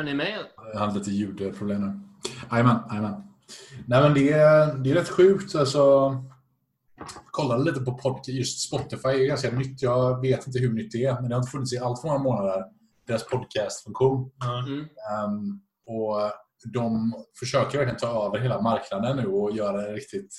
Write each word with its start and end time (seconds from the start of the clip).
Hör 0.00 0.04
ni 0.04 0.14
mig? 0.14 0.36
Jag 0.72 0.80
hade 0.80 0.98
lite 0.98 1.10
ljudproblem 1.10 1.80
nu. 1.80 2.00
Jajamän, 2.50 2.78
jajamän. 2.90 3.22
Nej 3.86 4.02
men 4.02 4.14
det 4.14 4.32
är, 4.32 4.74
det 4.74 4.90
är 4.90 4.94
rätt 4.94 5.08
sjukt 5.08 5.54
alltså. 5.54 6.16
Kollade 7.30 7.64
lite 7.64 7.80
på 7.80 7.94
podcast. 7.94 8.28
Just 8.28 8.60
Spotify 8.68 9.08
är 9.08 9.26
ganska 9.26 9.50
nytt. 9.50 9.82
Jag 9.82 10.20
vet 10.20 10.46
inte 10.46 10.58
hur 10.58 10.72
nytt 10.72 10.92
det 10.92 11.04
är. 11.04 11.14
Men 11.14 11.28
det 11.28 11.34
har 11.34 11.40
inte 11.40 11.50
funnits 11.50 11.72
i 11.72 11.78
allt 11.78 12.00
för 12.00 12.08
många 12.08 12.18
månader. 12.18 12.64
Deras 13.06 13.28
podcastfunktion. 13.28 14.30
Mm. 14.66 14.80
Um, 14.80 15.60
och 15.86 16.32
de 16.72 17.12
försöker 17.38 17.78
verkligen 17.78 18.00
ta 18.00 18.26
över 18.26 18.38
hela 18.38 18.60
marknaden 18.60 19.16
nu 19.16 19.26
och 19.26 19.56
göra 19.56 19.86
en 19.86 19.94
riktigt 19.94 20.34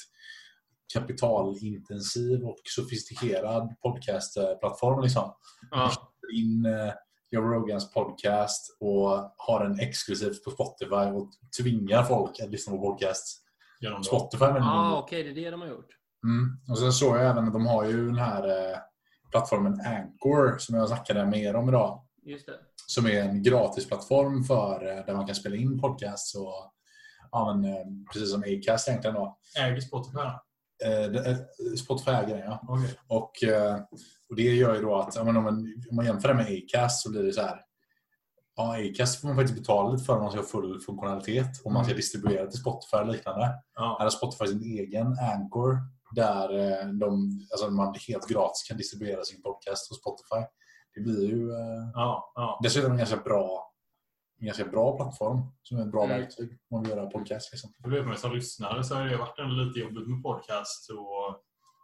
kapitalintensiv 0.94 2.44
och 2.44 2.62
sofistikerad 2.64 3.76
podcastplattform. 3.82 5.02
Liksom. 5.02 5.34
Ja. 5.72 5.92
In 6.34 6.66
uh, 6.66 6.94
Joe 7.32 7.42
Rogans 7.42 7.94
podcast 7.94 8.78
och 8.80 9.34
har 9.38 9.64
den 9.64 9.80
exklusivt 9.80 10.44
på 10.44 10.52
Spotify 10.52 10.96
och 10.96 11.30
tvingar 11.62 12.04
folk 12.04 12.40
att 12.40 12.50
lyssna 12.50 12.74
på 12.74 12.82
podcast 12.82 13.38
Genom. 13.80 14.04
Spotify. 14.04 14.46
Men, 14.46 14.64
Ah, 14.64 15.00
okej, 15.00 15.24
det 15.24 15.30
är 15.30 15.36
det 15.46 15.52
de 15.52 15.62
har 15.62 15.68
gjort. 15.68 15.88
mm. 16.24 16.60
Och 16.70 16.78
sen 16.78 16.94
såg 16.94 17.18
jag 17.18 17.26
även 17.30 17.48
att 17.48 17.54
de 17.54 17.66
har 17.68 17.86
ju 17.86 18.06
den 18.06 18.18
här 18.18 18.72
eh, 18.72 18.78
plattformen 19.32 19.74
Anchor 19.86 20.58
som 20.58 20.76
jag 20.76 20.88
snackade 20.88 21.26
mer 21.26 21.56
om 21.56 21.70
idag. 21.70 22.06
Just 22.24 22.46
det. 22.46 22.54
Som 22.88 23.06
är 23.06 23.22
en 23.22 23.44
gratisplattform 23.44 24.44
för 24.44 24.88
eh, 24.98 25.06
där 25.06 25.14
man 25.16 25.26
kan 25.26 25.36
spela 25.36 25.56
in 25.56 25.82
podcasts 25.82 26.36
och 26.36 26.72
ja, 27.32 27.54
men, 27.54 27.72
eh, 27.74 27.86
precis 28.14 28.32
som 28.32 28.44
Acast 28.44 28.88
egentligen 28.88 29.16
då. 29.16 29.38
Äger 29.60 29.80
Spotify? 29.82 30.20
Eh, 30.86 31.12
det- 31.12 31.30
eh, 31.30 31.38
Spotify 31.84 32.12
äger 32.12 32.36
den 32.38 32.46
ja. 32.46 32.62
Okej. 32.68 32.96
Och, 33.08 33.44
eh, 33.44 33.78
och 34.32 34.36
det 34.38 34.44
gör 34.44 34.76
ju 34.76 34.82
då 34.82 34.96
att 34.96 35.18
om, 35.18 35.26
man, 35.34 35.38
om 35.90 35.96
man 35.96 36.06
jämför 36.06 36.28
det 36.28 36.34
med 36.34 36.46
Acast 36.64 37.04
så 37.04 37.12
blir 37.12 37.24
det 37.24 37.34
så 37.34 37.42
här. 37.42 37.62
Ja, 38.56 38.76
Acast 38.90 39.22
får 39.22 39.28
man 39.28 39.38
faktiskt 39.38 39.60
betala 39.60 39.92
lite 39.92 40.04
för 40.04 40.16
om 40.16 40.22
man 40.24 40.32
ska 40.32 40.40
ha 40.42 40.48
full 40.48 40.80
funktionalitet 40.82 41.62
och 41.66 41.72
man 41.72 41.84
ska 41.84 41.92
Mm. 41.92 41.98
distribuera 41.98 42.48
till 42.48 42.60
Spotify 42.60 42.98
och 42.98 43.08
liknande. 43.08 43.54
Ja. 43.76 43.96
Här 44.00 44.06
har 44.06 44.10
Spotify 44.10 44.48
sin 44.48 44.62
egen 44.64 45.08
Anchor 45.08 45.78
där 46.16 46.50
eh, 46.60 46.88
de, 46.88 47.30
alltså 47.52 47.70
man 47.72 47.96
helt 48.08 48.28
gratis 48.28 48.64
kan 48.68 48.78
distribuera 48.78 49.24
sin 49.24 49.42
podcast 49.42 49.90
på 49.90 49.96
Spotify. 49.96 50.42
Det 50.96 51.02
blir 51.02 51.28
ju 51.28 51.52
eh, 51.52 51.90
Ja, 51.94 52.32
ja. 52.36 52.60
dessutom 52.64 52.92
en 52.92 52.98
ganska 52.98 53.18
bra, 53.18 53.74
en 54.40 54.46
ganska 54.46 54.66
bra 54.66 54.98
plattform 54.98 55.42
som 55.64 55.78
är 55.78 55.82
ett 55.82 55.92
bra 55.92 56.04
Mm. 56.06 56.20
verktyg 56.20 56.50
om 56.52 56.76
man 56.78 56.84
vill 56.84 56.92
göra 56.98 57.06
podcast. 57.10 57.52
Liksom. 57.54 57.74
För 57.84 57.90
vet 57.90 58.20
som 58.20 58.32
lyssnare 58.34 58.84
så 58.84 58.96
har 58.96 59.06
det 59.06 59.18
varit 59.18 59.40
en 59.40 59.58
lite 59.68 59.80
jobbigt 59.80 60.08
med 60.10 60.24
podcast 60.24 60.90
och 60.92 61.42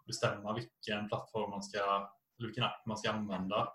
bestämma 0.08 0.54
vilken 0.54 1.08
plattform 1.08 1.50
man 1.50 1.64
ska, 1.64 1.80
eller 2.38 2.48
vilken 2.48 2.64
app 2.64 2.86
man 2.86 2.98
ska 2.98 3.12
använda. 3.12 3.74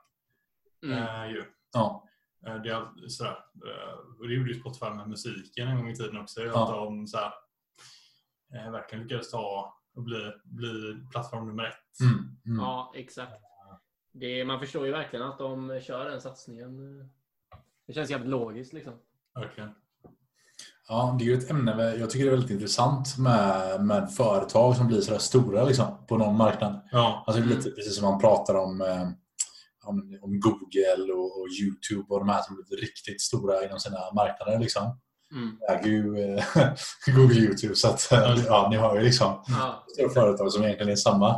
Mm. 0.84 0.98
Eh, 0.98 1.30
ju. 1.30 1.44
Ja, 1.72 2.08
Eh, 2.46 2.62
Det, 2.62 2.70
är 2.70 3.08
sådär, 3.08 3.36
eh, 3.66 3.94
och 4.19 4.28
det 4.28 4.34
gjorde 4.34 4.52
ju 4.52 4.60
Spotify 4.60 4.91
med 4.91 5.08
musiken 5.08 5.69
en 5.69 5.77
gång 5.77 5.88
i 5.88 5.96
tiden 5.96 6.16
också. 6.16 6.41
Ja. 6.41 6.62
Att 6.62 6.69
de 6.69 7.06
så 7.06 7.19
här, 7.19 7.32
eh, 8.54 8.70
verkligen 8.70 9.02
lyckades 9.02 9.30
ta 9.30 9.74
och 9.94 10.02
bli, 10.02 10.32
bli 10.44 10.96
plattform 11.10 11.46
nummer 11.46 11.64
ett. 11.64 12.00
mm, 12.00 12.36
mm. 12.46 12.58
Ja, 12.60 12.92
exakt. 12.96 13.42
Det, 14.12 14.44
man 14.44 14.60
förstår 14.60 14.86
ju 14.86 14.92
verkligen 14.92 15.26
att 15.26 15.38
de 15.38 15.81
kör 15.81 16.10
den 16.10 16.20
satsningen. 16.20 16.98
Det 17.87 17.92
känns 17.92 18.10
jävligt 18.10 18.31
logiskt 18.31 18.72
liksom. 18.72 18.94
Verkligen. 19.34 19.75
Ja, 20.88 21.16
det 21.19 21.25
är 21.25 21.26
ju 21.26 21.38
ett 21.38 21.50
ämne 21.50 21.94
jag 21.98 22.10
tycker 22.10 22.25
det 22.25 22.31
är 22.31 22.37
väldigt 22.37 22.50
intressant 22.50 23.19
med, 23.19 23.81
med 23.84 24.12
företag 24.12 24.76
som 24.76 24.87
blir 24.87 25.00
sådär 25.00 25.19
stora 25.19 25.65
liksom, 25.65 25.87
på 26.09 26.16
någon 26.19 26.37
marknad. 26.37 26.81
Ja, 26.93 27.25
Alltså 27.26 27.43
det 27.43 27.47
är 27.47 27.50
Mm. 27.50 27.59
lite 27.59 27.70
precis 27.70 27.97
som 27.97 28.10
man 28.10 28.20
pratar 28.20 28.54
om, 28.54 28.81
eh, 28.81 29.03
om, 29.84 30.19
om 30.22 30.41
Google 30.41 31.12
och, 31.12 31.41
och 31.41 31.47
Youtube 31.62 32.04
och 32.15 32.19
de 32.19 32.28
här 32.28 32.43
som 32.43 32.54
blir 32.69 32.78
riktigt 32.78 33.20
stora 33.20 33.65
inom 33.65 33.78
sina 33.78 33.98
marknader. 34.15 34.59
Liksom. 34.59 34.98
Mm. 35.34 35.56
Äger 35.70 35.91
ju 35.91 36.34
eh, 36.37 36.44
Google 37.16 37.34
Youtube 37.41 37.75
så 37.75 37.88
att 37.88 38.12
eh, 38.12 38.44
ja, 38.47 38.69
ni 38.70 38.76
har 38.76 38.97
ju 38.99 39.03
liksom 39.04 39.44
Ja. 39.49 39.84
stora 39.94 40.09
företag 40.10 40.53
som 40.53 40.62
egentligen 40.62 40.93
är 40.93 40.97
samma. 40.97 41.28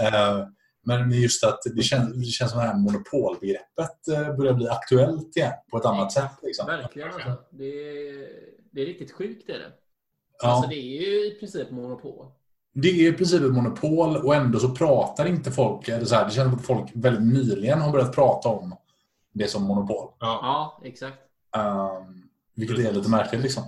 Eh, 0.00 0.46
Men 0.86 1.10
just 1.12 1.44
att 1.44 1.58
det 1.74 1.82
känns, 1.82 2.14
det 2.14 2.24
känns 2.24 2.50
som 2.50 2.60
att 2.60 2.66
det 2.66 2.70
här 2.72 2.78
monopolbegreppet 2.78 4.36
börjar 4.38 4.54
bli 4.54 4.68
aktuellt 4.68 5.36
igen 5.36 5.52
på 5.70 5.78
ett 5.78 5.84
annat 5.84 6.12
sätt. 6.12 6.30
Liksom. 6.42 6.66
Verkligen 6.66 7.08
alltså. 7.12 7.36
Det 7.52 7.64
är, 7.64 8.28
det 8.70 8.82
är 8.82 8.86
riktigt 8.86 9.12
sjukt 9.12 9.46
det 9.46 9.52
är 9.52 9.58
det. 9.58 9.72
Ja. 10.42 10.48
Alltså 10.48 10.68
det 10.70 10.76
är 10.76 11.00
ju 11.00 11.26
i 11.26 11.36
princip 11.40 11.70
monopol. 11.70 12.26
Det 12.74 12.88
är 12.88 13.08
i 13.08 13.12
princip 13.12 13.42
ett 13.42 13.52
monopol 13.52 14.16
och 14.16 14.34
ändå 14.34 14.58
så 14.58 14.68
pratar 14.68 15.26
inte 15.26 15.50
folk, 15.50 15.88
eller 15.88 16.04
så 16.04 16.14
här, 16.14 16.24
det 16.24 16.30
känns 16.30 16.50
som 16.50 16.58
att 16.58 16.66
folk 16.66 16.90
väldigt 16.94 17.34
nyligen 17.34 17.80
har 17.80 17.92
börjat 17.92 18.14
prata 18.14 18.48
om 18.48 18.76
det 19.32 19.48
som 19.48 19.62
monopol. 19.62 20.10
ja. 20.18 20.38
Ja, 20.42 20.80
exakt. 20.84 21.18
Um, 21.56 22.22
vilket 22.54 22.78
är 22.78 22.92
lite 22.92 23.10
märkligt 23.10 23.40
liksom. 23.42 23.62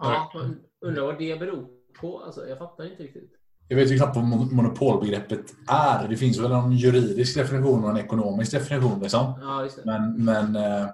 Ja, 0.00 0.32
undrar 0.80 1.02
vad 1.02 1.18
det 1.18 1.38
beror 1.40 1.66
på. 2.00 2.18
Alltså, 2.18 2.48
jag 2.48 2.58
fattar 2.58 2.90
inte 2.90 3.02
riktigt. 3.02 3.32
Jag 3.68 3.76
vet 3.76 3.90
ju 3.90 3.96
knappt 3.96 4.16
vad 4.16 4.24
mon- 4.24 4.52
monopolbegreppet 4.54 5.54
är. 5.68 6.08
Det 6.08 6.16
finns 6.16 6.38
väl 6.38 6.52
en 6.52 6.72
juridisk 6.72 7.36
definition 7.36 7.84
och 7.84 7.90
en 7.90 7.96
ekonomisk 7.96 8.52
definition. 8.52 9.00
Liksom. 9.00 9.32
Ja, 9.42 9.62
just 9.62 9.76
det. 9.76 9.82
Men, 9.84 10.24
men, 10.24 10.56
eh, 10.56 10.88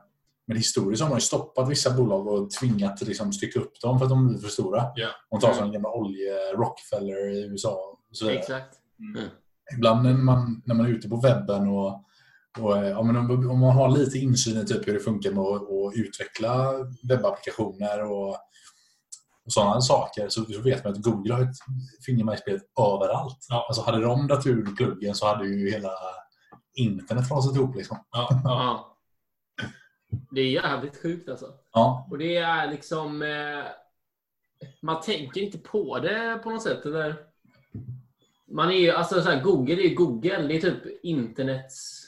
men 0.46 0.56
historiskt 0.56 1.02
har 1.02 1.08
man 1.10 1.18
ju 1.18 1.22
stoppat 1.22 1.68
vissa 1.68 1.90
bolag 1.90 2.26
och 2.26 2.50
tvingat 2.50 3.00
liksom, 3.00 3.32
stycka 3.32 3.60
upp 3.60 3.80
dem 3.80 3.98
för 3.98 4.06
att 4.06 4.10
de 4.10 4.28
blir 4.28 4.38
för 4.38 4.48
stora. 4.48 4.84
Ja. 4.94 5.08
Om 5.30 5.40
tar 5.40 5.52
som 5.52 5.72
gamla 5.72 5.90
olje, 5.90 6.52
Rockefeller 6.56 7.28
i 7.28 7.44
USA 7.44 7.98
och 8.10 8.16
så 8.16 8.24
vidare. 8.24 8.40
Exakt. 8.40 8.74
Ibland 9.76 10.02
när 10.02 10.14
man, 10.14 10.62
när 10.64 10.74
man 10.74 10.86
är 10.86 10.90
ute 10.90 11.08
på 11.08 11.16
webben 11.16 11.68
och, 11.68 12.04
och 12.60 12.76
eh, 12.76 12.88
ja, 12.88 13.02
men 13.02 13.16
om, 13.16 13.50
om 13.50 13.60
man 13.60 13.76
har 13.76 13.88
lite 13.88 14.18
insyn 14.18 14.58
i 14.58 14.66
typ 14.66 14.88
hur 14.88 14.92
det 14.92 15.00
funkar 15.00 15.30
med 15.30 15.42
att, 15.42 15.62
att 15.62 15.94
utveckla 15.94 16.72
webbapplikationer 17.08 18.02
och, 18.02 18.28
och 19.44 19.52
sådana 19.52 19.80
saker 19.80 20.28
så, 20.28 20.44
så 20.44 20.60
vet 20.60 20.84
man 20.84 20.92
att 20.92 21.02
Google 21.02 21.34
har 21.34 21.42
ett 21.42 21.56
finger 22.06 22.24
med 22.24 22.34
i 22.34 22.38
spelet 22.38 22.62
överallt. 22.78 23.38
Ja. 23.48 23.64
Alltså 23.68 23.82
hade 23.82 24.00
de 24.00 24.26
dratt 24.26 24.46
ur 24.46 24.76
pluggen 24.76 25.14
så 25.14 25.26
hade 25.26 25.46
ju 25.46 25.70
hela 25.70 25.90
internet 26.74 27.30
rasat 27.30 27.56
ihop. 27.56 27.76
Liksom. 27.76 27.96
Ja. 28.44 28.93
Det 30.30 30.40
är 30.40 30.50
jävligt 30.50 31.02
sjukt 31.02 31.28
alltså. 31.28 31.46
Ja, 31.72 32.08
Och 32.10 32.18
det 32.18 32.36
är 32.36 32.70
liksom... 32.70 33.22
Eh, 33.22 33.64
man 34.82 35.00
tänker 35.00 35.40
inte 35.40 35.58
på 35.58 35.98
det 35.98 36.40
på 36.42 36.50
något 36.50 36.62
sätt. 36.62 36.84
Eller? 36.86 37.16
Man 38.50 38.70
är 38.70 38.74
ju, 38.78 38.90
alltså 38.90 39.22
så 39.22 39.30
här, 39.30 39.42
Google 39.42 39.74
är 39.74 39.88
ju 39.88 39.94
Google. 39.94 40.42
Det 40.48 40.56
är 40.56 40.60
typ 40.60 41.04
internets... 41.04 42.00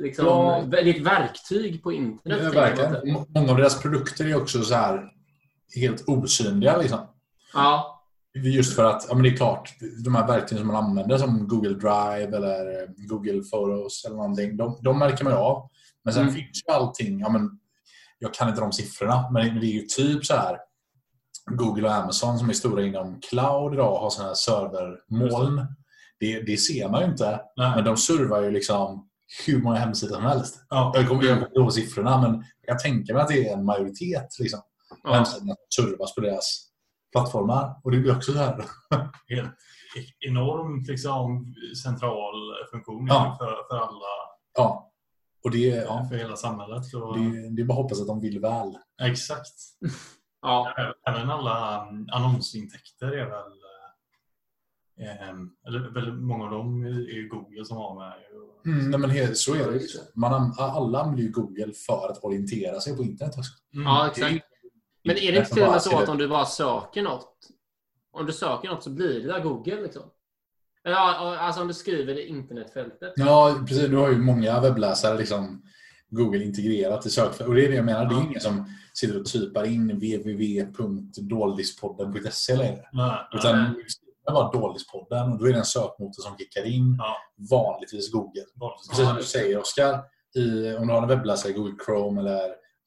Liksom, 0.00 0.26
Ja. 0.26 0.62
Det 0.70 0.78
är 0.80 0.86
ett 0.86 1.00
verktyg 1.06 1.82
på 1.82 1.92
internet. 1.92 2.40
ja 2.42 2.50
verkligen. 2.50 3.12
Må- 3.12 3.26
Många 3.28 3.50
av 3.50 3.56
deras 3.56 3.82
produkter 3.82 4.24
är 4.30 4.36
också 4.42 4.62
så 4.62 4.74
här 4.74 5.10
helt 5.76 6.08
osynliga. 6.08 6.76
Liksom. 6.76 6.98
Ja, 7.54 7.90
Just 8.36 8.76
för 8.76 8.84
att, 8.84 9.06
ja 9.08 9.14
men 9.14 9.22
det 9.22 9.28
är 9.28 9.36
klart, 9.36 9.74
de 10.04 10.14
här 10.14 10.26
verktygen 10.26 10.58
som 10.58 10.66
man 10.72 10.84
använder 10.84 11.18
som 11.18 11.48
Google 11.48 11.68
Drive 11.74 12.36
eller 12.36 12.82
eh, 12.82 12.88
Google 12.96 13.42
Photos 13.52 14.04
eller 14.04 14.16
någonting, 14.16 14.56
de, 14.56 14.78
de 14.82 14.98
märker 14.98 15.24
man 15.24 15.32
ju 15.32 15.38
av. 15.38 15.70
Men 16.04 16.14
sen 16.14 16.22
Mm. 16.22 16.34
finns 16.34 16.62
ju 16.68 16.72
allting, 16.74 17.20
ja 17.20 17.28
men 17.28 17.50
jag 18.18 18.34
kan 18.34 18.48
inte 18.48 18.60
de 18.60 18.72
siffrorna, 18.72 19.30
men 19.30 19.60
det 19.60 19.66
är 19.66 19.72
ju 19.74 19.82
typ 19.82 20.26
så 20.26 20.34
här 20.34 20.58
Google 21.50 21.88
och 21.88 21.94
Amazon 21.94 22.38
som 22.38 22.48
är 22.48 22.52
stora 22.52 22.82
inom 22.82 23.20
cloud 23.30 23.74
idag 23.74 23.96
har 23.98 24.10
sådana 24.10 24.28
här 24.28 24.34
servermoln. 24.34 25.66
Det, 26.20 26.40
det 26.42 26.56
ser 26.56 26.88
man 26.88 27.00
ju 27.00 27.06
inte, 27.06 27.40
Nej. 27.56 27.72
men 27.76 27.84
de 27.84 27.96
servar 27.96 28.40
ju 28.42 28.50
liksom 28.50 29.08
hur 29.46 29.62
många 29.62 29.76
hemsidor 29.78 30.14
som 30.14 30.24
helst. 30.24 30.64
Ja. 30.68 30.92
Jag 30.94 31.08
kommer 31.08 31.32
inte 31.32 31.50
ihåg 31.54 31.72
siffrorna, 31.72 32.20
men 32.22 32.44
jag 32.66 32.78
tänka 32.78 33.12
mig 33.14 33.22
att 33.22 33.28
det 33.28 33.48
är 33.48 33.52
en 33.52 33.64
majoritet 33.64 34.28
liksom, 34.38 34.60
ja. 35.04 35.12
hemsidorna 35.14 35.54
servas 35.76 36.14
på 36.14 36.20
deras 36.20 36.66
plattformar. 37.12 37.80
Och 37.84 37.90
det 37.90 37.98
blir 37.98 38.16
också 38.16 38.32
så 38.32 38.38
här 38.38 38.56
Helt 39.28 39.48
e- 39.96 40.28
enormt 40.28 40.88
liksom, 40.88 41.54
central 41.84 42.34
funktion 42.70 43.06
Ja. 43.06 43.36
för, 43.38 43.46
för 43.70 43.76
alla, 43.76 44.06
Ja. 44.56 44.90
Och 45.44 45.50
det, 45.50 45.66
ja, 45.66 46.06
för 46.10 46.16
hela 46.16 46.36
samhället. 46.36 46.84
Så, 46.84 47.12
det, 47.16 47.50
det 47.50 47.62
är 47.62 47.66
bara 47.66 47.72
att 47.74 47.82
hoppas 47.82 48.00
att 48.00 48.06
de 48.06 48.20
vill 48.20 48.40
väl. 48.40 48.78
Exakt. 49.02 49.54
ja. 50.42 50.74
Även 51.08 51.30
alla 51.30 51.88
um, 51.90 52.08
annonsintäkter 52.12 53.06
är 53.06 53.30
väl 53.30 53.52
eh, 55.00 55.28
em, 55.28 55.50
eller 55.66 55.78
väldigt 55.94 56.14
många 56.14 56.44
av 56.44 56.50
dem 56.50 56.84
är 56.84 57.14
ju 57.14 57.28
Google 57.28 57.64
som 57.64 57.76
har 57.76 57.94
med. 57.94 58.12
Mm, 58.66 58.90
nej, 58.90 59.00
men 59.00 59.10
he- 59.10 59.34
så 59.34 59.54
är 59.54 59.70
det. 59.70 59.76
ju. 59.78 59.88
Man, 60.14 60.34
an- 60.34 60.54
alla 60.58 61.00
använder 61.00 61.22
ju 61.22 61.30
Google 61.30 61.72
för 61.86 62.08
att 62.10 62.24
orientera 62.24 62.80
sig 62.80 62.96
på 62.96 63.02
internet 63.02 63.38
också. 63.38 63.52
Mm. 63.74 63.86
ja, 63.86 64.06
exakt. 64.10 64.44
Men 65.04 65.16
är 65.16 65.32
det 65.32 65.38
inte 65.38 65.50
till 65.54 65.62
och 65.62 65.70
med 65.70 65.82
så 65.82 65.98
att 65.98 66.08
om 66.08 66.18
du 66.18 66.28
bara 66.28 66.44
söker 66.44 67.02
något, 67.02 67.36
om 68.12 68.26
du 68.26 68.32
söker 68.32 68.68
något 68.68 68.82
så 68.82 68.90
blir 68.90 69.20
det 69.20 69.26
där 69.32 69.40
Google 69.40 69.80
liksom? 69.82 70.02
Ja, 70.86 71.36
alltså 71.40 71.60
om 71.62 71.68
du 71.68 71.74
skriver 71.74 72.18
i 72.18 72.26
internetfältet. 72.26 73.12
Ja, 73.16 73.56
precis. 73.68 73.88
Du 73.88 73.96
har 73.96 74.10
ju 74.10 74.18
många 74.18 74.60
webbläsare 74.60 75.18
liksom 75.18 75.62
Google 76.10 76.44
integrerat 76.44 77.06
i 77.06 77.10
sökfältet. 77.10 77.46
Och 77.46 77.54
det 77.54 77.64
är 77.64 77.68
det 77.68 77.74
jag 77.76 77.84
menar. 77.84 78.04
Det 78.04 78.14
är 78.14 78.18
Ja. 78.18 78.24
ingen 78.28 78.40
som 78.40 78.64
sitter 78.94 79.20
och 79.20 79.26
typar 79.26 79.64
in 79.64 79.88
www.doldispodden.se 79.90 82.56
längre. 82.56 82.88
Nej, 82.92 83.18
Utan 83.34 83.62
nej, 83.62 83.70
det 84.24 84.30
är 84.30 84.34
bara 84.34 84.52
Doldispodden 84.52 85.32
och 85.32 85.38
då 85.38 85.44
är 85.46 85.52
det 85.52 85.58
en 85.58 85.64
sökmotor 85.64 86.22
som 86.22 86.36
kickar 86.38 86.64
in 86.66 86.96
Ja. 86.98 87.16
vanligtvis 87.50 88.12
Google. 88.12 88.42
så- 88.58 88.74
Precis 88.90 89.06
som 89.06 89.16
du 89.16 89.22
säger 89.22 89.58
Oskar, 89.60 89.92
om 90.78 90.86
du 90.86 90.92
har 90.92 91.02
en 91.02 91.08
webbläsare 91.08 91.52
i 91.52 91.54
Google 91.54 91.74
Chrome 91.86 92.20
eller 92.20 92.40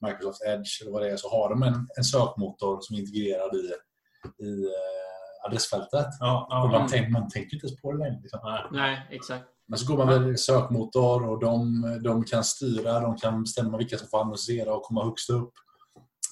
Microsoft 0.05 0.41
Edge 0.47 0.81
eller 0.81 0.91
vad 0.91 1.01
det 1.01 1.09
är 1.09 1.17
så 1.17 1.29
har 1.29 1.49
de 1.49 1.63
en, 1.63 1.87
en 1.97 2.03
sökmotor 2.03 2.77
som 2.81 2.95
är 2.95 2.99
integrerad 2.99 3.55
i, 3.55 3.71
i 4.45 4.63
eh, 4.63 4.69
adressfältet. 5.45 6.05
Ja, 6.19 6.47
ja, 6.49 6.63
Och 6.63 6.69
man, 6.69 6.87
tänk, 6.91 7.09
man 7.09 7.29
tänker 7.29 7.55
inte 7.55 7.67
ens 7.67 7.81
på 7.81 7.91
det 7.91 7.97
längre. 7.97 8.19
Liksom. 8.21 8.39
nej. 8.71 9.07
Exakt. 9.11 9.45
Men 9.67 9.79
så 9.79 9.93
går 9.95 10.05
man 10.05 10.23
väl 10.23 10.37
sökmotor 10.37 11.29
och 11.29 11.39
de, 11.39 11.81
de 12.03 12.23
kan 12.23 12.43
styra, 12.43 12.99
de 12.99 13.17
kan 13.17 13.43
bestämma 13.43 13.77
vilka 13.77 13.97
som 13.97 14.07
får 14.07 14.21
annonsera 14.21 14.73
och 14.75 14.83
komma 14.83 15.03
högst 15.05 15.29
upp. 15.29 15.51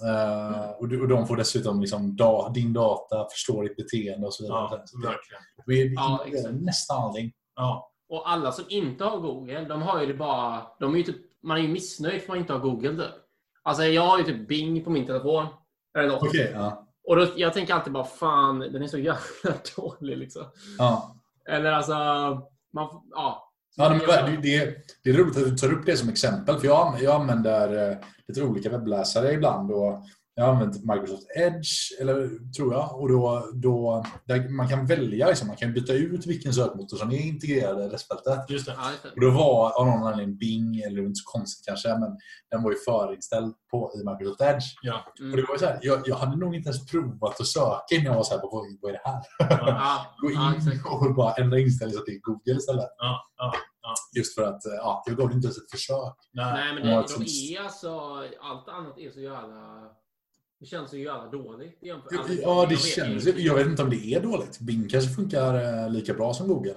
Eh, 0.05 0.69
och, 0.69 0.87
du- 0.87 1.01
och 1.01 1.07
de 1.07 1.27
får 1.27 1.37
dessutom 1.37 1.81
liksom 1.81 2.15
da, 2.15 2.49
din 2.49 2.73
data, 2.73 3.27
förstå 3.31 3.61
ditt 3.61 3.75
beteende 3.77 4.27
och 4.27 4.33
så 4.33 4.43
vidare. 4.43 4.67
Ja, 4.71 4.81
Så 4.85 4.97
det- 4.97 5.07
verkligen. 5.07 5.41
vi, 5.65 5.87
vi 5.87 5.93
Ja, 5.95 6.23
exakt. 6.27 6.53
nästan 6.55 7.03
allting. 7.03 7.31
Ja, 7.55 7.91
Och 8.09 8.29
alla 8.31 8.51
som 8.51 8.65
inte 8.69 9.03
har 9.03 9.17
Google, 9.19 9.65
de 9.65 9.81
har 9.81 10.01
ju 10.01 10.05
det 10.07 10.13
bara... 10.13 10.61
De 10.79 10.93
är 10.93 10.97
ju 10.97 11.03
typ, 11.03 11.17
man 11.43 11.57
är 11.57 11.61
ju 11.61 11.67
missnöjd 11.67 12.13
för 12.21 12.23
att 12.25 12.27
man 12.29 12.37
inte 12.37 12.53
har 12.53 12.59
Google 12.59 12.89
typ. 12.89 13.11
Alltså 13.63 13.83
jag 13.83 14.01
har 14.07 14.17
ju 14.17 14.23
typ 14.23 14.47
Bing 14.47 14.83
på 14.83 14.89
min 14.89 15.05
telefon. 15.05 15.45
Eller 15.97 16.07
något. 16.07 16.23
Okej, 16.23 16.51
ja. 16.55 16.84
Och 17.07 17.15
då, 17.15 17.27
jag 17.35 17.53
tänker 17.53 17.73
alltid 17.73 17.93
bara 17.93 18.03
fan, 18.03 18.59
den 18.59 18.83
är 18.83 18.87
så 18.87 18.97
jävla 18.97 19.19
dålig 19.75 20.17
liksom. 20.17 20.43
ja. 20.77 21.15
Eller 21.49 21.71
alltså, 21.71 21.93
man, 22.73 22.89
ja. 23.11 23.51
Ja, 23.77 23.89
men 23.89 23.99
det, 23.99 24.41
det, 24.41 24.75
det 25.03 25.09
är 25.09 25.13
roligt 25.13 25.37
att 25.37 25.43
du 25.43 25.57
tar 25.57 25.73
upp 25.73 25.85
det 25.85 25.97
som 25.97 26.09
exempel. 26.09 26.59
För 26.59 26.67
jag, 26.67 26.95
jag 27.01 27.21
använder 27.21 27.91
eh, 27.91 27.97
lite 28.27 28.41
olika 28.43 28.69
webbläsare 28.69 29.33
ibland. 29.33 29.71
Och 29.71 30.03
jag 30.37 30.45
har 30.45 30.53
använt 30.53 30.83
Microsoft 30.85 31.27
Edge, 31.35 32.01
eller, 32.01 32.51
tror 32.57 32.73
jag. 32.73 32.99
Och 33.01 33.09
då, 33.09 33.49
då, 33.53 34.03
man 34.49 34.67
kan 34.67 34.85
välja, 34.85 35.27
liksom, 35.27 35.47
man 35.47 35.57
kan 35.57 35.73
byta 35.73 35.93
ut 35.93 36.25
vilken 36.25 36.53
sökmotor 36.53 36.97
som 36.97 37.11
är 37.11 37.17
integrerad 37.19 37.79
i 37.79 37.83
adressfältet. 37.83 38.49
just 38.49 38.65
det. 38.65 38.75
Och 39.15 39.21
då 39.21 39.29
var 39.31 39.79
av 39.79 39.85
någon 39.87 40.07
anledning 40.07 40.37
Bing, 40.37 40.79
eller 40.79 40.95
det 40.95 41.01
var 41.01 41.07
inte 41.07 41.19
så 41.25 41.31
konstigt 41.31 41.65
kanske, 41.65 41.89
men 41.89 42.17
den 42.51 42.63
var 42.63 42.71
ju 42.71 42.77
förinställd 42.77 43.53
på, 43.71 43.91
i 43.95 43.97
Microsoft 44.09 44.41
Edge. 44.41 44.65
Ja. 44.81 45.05
Och 45.13 45.19
Mm. 45.19 45.35
det 45.35 45.45
var 45.49 45.57
så 45.57 45.65
här, 45.65 45.79
jag, 45.81 46.01
jag 46.05 46.15
hade 46.15 46.37
nog 46.37 46.55
inte 46.55 46.69
ens 46.69 46.85
provat 46.91 47.39
att 47.41 47.47
söka 47.47 47.81
innan 47.91 48.05
jag 48.05 48.13
var 48.13 48.23
så 48.23 48.33
här, 48.33 48.41
vad, 48.41 48.51
vad 48.81 48.91
är 48.91 48.93
det 48.93 49.01
här? 49.05 49.21
Ja, 49.39 50.05
Gå 50.21 50.31
in 50.31 50.37
ja, 50.83 51.07
och 51.07 51.15
bara 51.15 51.33
ändra 51.33 51.59
inställning 51.59 51.93
så 51.93 51.99
att 51.99 52.05
det 52.05 52.11
är 52.11 52.19
Google 52.19 52.59
istället. 52.59 52.89
Ja, 52.97 53.21
ja. 53.37 53.53
Just 54.17 54.35
för 54.35 54.43
att 54.43 54.61
ja, 54.63 55.03
jag 55.05 55.17
gav 55.17 55.27
det 55.29 55.33
inte 55.35 55.45
ens 55.47 55.57
ett 55.57 55.71
försök. 55.71 56.15
Nej. 56.33 56.73
Men 56.73 56.83
det, 56.83 56.89
de 56.89 56.93
är 57.55 57.61
alltså... 57.63 57.89
Allt 58.41 58.67
annat 58.69 58.97
är 58.97 59.11
så 59.11 59.19
jävla... 59.19 59.89
Det 60.59 60.65
känns 60.65 60.89
så 60.89 60.97
jävla 60.97 61.27
dåligt. 61.29 61.77
jämfört- 61.83 62.11
Ja, 62.11 62.19
alltså, 62.19 62.33
Ja, 62.33 62.61
det 62.61 62.69
vet 62.69 62.79
känns 62.79 63.27
inte. 63.27 63.41
Jag 63.41 63.55
vet 63.55 63.67
inte 63.67 63.83
om 63.83 63.89
det 63.89 64.13
är 64.13 64.21
dåligt. 64.21 64.59
Bing 64.59 64.87
kanske 64.89 65.09
funkar 65.15 65.53
eh, 65.83 65.89
lika 65.91 66.13
bra 66.13 66.33
som 66.33 66.47
Google. 66.47 66.75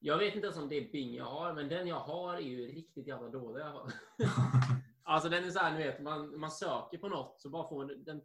Jag 0.00 0.18
vet 0.18 0.34
inte 0.34 0.46
ens 0.46 0.58
om 0.58 0.68
det 0.68 0.74
är 0.76 0.92
Bing 0.92 1.14
jag 1.14 1.24
har, 1.24 1.52
men 1.54 1.68
den 1.68 1.86
jag 1.86 2.00
har 2.00 2.34
är 2.34 2.40
ju 2.40 2.66
riktigt 2.66 3.06
jävla 3.06 3.28
dålig. 3.28 3.62
alltså 5.02 5.28
den 5.28 5.44
är 5.44 5.50
så 5.50 5.58
här, 5.58 5.72
ni 5.78 5.84
vet, 5.84 6.02
man, 6.02 6.40
man 6.40 6.50
söker 6.50 6.98
på 6.98 7.08
något 7.08 7.40
så 7.40 7.48
bara 7.50 7.68
får 7.68 7.84
den, 7.84 8.20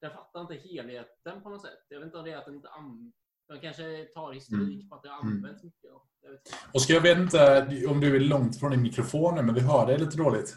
den 0.00 0.10
fattar 0.10 0.40
inte 0.40 0.54
helheten 0.54 1.42
på 1.42 1.48
något 1.48 1.62
sätt. 1.62 1.78
Jag 1.88 1.98
vet 1.98 2.06
inte 2.06 2.18
om 2.18 2.24
det 2.24 2.32
är 2.32 2.36
att 2.38 2.44
den 2.44 2.54
inte 2.54 2.68
används. 2.68 3.16
Den 3.48 3.60
kanske 3.60 4.04
tar 4.14 4.32
historik 4.32 4.90
på 4.90 4.96
att 4.96 5.02
det 5.02 5.12
används 5.12 5.62
mycket. 5.62 5.90
Jag 6.22 6.30
vet 6.30 6.40
inte. 6.46 6.56
Oskar, 6.74 6.94
jag 6.94 7.00
vet 7.00 7.18
inte 7.18 7.66
om 7.88 8.00
du 8.00 8.16
är 8.16 8.20
långt 8.20 8.60
från 8.60 8.70
din 8.70 8.82
mikrofon 8.82 9.34
nu, 9.34 9.42
men 9.42 9.54
vi 9.54 9.60
hör 9.60 9.86
dig 9.86 9.98
lite 9.98 10.16
dåligt. 10.16 10.56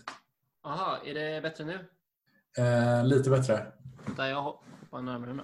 Aha, 0.64 0.98
är 1.06 1.14
det 1.14 1.42
bättre 1.42 1.66
nu? 1.66 1.86
Eh, 2.58 3.06
lite 3.06 3.30
bättre. 3.30 3.72
Där 4.18 4.26
jag 4.28 4.42
hoppar 4.42 5.02
närmare 5.02 5.34
nu. 5.34 5.44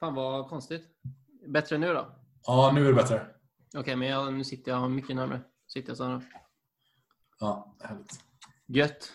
Fan 0.00 0.14
vad 0.14 0.48
konstigt. 0.48 0.84
Bättre 1.48 1.78
nu 1.78 1.92
då? 1.92 2.06
Ja, 2.46 2.72
nu 2.74 2.84
är 2.84 2.88
det 2.88 2.94
bättre. 2.94 3.26
Okej, 3.76 3.96
men 3.96 4.08
jag, 4.08 4.32
nu 4.34 4.44
sitter 4.44 4.72
jag 4.72 4.90
mycket 4.90 5.16
närmare. 5.16 5.40
Sitter 5.66 5.90
jag 5.90 5.96
så 5.96 6.04
här. 6.04 6.22
Ja, 7.40 7.76
härligt. 7.80 8.24
Gött. 8.66 9.12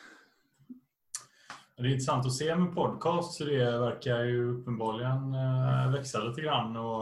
Det 1.76 1.84
är 1.84 1.88
intressant 1.88 2.26
att 2.26 2.34
se 2.34 2.56
med 2.56 2.76
podcast 2.76 3.34
så 3.38 3.44
det 3.46 3.80
verkar 3.80 4.24
ju 4.24 4.52
uppenbarligen 4.62 5.34
eh, 5.34 5.92
växa 5.92 6.20
lite 6.24 6.42
grann. 6.42 6.78
Och, 6.78 7.02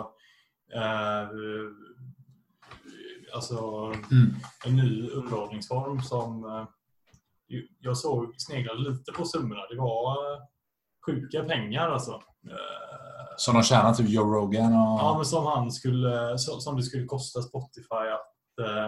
eh, 0.73 1.29
alltså 3.33 3.85
Mm. 4.11 4.33
en 4.65 4.75
ny 4.75 5.09
underhållningsform 5.09 6.01
som 6.01 6.45
eh, 6.45 6.67
jag 7.79 7.97
såg 7.97 8.35
sneglade 8.41 8.89
lite 8.89 9.11
på 9.11 9.25
summorna. 9.25 9.61
Det 9.69 9.75
var 9.77 10.15
sjuka 11.05 11.43
pengar 11.43 11.89
alltså. 11.89 12.11
Eh, 12.11 13.35
Som 13.37 13.53
de 13.53 13.63
tjänar 13.63 13.93
typ 13.93 14.09
Joe 14.09 14.33
Rogan 14.33 14.73
och... 14.73 14.99
Ja, 14.99 15.13
men 15.15 15.25
som, 15.25 15.45
han 15.45 15.71
skulle, 15.71 16.37
som 16.37 16.75
det 16.75 16.83
skulle 16.83 17.05
kosta 17.05 17.41
Spotify 17.41 18.05
att, 18.13 18.67
eh, 18.67 18.85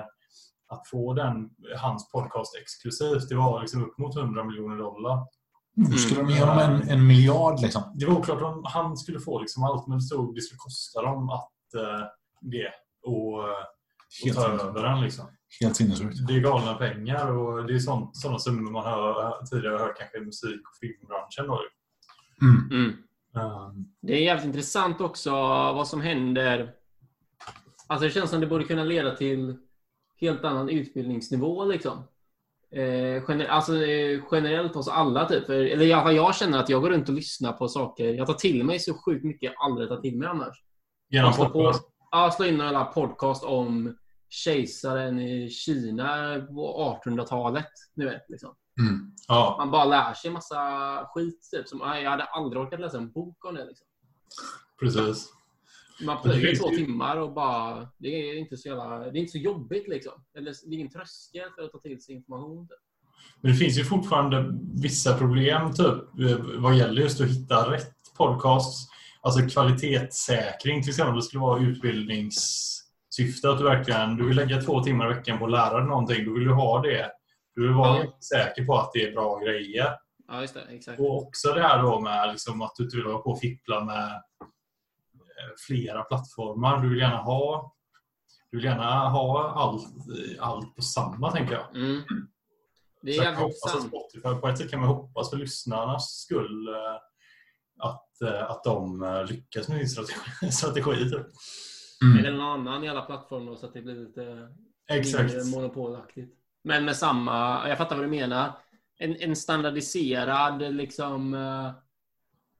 att 0.69 0.88
få 0.92 1.14
den, 1.14 1.50
hans 1.78 2.12
podcast 2.12 2.56
exklusivt. 2.62 3.30
Det 3.30 3.36
var 3.36 3.62
liksom 3.62 3.84
upp 3.84 3.98
mot 3.98 4.16
100 4.18 4.44
miljoner 4.44 4.78
dollar. 4.78 5.25
Nu 5.75 5.98
skulle 5.98 6.22
de 6.22 6.30
ge 6.30 6.40
honom 6.40 6.60
en, 6.60 6.90
en 6.90 7.08
miljard 7.08 7.62
liksom. 7.62 7.84
Det 7.96 8.06
var 8.06 8.16
oklart 8.16 8.42
om 8.42 8.62
han 8.66 8.98
skulle 8.98 9.19
få 9.19 9.40
liksom 9.40 9.64
allt, 9.64 9.88
men 9.88 9.98
det 9.98 10.04
stod 10.04 10.36
det 10.36 10.42
skulle 10.42 10.58
kosta 10.58 11.02
dem 11.02 11.30
att 11.30 11.74
eh, 11.75 12.06
det 12.42 12.72
och, 13.06 13.44
eh, 13.44 14.30
och 14.30 14.36
ta 14.36 14.48
över 14.48 14.84
den. 14.84 15.02
Liksom. 15.02 15.25
Helt 15.62 15.75
sinnessjukt. 15.75 16.28
Det 16.28 16.36
är 16.36 16.40
galna 16.40 16.74
pengar 16.74 17.31
och 17.31 17.68
det 17.68 17.74
är 17.74 17.80
sånt, 17.80 18.18
sådana 18.18 18.40
summor 18.40 18.72
man 18.72 18.84
hör, 18.84 19.46
tidigare 19.46 19.74
har 19.78 19.80
hört 19.80 19.98
kanske 19.98 20.18
i 20.18 20.22
musik 20.22 20.62
och 20.69 20.78
filmbranschen. 20.80 21.48
Då. 21.48 21.60
Mm. 22.42 22.69
Mm. 22.72 22.98
Um, 23.45 23.94
Det 24.01 24.13
är 24.13 24.22
jävligt 24.22 24.45
intressant 24.45 25.01
också 25.01 25.31
vad 25.74 25.88
som 25.88 26.01
händer. 26.01 26.74
Alltså 27.88 28.06
det 28.07 28.12
känns 28.13 28.30
som 28.30 28.42
det 28.42 28.48
borde 28.48 28.63
kunna 28.63 28.84
leda 28.84 29.16
till 29.16 29.57
helt 30.22 30.44
annan 30.44 30.69
utbildningsnivå 30.69 31.66
liksom. 31.66 32.04
Eh, 32.72 33.24
gener 33.24 33.45
alltså, 33.45 33.84
eh, 33.86 34.22
generellt 34.31 34.75
hos 34.75 34.88
alla 34.88 35.25
typ. 35.25 35.45
För, 35.45 35.54
eller 35.54 35.95
fall 35.95 36.16
jag 36.16 36.36
känner 36.36 36.60
att 36.60 36.69
jag 36.69 36.81
går 36.81 36.89
runt 36.89 37.10
och 37.10 37.16
lyssnar 37.16 37.54
på 37.54 37.68
saker. 37.68 38.13
Jag 38.13 38.28
tar 38.28 38.34
till 38.34 38.63
mig 38.63 38.80
så 38.80 38.94
sjukt 38.94 39.25
mycket 39.25 39.44
jag 39.44 39.54
aldrig 39.66 39.90
tar 39.90 39.98
till 39.98 40.18
mig 40.18 40.28
annars. 40.28 40.63
genom 41.10 41.25
Jag 41.28 41.36
slår 41.36 41.45
på, 41.45 41.51
podcast. 41.51 41.83
ja, 42.11 42.31
slå 42.31 42.45
in 42.45 42.57
några 42.57 42.85
podcast 42.85 43.44
om 43.44 43.97
kejsaren 44.30 45.19
i 45.19 45.50
Kina 45.50 46.40
på 46.47 47.00
1800-talet. 47.06 47.71
Ni 47.95 48.06
vet, 48.06 48.30
liksom. 48.30 48.56
Mm. 48.80 49.12
Ja, 49.28 49.56
Man 49.60 49.72
bara 49.72 49.86
lär 49.86 50.14
sig 50.14 50.31
massa 50.31 50.57
skit. 51.14 51.50
Typ, 51.52 51.68
som, 51.68 51.80
jag 51.80 52.10
hade 52.12 52.24
aldrig 52.24 52.62
orkat 52.64 52.80
läsa 52.80 52.98
en 52.98 53.12
bok 53.12 53.46
om 53.46 53.56
det. 53.56 53.66
Liksom. 53.66 53.88
precis. 54.80 55.34
Man 56.06 56.22
plöjer 56.22 56.56
två 56.56 56.72
ju- 56.72 56.78
timmar 56.78 57.18
och 57.18 57.34
bara... 57.34 57.88
Det 57.98 58.07
är 58.07 58.38
inte 58.40 58.57
så, 58.57 58.68
jävla, 58.68 59.00
det 59.00 59.06
är 59.06 59.22
inte 59.22 59.31
så 59.31 59.38
jobbigt 59.38 59.88
liksom. 59.88 60.14
Eller, 60.38 60.54
det 60.66 60.76
är 60.76 60.80
ingen 60.80 60.92
tröskel 60.92 61.50
för 61.56 61.64
att 61.64 61.72
ta 61.72 61.80
till 61.80 62.02
sig 62.02 62.16
information. 62.16 62.68
Typ. 62.68 62.78
Men 63.42 63.52
det 63.52 63.57
finns 63.57 63.80
ju 63.80 63.84
fortfarande 63.84 64.54
vissa 64.81 65.18
problem 65.18 65.74
typ, 65.74 65.88
eh, 66.30 66.38
vad 66.57 66.76
gäller 66.76 67.02
just 67.02 67.22
att 67.22 67.28
hitta 67.28 67.72
rätt 67.72 67.94
podcast. 68.18 68.90
Alltså 69.22 69.48
kvalitetssäkring 69.50 70.81
till 70.81 70.90
exempel. 70.90 71.16
Det 71.16 71.22
skulle 71.22 71.42
vara 71.42 71.60
utbildningssyfte. 71.60 73.50
Att 73.50 73.57
du 73.57 73.64
verkligen 73.64 74.18
du 74.18 74.28
vill 74.28 74.36
lägga 74.36 74.62
två 74.62 74.84
timmar 74.84 75.12
i 75.12 75.14
veckan 75.14 75.38
på 75.40 75.46
att 75.46 75.52
lära 75.52 75.78
dig 75.80 75.88
någonting. 75.88 76.26
Då 76.26 76.34
vill 76.34 76.44
du 76.44 76.54
ha 76.54 76.81
det. 76.81 77.12
Du 77.57 77.64
vill 77.68 77.73
vara 77.73 77.97
Ja. 78.04 78.18
säker 78.21 78.66
på 78.66 78.76
att 78.78 78.92
det 78.94 79.04
är 79.04 79.11
bra 79.11 79.40
grejer. 79.40 79.95
Ja, 80.28 80.42
just 80.42 80.54
det. 80.54 80.61
Exakt. 80.61 80.99
Och 80.99 81.18
också 81.23 81.54
det 81.54 81.61
här 81.61 81.81
då 81.83 81.99
med 81.99 82.30
liksom 82.31 82.61
att 82.61 82.76
du 82.76 82.83
inte 82.83 82.95
vill 82.97 83.06
hålla 83.06 83.18
på 83.19 83.30
och 83.31 83.40
fippla 83.40 83.83
med 83.83 84.11
eh, 84.14 85.54
flera 85.68 86.04
plattformar. 86.04 86.81
Du 86.81 86.90
vill 86.90 86.99
gärna 86.99 87.18
ha 87.18 87.73
du 88.52 88.57
vill 88.57 88.66
gärna 88.66 89.09
ha 89.09 89.52
allt, 89.52 89.87
allt 90.40 90.76
på 90.76 90.81
samma, 90.81 91.31
tänker 91.31 91.54
jag. 91.54 91.76
Mm. 91.76 92.02
Det 93.02 93.11
är 93.11 93.16
Så 93.16 93.23
jävligt 93.23 93.40
hoppas 93.40 93.64
att 93.66 93.83
intressant. 93.83 94.11
Spotify, 94.11 94.42
på 94.42 94.47
ett 94.47 94.57
sätt 94.57 94.71
kan 94.71 94.80
man 94.80 94.90
hoppas 94.90 95.30
för 95.30 95.37
lyssnarnas 95.37 96.19
skull 96.19 96.68
eh, 96.68 96.95
att, 97.80 98.21
eh, 98.21 98.52
att 98.52 98.64
de 98.64 99.02
lyckas 99.30 99.68
med 99.69 99.78
sin 99.78 99.90
strategi. 99.90 100.52
strategi 100.52 101.09
typ. 101.09 101.28
Mm. 102.04 102.19
Eller 102.19 102.31
någon 102.31 102.42
annan 102.68 102.83
i 102.83 102.90
alla 102.90 103.02
plattformar 103.02 103.56
så 103.56 103.66
att 103.66 103.73
det 103.73 103.81
blir 103.81 103.95
lite 103.95 104.49
Exakt. 104.90 105.33
mindre 105.33 105.44
monopolaktigt. 105.59 106.33
Men 106.68 106.86
med 106.86 106.95
samma... 106.95 107.69
Jag 107.69 107.78
fattar 107.78 107.95
vad 107.95 108.06
du 108.06 108.09
menar. 108.09 108.52
En, 109.00 109.16
en 109.19 109.36
standardiserad 109.36 110.76
liksom, 110.76 111.33
eh, 111.33 111.71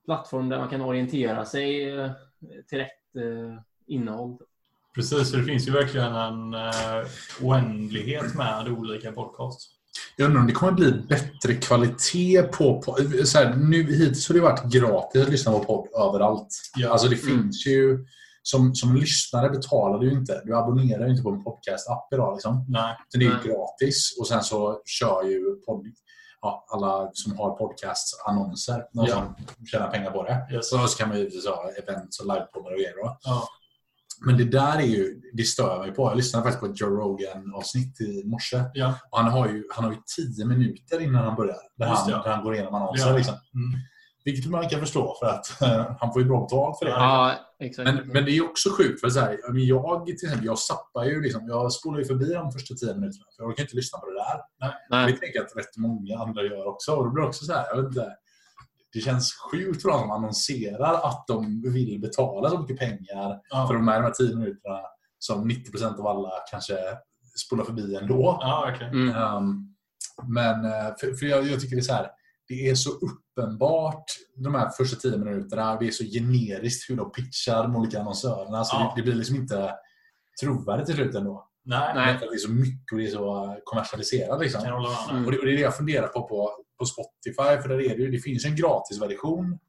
plattform 0.06 0.50
där 0.50 0.58
man 0.58 0.70
kan 0.70 0.82
orientera 0.82 1.46
sig 1.46 1.90
eh, 2.00 2.12
till 2.70 2.78
rätt 2.78 3.16
eh, 3.16 3.60
innehåll. 3.88 4.38
Precis, 4.96 5.32
för 5.32 5.38
det 5.38 5.44
finns 5.44 5.68
ju 5.68 5.72
verkligen 5.72 6.16
en 6.16 6.56
oändlighet 7.42 8.36
med 8.36 8.68
olika 8.68 9.12
podcasts. 9.12 9.66
Jag 10.16 10.26
undrar 10.26 10.42
om 10.42 10.48
det 10.48 10.54
kommer 10.54 10.72
bli 10.74 10.92
bättre 10.92 11.54
kvalitet 11.54 12.44
på... 12.44 12.82
på 12.82 12.98
så 13.26 13.38
här, 13.38 13.56
nu, 13.56 13.84
hittills 13.84 14.28
har 14.28 14.36
det 14.36 14.42
varit 14.42 14.74
gratis 14.74 15.22
att 15.22 15.30
lyssna 15.30 15.52
på 15.52 15.60
podd 15.60 15.88
överallt. 16.10 16.48
Ja. 16.76 16.90
Alltså 16.90 17.08
det 17.08 17.24
Mm. 17.24 17.42
finns 17.44 17.68
ju... 17.68 18.06
Som, 18.52 18.76
som 18.76 18.96
lyssnare 18.96 19.50
betalar 19.50 20.00
du 20.00 20.12
inte. 20.12 20.42
Du 20.46 20.58
abonnerar 20.58 21.06
ju 21.06 21.12
inte 21.12 21.24
på 21.24 21.30
en 21.30 21.44
podcast-app 21.44 22.14
idag. 22.14 22.36
Liksom. 22.36 22.66
Nej. 22.70 22.96
Det 23.12 23.18
är 23.18 23.22
ju 23.22 23.30
Nej. 23.30 23.48
gratis. 23.48 24.16
Och 24.20 24.28
sen 24.28 24.44
så 24.44 24.82
kör 24.86 25.24
ju 25.24 25.56
podd, 25.66 25.86
ja, 26.42 26.66
alla 26.74 27.10
som 27.14 27.38
har 27.38 27.56
podcasts 27.58 28.12
annonser. 28.28 28.84
Någon 28.94 29.06
Ja. 29.06 29.14
som 29.16 29.66
tjänar 29.66 29.92
pengar 29.92 30.12
på 30.12 30.24
det. 30.24 30.48
Yes. 30.54 30.70
Så, 30.70 30.88
så 30.88 30.98
kan 30.98 31.08
man 31.10 31.18
ju 31.18 31.24
givetvis 31.24 31.48
ha 31.48 31.70
events 31.84 32.20
och 32.20 32.26
livepoddar 32.26 32.72
och 32.72 32.78
grejer. 32.78 32.94
Ja. 33.22 33.48
Men 34.26 34.38
det 34.38 34.44
där 34.44 34.78
är 34.78 34.82
ju, 34.98 35.22
det 35.34 35.44
stör 35.44 35.80
mig 35.80 35.92
på. 35.92 36.04
Jag 36.04 36.18
lyssnade 36.18 36.44
faktiskt 36.44 36.60
på 36.60 36.66
ett 36.66 36.82
Joe 36.82 36.90
Rogan-avsnitt 36.90 38.02
i 38.02 38.24
morse. 38.26 38.64
Ja. 38.74 38.94
Och 39.12 39.18
han, 39.20 39.32
har 39.32 39.48
ju, 39.48 39.64
han 39.76 39.84
har 39.86 39.92
ju 39.92 39.98
tio 40.18 40.46
minuter 40.46 41.02
innan 41.02 41.24
han 41.26 41.36
börjar. 41.36 41.58
Där, 41.78 41.90
Just 41.90 42.02
han, 42.02 42.12
ja. 42.12 42.22
där 42.24 42.32
han 42.32 42.44
går 42.44 42.54
igenom 42.56 42.76
annonser. 42.76 43.08
Ja. 43.10 43.18
Liksom. 43.18 43.34
Mm. 43.34 43.80
Vilket 44.28 44.52
man 44.52 44.70
kan 44.70 44.80
förstå 44.80 45.16
för 45.20 45.26
att 45.28 45.62
eh, 45.62 45.96
han 46.00 46.14
får 46.14 46.22
ju 46.22 46.28
bra 46.28 46.42
betalt 46.42 46.80
för 46.80 46.86
det. 46.86 46.92
Ja, 46.92 47.34
exakt. 47.60 47.86
Men, 47.94 48.08
men 48.08 48.26
det 48.26 48.32
är 48.32 48.46
också 48.50 48.70
sjukt 48.70 49.00
för 49.00 49.10
så 49.10 49.20
här, 49.20 49.40
jag 49.54 50.06
till 50.06 50.14
exempel, 50.14 50.46
jag 50.46 50.60
zappar 50.60 51.06
ju 51.06 51.22
liksom, 51.22 51.48
jag 51.48 51.72
spolar 51.74 52.00
ju 52.00 52.06
förbi 52.06 52.34
de 52.34 52.52
första 52.52 52.76
tio 52.76 52.94
minuterna 52.94 53.26
för 53.36 53.44
jag 53.44 53.50
orkar 53.50 53.64
inte 53.64 53.76
lyssna 53.76 54.00
på 54.00 54.06
det 54.06 54.14
där. 54.14 54.42
Nej. 54.90 55.12
Det 55.12 55.18
tänker 55.20 55.40
jag 55.40 55.46
att 55.46 55.58
rätt 55.58 55.78
många 55.78 56.18
andra 56.18 56.44
gör 56.44 56.66
också. 56.68 56.92
Och 56.92 57.06
det 57.06 57.12
blir 57.12 57.24
också 57.26 57.46
så 57.46 57.54
här, 57.54 57.66
jag 57.70 57.78
vet 57.78 57.86
inte, 57.86 58.08
det 58.94 59.00
känns 59.00 59.34
sjukt 59.52 59.82
för 59.82 59.90
de 59.90 60.00
som 60.00 60.12
annonserar 60.12 60.94
att 60.94 61.26
de 61.28 61.62
vill 61.74 62.00
betala 62.02 62.50
så 62.50 62.60
mycket 62.60 62.80
pengar 62.80 63.40
Ja. 63.50 63.68
för 63.68 63.74
de 63.74 63.88
här, 63.88 64.00
de 64.00 64.04
här 64.06 64.12
tio 64.14 64.36
minuterna 64.36 64.80
som 65.20 65.50
90% 65.52 66.00
av 66.00 66.08
alla 66.08 66.32
kanske 66.52 66.78
spolar 67.46 67.64
förbi 67.64 67.96
ändå. 67.96 68.38
ja, 68.42 68.64
verkligen. 68.66 68.94
Mm. 69.10 69.36
Um, 69.36 69.76
men 70.28 70.66
eh, 70.66 70.96
för, 71.00 71.14
för 71.16 71.26
jag, 71.26 71.48
jag 71.48 71.62
tycker 71.62 71.76
det 71.76 71.80
är 71.80 71.84
så 71.84 71.94
här, 71.94 72.08
det 72.48 72.70
är 72.70 72.76
så 72.76 72.90
uppenbart 73.38 74.04
de 74.36 74.56
här 74.56 74.70
första 74.70 74.96
tio 74.96 75.18
minuterna. 75.18 75.80
Det 75.80 75.88
är 75.88 75.92
så 75.92 76.04
generiskt 76.04 76.90
hur 76.90 76.96
de 76.96 77.12
pitchar 77.12 77.64
de 77.64 77.76
olika 77.76 78.00
annonsörerna. 78.00 78.64
Så 78.64 78.76
Ja. 78.76 78.94
det, 78.96 79.02
det 79.02 79.06
blir 79.06 79.16
liksom 79.16 79.36
inte 79.36 79.72
trovärdigt 80.42 80.86
till 80.86 80.96
slut 80.96 81.16
ändå. 81.16 81.48
Nej, 81.66 81.92
Nej. 81.96 82.18
Det 82.20 82.26
är 82.26 82.38
så 82.38 82.52
mycket 82.52 82.92
och 82.92 82.98
det 82.98 83.06
är 83.06 83.12
så 83.12 83.58
kommersialiserat. 83.64 84.40
Liksom. 84.42 84.64
Mm. 84.64 85.26
Och, 85.26 85.32
det, 85.32 85.38
och 85.38 85.46
det 85.46 85.52
är 85.52 85.56
det 85.56 85.62
jag 85.62 85.78
funderar 85.78 86.08
på 86.08 86.28
på, 86.28 86.52
på 86.80 86.86
Spotify. 86.86 87.62
För 87.62 87.70
där 87.70 87.76
är 87.82 87.98
det, 87.98 88.04
ju, 88.04 88.12
det 88.12 88.20
finns 88.20 88.46
ju 88.46 88.50
en 88.50 88.56
gratisversion 88.56 89.60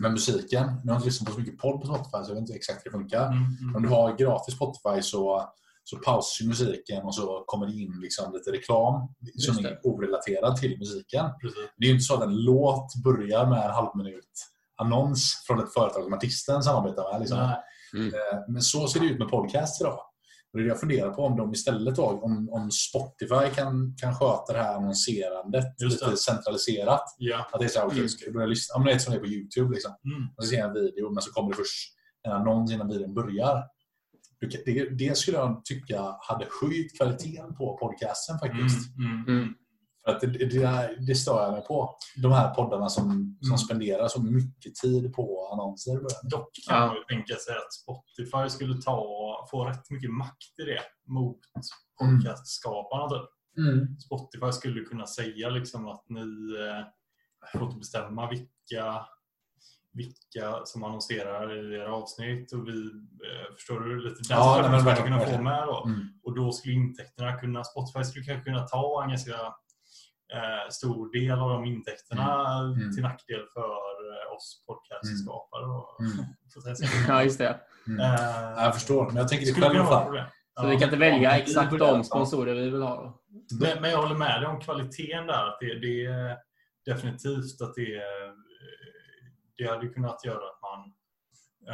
med 0.00 0.12
musiken. 0.12 0.66
Nu 0.66 0.72
har 0.72 0.82
jag 0.84 0.96
inte 0.96 1.06
lyssnat 1.06 1.26
på 1.26 1.32
så 1.32 1.40
mycket 1.40 1.58
podd 1.58 1.80
på 1.80 1.86
Spotify 1.86 2.24
så 2.24 2.30
jag 2.30 2.34
vet 2.34 2.38
inte 2.38 2.54
exakt 2.54 2.86
hur 2.86 2.90
det 2.90 2.98
funkar. 2.98 3.26
Mm, 3.26 3.42
mm. 3.62 3.76
Om 3.76 3.82
du 3.82 3.88
har 3.88 4.16
gratis 4.16 4.54
Spotify 4.54 5.02
så, 5.02 5.52
så 5.88 5.96
pausas 5.96 6.40
ju 6.40 6.48
musiken 6.48 7.02
och 7.04 7.14
så 7.14 7.44
kommer 7.46 7.66
det 7.66 7.72
in 7.72 8.00
liksom 8.02 8.32
lite 8.32 8.52
reklam 8.52 9.08
som 9.38 9.64
är 9.66 9.80
orelaterad 9.82 10.56
till 10.56 10.78
musiken. 10.78 11.24
Precis. 11.40 11.58
Det 11.76 11.84
är 11.84 11.88
ju 11.88 11.92
inte 11.94 12.04
så 12.04 12.14
att 12.14 12.22
en 12.22 12.36
låt 12.44 12.94
börjar 13.04 13.46
med 13.46 13.64
en 13.64 13.70
halvminut 13.70 14.30
annons 14.76 15.44
från 15.46 15.60
ett 15.60 15.72
företag 15.74 16.02
som 16.04 16.12
artisten 16.12 16.62
samarbetar 16.62 17.12
med. 17.12 17.20
Liksom. 17.20 17.38
Nej. 17.38 18.06
Eh, 18.06 18.38
Men 18.48 18.62
så 18.62 18.88
ser 18.88 19.00
det 19.00 19.06
ut 19.06 19.18
med 19.18 19.28
podcast 19.28 19.80
idag. 19.80 19.98
Och 20.52 20.58
det 20.58 20.60
är 20.60 20.64
det 20.64 20.68
jag 20.68 20.80
funderar 20.80 21.10
på 21.10 21.22
om 21.24 21.36
de 21.36 21.52
istället 21.52 21.96
då, 21.96 22.02
om, 22.22 22.48
om 22.52 22.70
Spotify 22.70 23.54
kan, 23.54 23.94
kan 24.00 24.14
sköta 24.14 24.52
det 24.52 24.58
här 24.58 24.74
annonserandet 24.74 25.64
Just 25.82 26.00
lite 26.00 26.10
det. 26.10 26.16
centraliserat. 26.16 27.02
Ja. 27.18 27.46
Att 27.52 27.58
det 27.60 27.64
är 27.64 27.68
så 27.68 27.78
här, 27.78 27.86
okej, 27.86 27.98
Mm. 27.98 28.08
ska 28.08 28.26
du 28.26 28.32
börja 28.32 28.46
lyssna? 28.46 28.74
Om 28.76 28.84
det 28.84 28.92
är 28.92 28.98
som 28.98 29.12
det 29.12 29.18
är 29.18 29.20
på 29.20 29.26
YouTube. 29.26 29.74
Liksom. 29.74 29.92
Mm. 30.04 30.28
Och 30.36 30.44
så 30.44 30.50
ser 30.50 30.56
jag 30.56 30.66
en 30.68 30.74
video 30.74 31.10
men 31.10 31.22
så 31.22 31.30
kommer 31.32 31.50
det 31.50 31.56
först 31.56 31.92
en 32.22 32.32
annons 32.32 32.72
innan 32.72 32.88
videon 32.88 33.14
börjar. 33.14 33.64
Det, 34.40 34.98
det 34.98 35.16
skulle 35.18 35.36
jag 35.36 35.64
tycka 35.64 36.16
hade 36.20 36.46
höjt 36.62 36.96
kvaliteten 36.96 37.54
på 37.56 37.76
podcasten 37.78 38.38
faktiskt. 38.38 38.96
Mm. 38.98 39.12
Mm. 39.12 39.28
Mm. 39.38 39.54
För 40.04 40.12
att 40.12 40.20
det, 40.20 40.26
det, 40.26 40.96
det 41.06 41.14
stör 41.14 41.42
jag 41.42 41.52
mig 41.52 41.62
på. 41.62 41.96
De 42.22 42.32
här 42.32 42.54
poddarna 42.54 42.88
som, 42.88 43.02
som 43.40 43.48
Mm. 43.48 43.58
spenderar 43.58 44.08
så 44.08 44.22
mycket 44.22 44.74
tid 44.74 45.12
på 45.14 45.48
annonser. 45.52 46.00
Dock 46.30 46.50
kan 46.68 46.76
Ja. 46.80 46.86
man 46.86 46.96
ju 46.96 47.02
tänka 47.16 47.34
sig 47.36 47.54
att 47.54 47.72
Spotify 47.72 48.48
skulle 48.50 48.82
ta, 48.82 49.02
få 49.50 49.64
rätt 49.64 49.90
mycket 49.90 50.10
makt 50.10 50.58
i 50.62 50.64
det 50.64 50.80
mot 51.12 51.38
Mm. 52.02 52.18
podcastskaparna. 52.18 53.08
Typ. 53.08 53.28
Mm. 53.58 53.98
Spotify 54.00 54.52
skulle 54.52 54.80
kunna 54.84 55.06
säga 55.06 55.48
liksom 55.48 55.88
att 55.88 56.04
ni 56.08 56.20
eh, 56.20 56.86
får 57.58 57.62
inte 57.66 57.78
bestämma 57.78 58.30
vilka, 58.30 59.06
vilka 59.96 60.64
som 60.64 60.84
annonserar 60.84 61.72
i 61.72 61.74
era 61.76 61.92
avsnitt. 61.94 62.52
Och 62.52 62.68
vi, 62.68 62.84
eh, 63.26 63.54
förstår 63.54 63.80
du? 63.80 64.00
Lite 64.00 64.16
den 64.28 64.38
Ja, 64.38 64.58
nej, 64.62 64.70
men 64.70 64.84
verkligen, 64.84 65.18
kunna 65.20 65.36
få 65.36 65.42
med 65.42 65.66
då. 65.66 65.84
Mm. 65.86 66.00
Och 66.24 66.34
då 66.36 66.52
skulle 66.52 66.74
intäkterna 66.74 67.32
kunna, 67.40 67.64
Spotify 67.64 68.04
skulle 68.04 68.24
kanske 68.24 68.44
kunna 68.50 68.66
ta 68.66 69.02
en 69.02 69.08
ganska 69.08 69.32
eh, 70.36 70.68
stor 70.70 71.12
del 71.20 71.38
av 71.38 71.50
de 71.50 71.64
intäkterna 71.64 72.58
Mm. 72.58 72.92
till 72.94 73.02
nackdel 73.02 73.40
för 73.54 73.70
eh, 74.12 74.36
oss 74.36 74.64
podcastskapare. 74.66 75.64
Mm. 76.00 76.76
säga. 76.76 76.90
Ja, 77.08 77.22
just 77.22 77.38
det. 77.38 77.60
Mm. 77.86 78.00
Eh, 78.00 78.06
Ja, 78.56 78.64
Jag 78.64 78.74
förstår, 78.74 79.06
men 79.06 79.16
jag 79.16 79.28
tänker 79.28 79.46
det 79.46 79.52
skulle 79.52 79.66
själv 79.66 79.76
i 79.76 79.78
kunna 79.78 79.90
alla 79.96 80.04
fall. 80.06 80.16
Så 80.58 80.64
Ja. 80.64 80.68
vi 80.68 80.76
kan 80.76 80.84
inte 80.84 80.96
välja 80.96 81.30
Ja, 81.30 81.36
exakt 81.36 81.72
vi 81.72 81.78
de 81.78 82.04
sponsorer 82.04 82.54
vi 82.54 82.70
vill 82.70 82.82
ha. 82.82 82.96
Då. 83.02 83.20
Men, 83.60 83.82
men 83.82 83.90
jag 83.90 83.98
håller 84.02 84.14
med 84.14 84.40
dig 84.42 84.48
om 84.50 84.60
kvaliteten 84.60 85.26
där. 85.26 85.46
Att 85.48 85.56
det, 85.60 85.78
det 85.78 86.04
är 86.06 86.36
definitivt 86.86 87.60
att 87.60 87.74
det, 87.74 87.94
är- 87.96 88.45
det 89.58 89.66
hade 89.68 89.88
kunnat 89.88 90.24
göra 90.24 90.36
att 90.36 90.60
man 90.68 90.80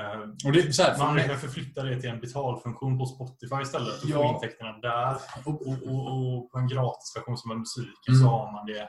eh, 0.00 0.20
Och 0.46 0.52
det 0.52 0.60
är 0.60 0.72
så 0.72 0.82
här, 0.82 0.94
för 0.94 1.04
man 1.04 1.22
kan 1.28 1.38
förflytta 1.38 1.82
det 1.82 2.00
till 2.00 2.10
en 2.10 2.20
betalfunktion 2.20 2.98
på 2.98 3.06
Spotify 3.06 3.62
istället 3.62 4.02
och 4.02 4.08
Ja. 4.10 4.16
få 4.16 4.34
intäkterna 4.34 4.72
där. 4.78 5.16
Och, 5.46 5.66
och, 5.68 5.76
och, 5.92 6.34
och 6.36 6.50
på 6.50 6.58
en 6.58 6.68
gratisversion 6.68 7.36
som 7.38 7.50
är 7.50 7.54
musiken 7.54 8.08
Mm. 8.14 8.20
så 8.22 8.26
har 8.28 8.52
man 8.52 8.66
det 8.66 8.88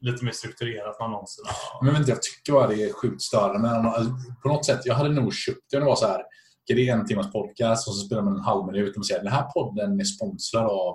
lite 0.00 0.24
mer 0.24 0.32
strukturerat 0.32 0.98
med 1.00 1.06
annonserna. 1.08 1.48
Men 1.82 1.92
jag 1.92 2.00
inte, 2.00 2.10
jag 2.10 2.22
tycker 2.22 2.52
bara 2.52 2.66
det 2.66 2.82
är 2.82 2.92
sjukt 2.92 3.22
störande. 3.22 3.58
Men 3.58 3.86
alltså, 3.86 4.10
på 4.42 4.48
något 4.48 4.66
sätt, 4.66 4.80
jag 4.84 4.94
hade 4.94 5.08
nog 5.08 5.34
köpt 5.34 5.70
det 5.70 5.76
om 5.76 5.80
det 5.82 5.86
var 5.88 5.96
så 5.96 6.06
här. 6.06 6.22
Det 6.66 6.72
är 6.88 6.92
en 6.94 7.06
timmas 7.06 7.32
podcast 7.32 7.88
och 7.88 7.94
så 7.94 8.06
spelar 8.06 8.22
man 8.22 8.34
en 8.36 8.40
halv 8.42 8.66
minut 8.66 8.96
och 8.96 9.06
säger 9.06 9.22
den 9.22 9.32
här 9.32 9.42
podden 9.42 10.00
är 10.00 10.04
sponsrad 10.04 10.64
av 10.66 10.94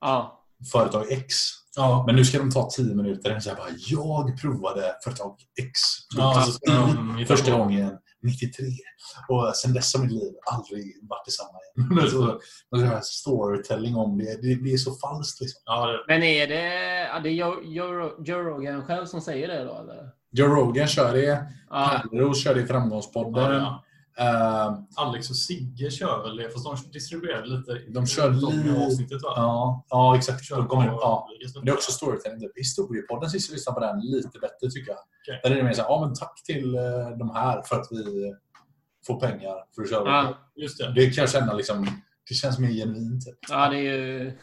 Ja. 0.00 0.39
Företag 0.72 1.06
X. 1.10 1.34
Ja. 1.76 2.04
Men 2.06 2.16
nu 2.16 2.24
ska 2.24 2.38
de 2.38 2.50
ta 2.50 2.70
tio 2.70 2.94
minuter 2.94 3.36
och 3.36 3.42
säga 3.42 3.54
bara 3.54 3.68
jag 3.88 4.40
provade 4.40 4.94
företag 5.04 5.36
X. 5.60 5.70
Ja, 6.16 6.46
så 6.46 6.72
hitta 7.18 7.36
Första 7.36 7.58
gången 7.58 7.98
93. 8.22 8.66
Och 9.28 9.56
sen 9.56 9.72
dess 9.72 9.94
har 9.94 10.02
mitt 10.02 10.12
liv 10.12 10.32
aldrig 10.52 10.94
varit 11.02 11.24
detsamma 11.24 11.58
igen. 11.76 12.10
så, 12.10 12.32
och 12.70 12.78
så 12.78 12.84
här 12.84 13.00
storytelling 13.02 13.96
om 13.96 14.18
det. 14.18 14.42
det. 14.42 14.54
Det 14.54 14.72
är 14.72 14.76
så 14.76 14.94
falskt 14.94 15.40
liksom. 15.40 15.60
Ja, 15.64 15.86
det, 15.86 16.04
Men 16.08 16.22
är 16.22 16.46
det, 16.46 16.64
ja, 17.14 17.20
det 17.20 17.28
är 17.28 17.32
Joe, 17.32 17.62
Joe, 17.64 18.24
Joe 18.24 18.38
Rogan 18.38 18.84
själv 18.84 19.06
som 19.06 19.20
säger 19.20 19.48
det 19.48 19.64
då? 19.64 19.78
Eller? 19.78 20.10
Joe 20.32 20.46
Rogan 20.46 20.88
kör 20.88 21.12
det. 21.12 21.46
Ja. 21.70 22.02
Pärleros 22.10 22.44
kör 22.44 22.54
det 22.54 22.60
i 22.60 22.62
ja, 22.62 22.68
Framgångspodden. 22.68 23.52
ja. 23.56 23.84
Eh, 24.20 24.74
Alex 24.96 25.30
och 25.30 25.36
Sigge 25.36 25.90
kör 25.90 26.22
väl 26.22 26.36
det, 26.36 26.50
fast 26.50 26.64
de 26.64 26.90
distribuerar 26.92 27.46
lite 27.46 27.72
De 27.88 28.06
kör 28.06 28.30
lite- 28.30 28.86
avsnittet 28.86 29.22
va? 29.22 29.32
ja, 29.36 29.84
ja, 29.88 30.16
exakt. 30.16 30.48
De 30.50 30.66
kommer, 30.68 30.86
ja. 30.86 31.28
Men 31.54 31.64
det 31.64 31.70
är 31.70 31.74
också 31.74 31.92
storytelling. 31.92 32.48
Historiepodden 32.56 33.30
sist 33.30 33.50
jag 33.50 33.54
lyssnade 33.54 33.74
på 33.80 33.86
den 33.86 34.00
lite 34.00 34.38
bättre 34.38 34.70
tycker 34.70 34.90
jag. 34.92 34.98
Okej. 35.22 35.40
Där 35.42 35.50
är 35.50 35.54
det 35.56 35.62
mer 35.62 35.72
så 35.72 35.82
här, 35.82 35.88
ja 35.88 36.06
men 36.06 36.14
tack 36.14 36.42
till 36.44 36.74
eh, 36.74 36.82
de 37.18 37.30
här 37.34 37.62
för 37.62 37.76
att 37.80 37.86
vi 37.90 38.32
får 39.06 39.20
pengar 39.20 39.54
för 39.74 39.82
att 39.82 39.90
köra. 39.90 40.08
Ja. 40.08 40.38
Just 40.56 40.78
det. 40.78 40.92
Det 40.94 41.10
kan 41.10 41.22
jag 41.22 41.30
känna 41.30 41.52
liksom, 41.54 41.86
det 42.28 42.34
känns 42.34 42.58
mer 42.58 42.70
genuint. 42.70 43.24
Typ. 43.26 43.38
ja, 43.48 43.68
det 43.68 43.76
är 43.76 43.80
ju 43.98 44.38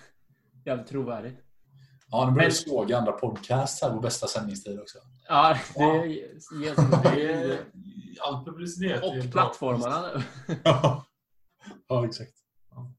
jävligt 0.65 0.87
trovärdigt. 0.87 1.37
Ja, 2.11 2.19
nu 2.25 2.31
börjar 2.31 2.35
Men- 2.35 2.45
vi 2.45 2.51
såga 2.51 2.97
andra 2.97 3.11
podcasts 3.11 3.81
här 3.81 3.89
på 3.89 3.99
bästa 3.99 4.27
sändningstid 4.27 4.79
också. 4.79 4.97
Ja, 5.27 5.57
det 5.75 7.13
Det 7.13 7.31
är 7.31 7.59
all 8.21 8.45
publicitet. 8.45 9.03
Och 9.03 9.31
plattformarna 9.31 10.07
nu. 10.47 10.55
ja, 11.87 12.05
exakt. 12.05 12.33
Ja. 12.71 12.91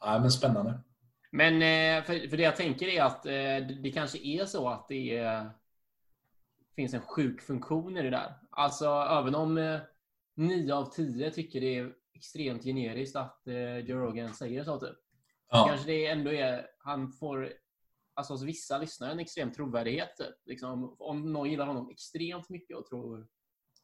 Ja, 0.00 0.18
men 0.18 0.30
spännande. 0.30 0.80
Men 1.30 1.54
eh, 1.54 2.04
för, 2.04 2.28
för 2.28 2.36
det 2.36 2.42
jag 2.42 2.56
tänker 2.56 2.88
är 2.88 3.02
att 3.02 3.26
eh, 3.26 3.76
det, 3.82 3.92
kanske 3.94 4.18
är 4.18 4.44
så 4.44 4.68
att 4.68 4.88
det 4.88 5.16
är, 5.16 5.50
finns 6.76 6.94
en 6.94 7.00
sjuk 7.00 7.42
funktion 7.42 7.96
i 7.96 8.02
det 8.02 8.10
där. 8.10 8.34
Alltså 8.50 8.86
även 9.20 9.34
om 9.34 9.58
eh, 9.58 9.80
9 10.36 10.74
av 10.74 10.84
10 10.84 11.30
tycker 11.30 11.60
det 11.60 11.78
är 11.78 11.92
extremt 12.14 12.64
generiskt 12.64 13.16
att 13.16 13.42
Joe 13.84 13.98
Rogan 13.98 14.34
säger 14.34 14.64
så 14.64 14.80
typ. 14.80 14.96
Ja. 15.50 15.66
Kanske 15.68 15.86
det 15.86 16.06
ändå 16.06 16.32
är, 16.32 16.66
han 16.78 17.12
får 17.12 17.52
alltså 18.16 18.32
hos 18.34 18.42
vissa 18.42 18.78
lyssnare 18.78 19.12
en 19.12 19.18
extrem 19.18 19.52
trovärdighet. 19.52 20.16
Typ. 20.16 20.34
Liksom, 20.46 20.96
om 20.98 21.32
någon 21.32 21.50
gillar 21.50 21.66
honom 21.66 21.90
extremt 21.90 22.48
mycket 22.48 22.76
och 22.76 22.86
tror 22.86 23.26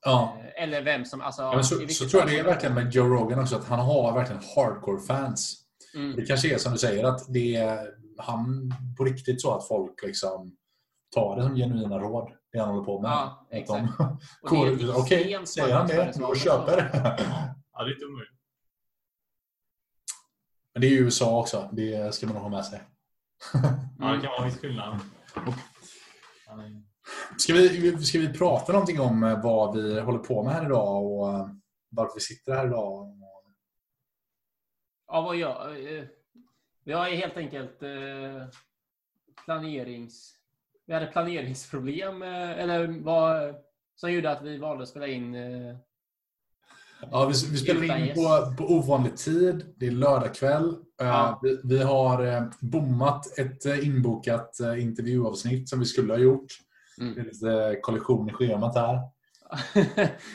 Ja. 0.04 0.38
eh, 0.40 0.62
eller 0.62 0.82
vem 0.82 1.04
som... 1.04 1.20
Alltså, 1.20 1.42
Ja, 1.42 1.62
så, 1.62 1.88
så 1.88 2.08
tror 2.08 2.22
jag 2.22 2.30
det 2.30 2.38
är 2.38 2.44
verkligen 2.44 2.74
med 2.74 2.94
Joe 2.94 3.06
Rogan 3.08 3.38
också, 3.40 3.56
att 3.56 3.64
han 3.64 3.80
har 3.80 4.14
verkligen 4.14 4.42
hardcore-fans. 4.56 5.58
Mm. 5.94 6.16
Det 6.16 6.26
kanske 6.26 6.54
är 6.54 6.58
som 6.58 6.72
du 6.72 6.78
säger, 6.78 7.04
att 7.04 7.32
det 7.32 7.56
är 7.56 7.94
han 8.18 8.74
på 8.98 9.04
riktigt 9.04 9.40
så 9.40 9.54
att 9.54 9.68
folk 9.68 10.02
liksom 10.02 10.56
tar 11.14 11.36
det 11.36 11.42
som 11.42 11.56
genuina 11.56 11.98
råd, 11.98 12.32
det 12.52 12.58
han 12.58 12.68
håller 12.68 12.84
på 12.84 13.00
med. 13.00 13.10
Ja, 13.10 13.40
Att 13.42 13.50
de 13.50 13.56
exakt. 13.56 14.00
Ett 14.82 14.96
Okej, 14.96 15.46
säger 15.46 15.74
han 15.74 15.86
det, 15.86 16.24
och 16.24 16.36
köper. 16.36 16.90
Ja, 17.72 17.84
det 17.84 17.90
är 17.90 17.94
inte 17.94 18.06
omöjligt. 18.06 18.32
Men 20.74 20.80
det 20.80 20.86
är 20.86 20.90
ju 20.90 20.98
USA 20.98 21.40
också, 21.40 21.68
det 21.72 22.14
ska 22.14 22.26
man 22.26 22.34
nog 22.34 22.42
ha 22.42 22.50
med 22.50 22.64
sig. 22.64 22.82
Ja, 23.98 24.06
det 24.12 24.20
kan 24.20 24.30
vara 24.30 24.38
en 24.38 24.44
viss 24.44 24.60
skillnad. 24.60 24.98
Ska 27.38 27.54
vi, 27.54 28.04
ska 28.04 28.18
vi 28.18 28.32
prata 28.32 28.72
någonting 28.72 29.00
om 29.00 29.22
eh, 29.22 29.42
vad 29.42 29.76
vi 29.76 30.00
håller 30.00 30.18
på 30.18 30.42
med 30.42 30.52
här 30.52 30.66
idag 30.66 31.04
och 31.04 31.28
eh, 31.34 31.48
varför 31.88 32.14
vi 32.14 32.20
sitter 32.20 32.52
här 32.54 32.66
idag? 32.66 33.18
Ja, 35.08 35.20
vad 35.20 35.36
jag... 35.36 35.70
eh, 35.96 36.04
Vi 36.84 36.92
har 36.92 37.08
ju 37.08 37.16
helt 37.16 37.36
enkelt 37.36 37.82
eh, 37.82 38.46
planerings... 39.44 40.34
Vi 40.86 40.94
hade 40.94 41.06
planeringsproblem, 41.06 42.22
eh, 42.22 42.50
eller 42.50 42.86
vad 42.86 43.54
som 43.94 44.12
gjorde 44.12 44.30
att 44.30 44.42
vi 44.42 44.58
valde 44.58 44.82
att 44.82 44.88
spela 44.88 45.06
in... 45.06 45.34
eh, 45.34 45.76
Ja, 47.10 47.24
vi, 47.26 47.32
vi 47.50 47.58
spelar 47.58 47.98
in 48.08 48.14
på, 48.14 48.54
på 48.58 48.72
ovanlig 48.74 49.16
tid. 49.16 49.74
Det 49.76 49.86
är 49.86 49.90
lördagkväll. 49.90 50.76
Eh, 51.02 51.08
Ja. 51.08 51.38
Vi, 51.42 51.60
vi 51.64 51.82
har 51.82 52.24
eh, 52.24 52.42
bommat 52.60 53.38
ett 53.38 53.66
eh, 53.66 53.86
inbokat 53.86 54.58
intervjuavsnitt 54.78 55.68
som 55.68 55.78
vi 55.78 55.84
skulle 55.84 56.12
ha 56.12 56.18
gjort. 56.18 56.46
Mm. 57.00 57.14
Det 57.14 57.20
är 57.20 57.24
lite 57.24 57.78
kollision 57.82 58.28
i 58.28 58.32
schemat 58.32 58.74
här. 58.74 59.00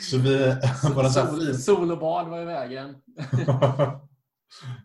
Så 0.00 0.18
vi... 0.18 0.56
så 0.82 1.10
sol, 1.10 1.54
sol 1.54 1.92
och 1.92 1.98
bad 1.98 2.28
var 2.28 2.42
i 2.42 2.44
vägen. 2.44 2.94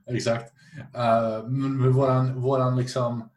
Exakt. 0.09 0.53
Uh, 0.95 1.49
men 1.49 1.93
våran, 1.93 2.41
våran 2.41 2.77
liksom 2.77 3.29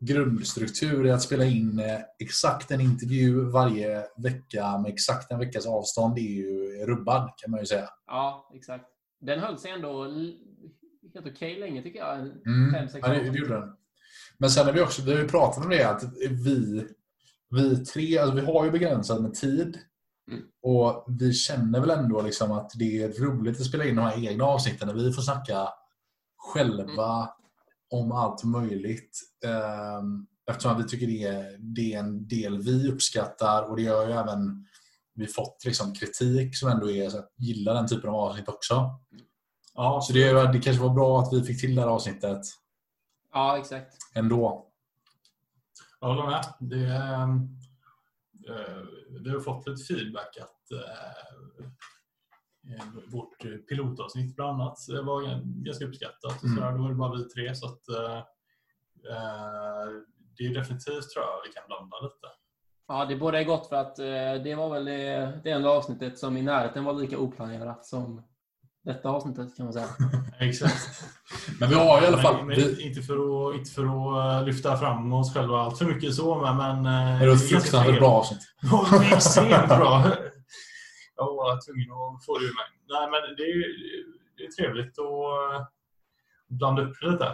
grundstruktur 0.00 1.06
är 1.06 1.12
att 1.12 1.22
spela 1.22 1.44
in 1.44 1.82
exakt 2.18 2.70
en 2.70 2.80
intervju 2.80 3.40
varje 3.40 4.04
vecka 4.16 4.78
med 4.78 4.92
exakt 4.92 5.30
en 5.30 5.38
veckas 5.38 5.66
avstånd. 5.66 6.14
Det 6.14 6.20
är 6.20 6.34
ju 6.34 6.86
rubbad 6.86 7.30
kan 7.36 7.50
man 7.50 7.60
ju 7.60 7.66
säga. 7.66 7.88
Ja, 8.06 8.50
exakt. 8.54 8.84
Den 9.20 9.40
höll 9.40 9.58
sig 9.58 9.70
ändå 9.70 10.06
helt 11.14 11.26
okej 11.26 11.60
länge 11.60 11.82
tycker 11.82 11.98
jag. 11.98 12.18
Mm. 12.18 12.72
Fem, 12.72 12.88
sex 12.88 13.06
Ja, 13.06 13.12
det, 13.12 13.38
gjorde 13.38 13.54
den. 13.60 13.76
Men 14.38 14.50
sen 14.50 14.66
har 14.66 14.72
vi 14.72 14.80
också 14.80 15.02
vi 15.02 15.28
pratat 15.28 15.64
om 15.64 15.70
det 15.70 15.84
att 15.84 16.02
vi, 16.30 16.86
vi 17.50 17.84
tre, 17.84 18.18
alltså 18.18 18.34
vi 18.34 18.46
har 18.46 18.64
ju 18.64 18.70
begränsat 18.70 19.22
med 19.22 19.34
tid. 19.34 19.78
Mm. 20.30 20.44
Och 20.62 21.06
vi 21.08 21.32
känner 21.32 21.80
väl 21.80 21.90
ändå 21.90 22.22
liksom 22.22 22.52
att 22.52 22.70
det 22.74 23.02
är 23.02 23.08
roligt 23.08 23.60
att 23.60 23.66
spela 23.66 23.84
in 23.84 23.96
de 23.96 24.02
här 24.02 24.28
egna 24.28 24.44
avsnitten 24.44 24.88
när 24.88 24.94
vi 24.94 25.12
får 25.12 25.22
snacka 25.22 25.68
själva 26.36 27.28
Mm. 27.92 28.02
om 28.04 28.12
allt 28.12 28.44
möjligt. 28.44 29.20
Ehm, 29.44 30.26
Eftersom 30.50 30.78
vi 30.78 30.84
tycker 30.84 31.06
det 31.06 31.22
är, 31.24 31.56
det 31.58 31.94
är 31.94 31.98
en 31.98 32.28
del 32.28 32.58
vi 32.58 32.88
uppskattar 32.88 33.62
och 33.62 33.76
det 33.76 33.82
gör 33.82 34.08
ju 34.08 34.12
även 34.12 34.66
vi 35.14 35.26
fått 35.26 35.64
liksom 35.64 35.94
kritik 35.94 36.56
som 36.56 36.68
ändå 36.68 36.90
är 36.90 37.10
så 37.10 37.18
att 37.18 37.32
gillar 37.36 37.74
den 37.74 37.88
typen 37.88 38.10
av 38.10 38.16
avsnitt 38.16 38.48
också. 38.48 39.00
Ja, 39.74 40.00
Så 40.02 40.12
det, 40.12 40.52
det 40.52 40.58
kanske 40.60 40.82
var 40.82 40.94
bra 40.94 41.20
att 41.20 41.32
vi 41.32 41.42
fick 41.42 41.60
till 41.60 41.74
det 41.74 41.80
här 41.82 41.88
avsnittet 41.88 42.40
Ja, 43.32 43.58
exakt. 43.58 43.96
ändå. 44.14 44.70
Jag 46.00 46.08
håller 46.08 46.26
med. 46.26 46.44
Det, 46.60 46.86
ehm, 46.86 47.48
eh, 48.48 48.82
vi 49.24 49.30
har 49.30 49.40
fått 49.40 49.68
lite 49.68 49.84
feedback 49.84 50.36
att 50.40 50.70
eh, 50.72 52.74
eh, 52.74 52.84
vårt 53.12 53.38
pilotavsnitt 53.68 54.36
bland 54.36 54.62
annat 54.62 54.78
var 55.04 55.40
ganska 55.64 55.84
uppskattat. 55.84 56.42
Och 56.42 56.44
Mm. 56.44 56.76
Då 56.76 56.82
var 56.82 56.88
det 56.88 56.94
bara 56.94 57.16
vi 57.16 57.24
tre. 57.24 57.54
Så 57.54 57.66
att, 57.66 57.88
eh, 57.88 58.16
eh, 59.10 59.88
det 60.36 60.44
är 60.46 60.54
definitivt 60.54 61.10
tror 61.10 61.24
jag 61.24 61.42
vi 61.46 61.52
kan 61.52 61.62
blanda 61.66 62.00
lite. 62.00 62.26
Ja, 62.88 63.04
det 63.04 63.16
båda 63.16 63.40
är 63.40 63.44
gott 63.44 63.68
för 63.68 63.76
att 63.76 63.98
eh, 63.98 64.42
det 64.44 64.54
var 64.54 64.70
väl 64.70 64.84
det, 64.84 65.40
det 65.44 65.50
enda 65.50 65.68
avsnittet 65.70 66.18
som 66.18 66.36
i 66.36 66.42
närheten 66.42 66.84
var 66.84 66.92
lika 66.92 67.18
oplanerat 67.18 67.86
som 67.86 68.22
detta 68.84 69.08
avsnittet 69.08 69.56
kan 69.56 69.64
man 69.66 69.72
säga. 69.72 69.86
Exakt. 70.40 71.04
Men 71.60 71.68
vi 71.68 71.74
har 71.74 72.02
i 72.02 72.06
alla 72.06 72.22
fall... 72.22 72.36
Men, 72.36 72.46
men 72.46 72.80
inte, 72.80 73.02
för 73.02 73.14
att, 73.50 73.56
inte 73.58 73.70
för 73.70 73.82
att 73.84 74.40
eh, 74.40 74.46
lyfta 74.46 74.76
fram 74.76 75.12
oss 75.12 75.34
själva 75.34 75.58
allt 75.58 75.78
för 75.78 75.84
mycket 75.84 76.14
så, 76.14 76.40
men... 76.40 76.56
men 76.56 76.76
eh, 77.14 77.20
det 77.20 77.26
var 77.26 77.34
ett 77.34 77.48
fruktansvärt 77.48 77.98
bra 77.98 78.10
avsnitt. 78.10 78.40
Är 79.12 79.16
extremt 79.16 79.68
bra. 79.68 80.04
Jag 81.16 81.24
var 81.34 81.64
tvungen 81.66 81.90
att 81.92 82.24
få 82.24 82.38
det 82.38 82.44
ur 82.44 82.54
mig. 82.54 82.68
Nej, 82.88 83.10
men 83.10 83.36
det 83.36 83.42
är, 83.42 83.54
ju- 83.56 84.04
det 84.36 84.44
är 84.44 84.50
trevligt 84.50 84.98
att 84.98 85.60
eh, 85.60 85.66
blanda 86.48 86.82
upp 86.82 87.02
lite. 87.02 87.28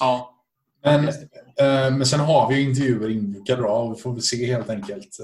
Ja, 0.00 0.34
Men, 0.84 1.04
men 1.98 2.06
sen 2.06 2.20
har 2.20 2.48
vi 2.48 2.54
ju 2.54 2.68
intervjuer 2.70 3.10
inbokade 3.10 3.62
då, 3.62 3.68
och 3.68 3.96
vi 3.96 4.00
får 4.02 4.12
väl 4.12 4.22
se 4.22 4.46
helt 4.46 4.70
enkelt. 4.70 5.16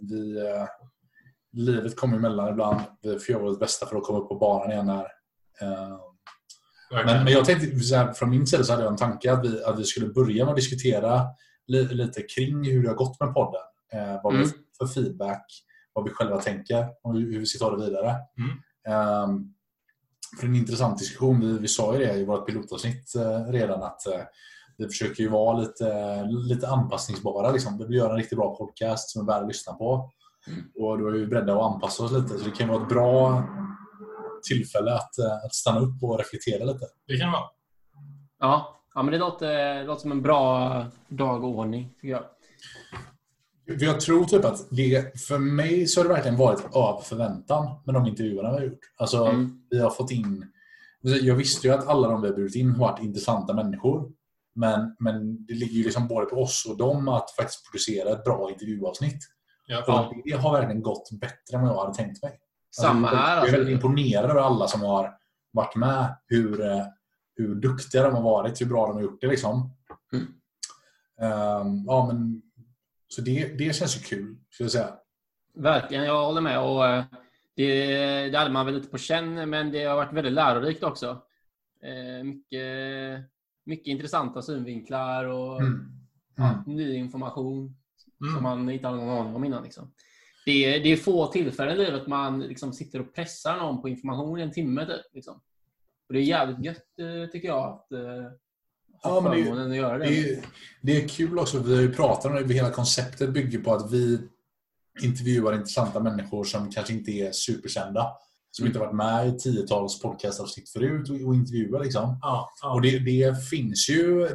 Vi, 0.00 0.40
livet 1.58 1.96
kommer 1.96 2.16
emellan 2.16 2.48
ibland. 2.48 2.80
Vi 3.02 3.18
får 3.18 3.32
göra 3.32 3.42
vårt 3.42 3.60
bästa 3.60 3.86
för 3.86 3.96
att 3.96 4.02
komma 4.04 4.18
upp 4.18 4.28
på 4.28 4.34
banan 4.34 4.70
igen 4.72 4.88
här. 4.88 5.06
Eh, 5.62 5.98
Men, 7.06 7.24
men 7.24 7.32
jag 7.32 7.44
tänkte, 7.44 7.80
så 7.80 7.96
här, 7.96 8.12
från 8.12 8.30
min 8.30 8.46
sida 8.46 8.64
så 8.64 8.72
hade 8.72 8.84
jag 8.84 8.92
en 8.92 8.98
tanke 8.98 9.32
att 9.32 9.44
vi, 9.44 9.64
att 9.64 9.78
vi 9.78 9.84
skulle 9.84 10.08
börja 10.08 10.44
med 10.44 10.50
att 10.52 10.56
diskutera 10.56 11.26
li, 11.66 11.84
lite 11.84 12.22
kring 12.22 12.64
hur 12.64 12.82
det 12.82 12.88
har 12.88 12.96
gått 12.96 13.20
med 13.20 13.34
podden. 13.34 13.60
Eh, 13.92 14.20
vad 14.22 14.32
vi 14.32 14.38
Mm. 14.38 14.50
får 14.78 14.86
för 14.86 14.94
feedback, 14.94 15.44
vad 15.92 16.04
vi 16.04 16.10
själva 16.10 16.40
tänker 16.40 16.86
och 17.02 17.14
hur, 17.14 17.32
hur 17.32 17.38
vi 17.38 17.46
ska 17.46 17.64
ta 17.64 17.76
det 17.76 17.84
vidare. 17.86 18.14
Mm. 18.38 18.50
Ehm, 18.96 19.54
för 20.40 20.46
en 20.46 20.54
intressant 20.56 20.98
diskussion. 20.98 21.40
Vi, 21.40 21.58
vi 21.58 21.68
sa 21.68 21.92
ju 21.92 21.98
det 22.06 22.12
i 22.14 22.24
vårt 22.24 22.46
pilotavsnitt 22.46 23.14
eh, 23.16 23.44
redan 23.52 23.82
att 23.82 24.06
eh, 24.06 24.20
vi 24.76 24.86
försöker 24.86 25.22
ju 25.22 25.28
vara 25.28 25.58
lite, 25.58 26.22
lite 26.48 26.68
anpassningsbara. 26.68 27.50
Liksom. 27.52 27.78
Vi 27.78 27.84
vill 27.84 27.96
göra 27.96 28.10
en 28.10 28.16
riktigt 28.16 28.38
bra 28.38 28.56
podcast 28.56 29.10
som 29.10 29.22
är 29.22 29.26
värd 29.32 29.42
att 29.42 29.48
lyssna 29.48 29.72
på. 29.72 30.10
Mm. 30.46 30.64
Och 30.74 30.98
då 30.98 31.06
är 31.08 31.12
vi 31.12 31.26
beredda 31.26 31.52
att 31.56 31.72
anpassa 31.72 32.04
oss 32.04 32.12
lite. 32.12 32.28
Så 32.38 32.44
det 32.44 32.50
kan 32.50 32.68
vara 32.68 32.82
ett 32.82 32.88
bra 32.88 33.44
tillfälle 34.48 34.94
att, 34.94 35.18
eh, 35.18 35.44
att 35.44 35.54
stanna 35.54 35.80
upp 35.80 36.02
och 36.02 36.18
reflektera 36.18 36.64
lite. 36.64 36.86
Det 37.06 37.18
kan 37.18 37.28
det 37.28 37.32
vara. 37.32 37.48
ja. 38.38 38.76
ja 38.94 39.02
men 39.02 39.12
det 39.12 39.18
låter, 39.18 39.74
det 39.74 39.84
låter 39.84 40.00
som 40.00 40.12
en 40.12 40.22
bra 40.22 40.84
dagordning 41.08 41.90
tycker 41.94 42.08
jag. 42.08 42.24
Jag 43.80 44.00
tror 44.00 44.24
typ 44.24 44.44
att 44.44 44.66
det, 44.70 45.20
för 45.20 45.38
mig 45.38 45.86
så 45.86 46.00
har 46.00 46.08
det 46.08 46.14
verkligen 46.14 46.38
varit 46.38 46.64
över 46.64 47.00
förväntan 47.02 47.80
med 47.86 47.94
de 47.94 48.06
intervjuerna 48.06 48.50
vi 48.50 48.56
har 48.56 48.64
gjort. 48.64 48.92
Alltså, 48.96 49.24
Mm. 49.24 49.60
vi 49.70 49.78
har 49.80 49.90
fått 49.90 50.10
in... 50.10 50.44
Jag 51.00 51.34
visste 51.34 51.66
ju 51.66 51.74
att 51.74 51.86
alla 51.88 52.08
de 52.08 52.20
vi 52.22 52.28
har 52.28 52.34
bjudit 52.34 52.54
in 52.56 52.70
har 52.70 52.78
varit 52.78 53.02
intressanta 53.02 53.54
människor. 53.54 54.10
Men, 54.54 54.96
men 54.98 55.46
det 55.46 55.54
ligger 55.54 55.74
ju 55.74 55.84
liksom 55.84 56.08
både 56.08 56.26
på 56.26 56.36
oss 56.36 56.66
och 56.70 56.76
dem 56.76 57.08
att 57.08 57.30
faktiskt 57.30 57.70
producera 57.70 58.12
ett 58.12 58.24
bra 58.24 58.50
intervjuavsnitt. 58.50 59.18
Ja, 59.70 60.12
det 60.24 60.32
har 60.32 60.52
verkligen 60.52 60.82
gått 60.82 61.08
bättre 61.20 61.56
än 61.56 61.60
vad 61.62 61.70
jag 61.70 61.80
hade 61.80 61.94
tänkt 61.94 62.22
mig. 62.22 62.40
Samma 62.76 63.08
Alltså, 63.08 63.22
här. 63.22 63.28
Jag 63.28 63.36
är 63.36 63.40
Alltså. 63.40 63.56
väldigt 63.56 63.74
imponerad 63.74 64.30
över 64.30 64.40
alla 64.40 64.68
som 64.68 64.80
har 64.82 65.14
varit 65.52 65.76
med. 65.76 66.16
Hur, 66.26 66.60
eh, 66.66 66.84
hur 67.36 67.54
duktiga 67.54 68.02
de 68.02 68.14
har 68.14 68.22
varit, 68.22 68.60
hur 68.60 68.66
bra 68.66 68.86
de 68.86 68.94
har 68.96 69.02
gjort 69.02 69.20
det. 69.20 69.26
Liksom. 69.26 69.70
Mm. 70.12 70.26
Ehm, 71.20 71.84
ja, 71.86 72.06
men, 72.12 72.42
så 73.08 73.20
det, 73.20 73.58
det 73.58 73.76
känns 73.76 73.96
ju 73.96 74.00
kul, 74.00 74.36
skulle 74.50 74.64
jag 74.64 74.72
säga. 74.72 74.94
Verkligen, 75.54 76.04
jag 76.04 76.24
håller 76.26 76.40
med. 76.40 76.60
Och 76.60 76.86
eh, 76.86 77.04
det, 77.56 78.30
det 78.30 78.38
hade 78.38 78.50
man 78.50 78.66
väl 78.66 78.74
lite 78.74 78.88
på 78.88 78.98
känn, 78.98 79.50
men 79.50 79.70
det 79.72 79.84
har 79.84 79.96
varit 79.96 80.12
väldigt 80.12 80.32
lärorikt 80.32 80.82
också. 80.82 81.22
Eh, 81.82 82.24
Mycket, 82.24 83.20
mycket 83.64 83.86
intressanta 83.86 84.42
synvinklar 84.42 85.24
och 85.24 85.60
Mm. 85.60 85.92
ja, 86.36 86.62
ny 86.66 86.94
information 86.94 87.76
som 88.18 88.28
Mm. 88.28 88.42
man 88.42 88.70
inte 88.70 88.86
hade 88.86 88.98
någon 88.98 89.18
aning 89.18 89.34
om 89.34 89.44
innan. 89.44 89.64
Liksom. 89.64 89.92
Det, 90.44 90.64
är, 90.64 90.80
det 90.80 90.92
är 90.92 90.96
få 90.96 91.26
tillfällen 91.26 91.74
i 91.74 91.84
livet 91.84 92.06
man 92.06 92.40
liksom 92.40 92.72
sitter 92.72 93.00
och 93.00 93.14
pressar 93.14 93.56
någon 93.56 93.82
på 93.82 93.88
information 93.88 94.38
i 94.38 94.42
en 94.42 94.52
timme. 94.52 94.86
Typ, 94.86 95.14
liksom. 95.14 95.34
Och 96.08 96.14
det 96.14 96.20
är 96.20 96.22
jävligt 96.22 96.64
gött, 96.64 96.98
eh, 96.98 97.30
tycker 97.32 97.48
jag, 97.48 97.64
att 97.64 97.92
eh, 97.92 98.32
Ja, 99.02 99.20
men 99.20 99.32
det 99.32 99.50
är 99.50 99.70
att 99.70 99.76
göra 99.76 99.98
det. 99.98 100.04
Det 100.04 100.30
är, 100.30 100.44
det 100.80 101.04
är 101.04 101.08
kul 101.08 101.38
också, 101.38 101.58
vi 101.58 101.74
har 101.74 101.82
ju 101.82 101.94
pratat 101.94 102.24
om 102.24 102.48
det, 102.48 102.54
hela 102.54 102.70
konceptet 102.70 103.30
bygger 103.30 103.58
på 103.58 103.74
att 103.74 103.92
vi 103.92 104.20
intervjuar 105.02 105.54
intressanta 105.54 106.00
människor 106.00 106.44
som 106.44 106.70
kanske 106.70 106.92
inte 106.92 107.10
är 107.10 107.32
superkända. 107.32 108.12
Som 108.50 108.66
inte 108.66 108.78
har 108.78 108.86
varit 108.86 108.96
med 108.96 109.28
i 109.28 109.38
tiotals 109.38 110.02
podcastavsnitt 110.02 110.70
förut 110.70 111.10
och, 111.10 111.28
och 111.28 111.34
intervjuar. 111.34 111.84
Liksom. 111.84 112.18
Ja, 112.22 112.50
ja. 112.62 112.72
Och 112.74 112.82
det, 112.82 112.98
det 112.98 113.44
finns 113.50 113.88
ju, 113.90 114.28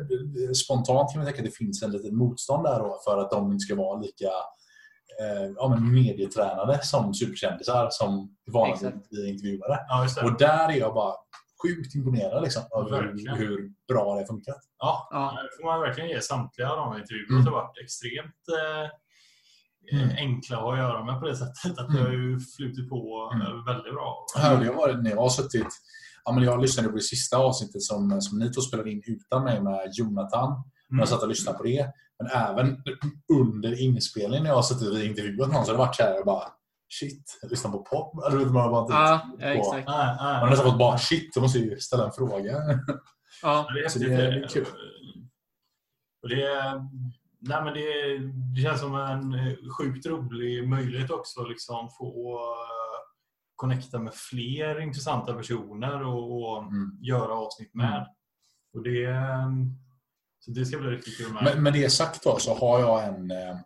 spontant 0.55 1.11
kan 1.11 1.17
man 1.19 1.25
tänka 1.25 1.39
att 1.41 1.45
det 1.51 1.57
finns 1.57 1.83
en 1.83 1.91
liten 1.91 2.15
motstånd 2.17 2.63
där 2.63 2.79
då 2.79 2.99
för 3.05 3.17
att 3.17 3.31
de 3.31 3.51
inte 3.51 3.59
ska 3.63 3.75
vara 3.75 3.99
lika 3.99 4.25
eh, 5.21 5.51
ja, 5.55 5.69
men 5.69 5.91
medietränade 5.93 6.79
som 6.83 7.13
superkändisar 7.13 7.87
som 7.91 8.35
vanligtvis 8.51 8.91
vi 9.09 9.29
intervjuare. 9.29 9.79
ja. 9.87 10.07
Och 10.25 10.37
där 10.37 10.69
är 10.69 10.77
jag 10.77 10.93
bara 10.93 11.13
sjukt 11.63 11.95
imponerad 11.95 12.43
liksom, 12.43 12.63
över 12.77 13.01
Verkligen. 13.03 13.35
hur 13.37 13.71
bra 13.87 14.13
det 14.13 14.19
har 14.21 14.25
funkat. 14.25 14.57
Ja, 14.79 15.07
Ja. 15.11 15.37
det 15.43 15.61
får 15.61 15.65
man 15.71 15.81
verkligen 15.81 16.09
ge 16.09 16.21
samtliga 16.21 16.75
de 16.75 16.97
intervjuerna. 16.97 17.33
Mm. 17.35 17.45
Det 17.45 17.51
har 17.51 17.57
varit 17.63 17.77
extremt 17.83 18.43
eh, 18.59 18.89
Mm. 19.91 20.09
eh, 20.09 20.15
enkla 20.17 20.57
att 20.57 20.77
göra 20.77 21.03
med 21.05 21.19
på 21.19 21.25
det 21.27 21.35
sättet. 21.35 21.79
Att 21.79 21.93
det 21.93 22.01
har 22.01 22.09
ju 22.11 22.39
flutit 22.39 22.89
på 22.89 23.31
Mm. 23.33 23.47
eh, 23.47 23.65
väldigt 23.65 23.93
bra. 23.93 24.25
Härlig 24.37 24.67
har 24.67 24.73
varit 24.73 25.03
när 25.03 25.09
jag 25.09 25.17
har 25.21 25.29
suttit... 25.29 25.67
Ja, 26.25 26.31
men 26.31 26.43
jag 26.43 26.61
lyssnade 26.61 26.89
på 26.89 26.95
det 26.95 27.01
sista 27.01 27.37
avsnittet 27.37 27.81
som, 27.81 28.21
som 28.21 28.39
ni 28.39 28.51
två 28.51 28.61
spelade 28.61 28.91
in 28.91 29.01
utan 29.05 29.43
mig 29.43 29.61
med 29.61 29.89
Jonathan. 29.93 30.51
Mm. 30.91 30.99
Jag 30.99 31.07
satt 31.09 31.21
och 31.21 31.27
lyssnade 31.27 31.57
på 31.57 31.63
det. 31.63 31.87
Men 32.19 32.27
även 32.31 32.83
under 33.39 33.81
inspelningen 33.81 34.43
när 34.43 34.49
jag 34.49 34.55
har 34.55 34.63
suttit 34.63 34.87
och 34.93 34.99
intervjuat 34.99 35.51
någon 35.53 35.65
så 35.65 35.71
har 35.71 35.77
det 35.77 35.85
varit 35.85 35.95
så 35.95 36.03
här 36.03 36.13
jag 36.15 36.25
bara 36.25 36.43
Shit, 36.99 37.39
jag 37.41 37.51
lyssnar 37.51 37.71
på 37.71 37.79
podd. 37.79 38.23
Alltså, 38.23 38.39
man 38.53 38.61
har 38.63 38.69
bara 38.71 38.81
inte- 38.81 38.93
Ja, 38.93 39.21
ja, 39.39 39.45
exakt. 39.47 39.87
Nej, 39.87 40.05
nej, 40.07 40.15
Man 40.17 40.39
har 40.39 40.49
nästan 40.49 40.69
fått 40.69 40.79
bara 40.79 40.97
shit, 40.97 41.33
då 41.35 41.41
måste 41.41 41.59
ju 41.59 41.79
ställa 41.79 42.05
en 42.05 42.11
fråga. 42.11 42.53
Ja. 43.43 43.67
Det 43.73 43.79
är 43.85 43.89
Så 43.89 43.99
det 43.99 44.05
är- 44.13 44.31
det 44.31 44.43
är 44.43 44.47
kul. 44.47 44.65
Och 46.23 46.29
det, 46.29 46.43
är- 46.43 46.81
nej, 47.43 47.63
men 47.63 47.73
det, 47.73 48.17
det 48.55 48.61
känns 48.61 48.79
som 48.79 48.95
en 48.95 49.33
eh, 49.33 49.53
sjukt 49.77 50.05
rolig 50.05 50.67
möjlighet 50.67 51.11
också 51.11 51.41
att 51.41 51.49
liksom 51.49 51.89
få 51.89 52.33
eh, 52.35 52.99
connecta 53.55 53.99
med 53.99 54.13
fler 54.13 54.79
intressanta 54.79 55.33
personer 55.33 56.05
och, 56.05 56.41
och 56.41 56.63
Mm. 56.63 56.97
göra 57.01 57.33
avsnitt 57.33 57.73
med. 57.73 57.95
Mm. 57.95 58.07
Och 58.73 58.83
det, 58.83 59.07
så 60.39 60.51
det 60.51 60.65
ska 60.65 60.77
bli 60.77 60.89
riktigt 60.89 61.17
kul 61.17 61.33
med. 61.33 61.43
Men 61.43 61.63
med 61.63 61.73
det 61.73 61.89
sagt 61.89 62.23
då 62.23 62.39
så 62.39 62.53
har 62.55 62.79
jag 62.79 63.03
en, 63.07 63.31
eh, 63.31 63.57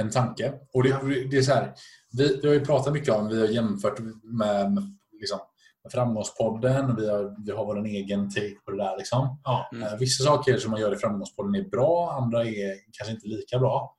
en 0.00 0.10
tanke. 0.10 0.52
Och 0.72 0.82
det, 0.82 0.88
det 1.30 1.36
är 1.36 1.42
så 1.42 1.54
här, 1.54 1.74
vi, 2.12 2.40
vi 2.42 2.48
har 2.48 2.54
ju 2.54 2.64
pratat 2.64 2.92
mycket 2.92 3.14
om, 3.14 3.28
vi 3.28 3.40
har 3.40 3.48
jämfört 3.48 3.98
med, 3.98 4.72
med, 4.72 4.98
liksom, 5.20 5.38
med 5.38 5.48
Framgångspodden 5.92 6.90
och 6.90 6.98
vi 6.98 7.10
har, 7.10 7.44
vi 7.44 7.52
har 7.52 7.64
vår 7.64 7.86
egen 7.86 8.30
take 8.30 8.54
på 8.64 8.70
det 8.70 8.76
där. 8.76 8.96
Liksom. 8.96 9.40
Ja. 9.44 9.70
Mm. 9.72 9.98
Vissa 9.98 10.24
saker 10.24 10.56
som 10.56 10.70
man 10.70 10.80
gör 10.80 10.94
i 10.94 10.96
Framgångspodden 10.96 11.54
är 11.54 11.68
bra, 11.68 12.12
andra 12.12 12.44
är 12.44 12.74
kanske 12.92 13.14
inte 13.14 13.28
lika 13.28 13.58
bra. 13.58 13.96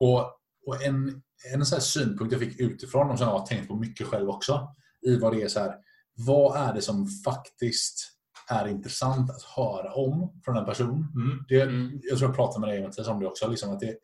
Och, 0.00 0.20
och 0.66 0.82
en, 0.82 1.22
en 1.52 1.60
här 1.60 1.80
synpunkt 1.80 2.32
jag 2.32 2.40
fick 2.40 2.60
utifrån, 2.60 3.10
och 3.10 3.18
som 3.18 3.28
jag 3.28 3.38
har 3.38 3.46
tänkt 3.46 3.68
på 3.68 3.76
mycket 3.76 4.06
själv 4.06 4.28
också, 4.28 4.68
i 5.06 5.18
vad 5.18 5.32
det 5.32 5.42
är 5.42 5.48
så 5.48 5.60
här, 5.60 5.74
vad 6.14 6.68
är 6.68 6.74
det 6.74 6.82
som 6.82 7.06
faktiskt 7.06 8.08
är 8.48 8.68
intressant 8.68 9.30
att 9.30 9.42
höra 9.42 9.94
om 9.94 10.40
från 10.44 10.56
en 10.56 10.64
person? 10.64 11.12
Mm. 11.14 11.44
Det, 11.48 11.62
Mm. 11.62 12.00
Jag 12.02 12.18
tror 12.18 12.30
jag 12.30 12.36
pratade 12.36 12.60
med 12.60 12.68
dig 12.68 12.82
Mattias 12.82 13.08
om 13.08 13.20
det 13.20 13.26
också. 13.26 13.48
Liksom 13.48 13.72
att 13.72 13.80
det, 13.80 13.96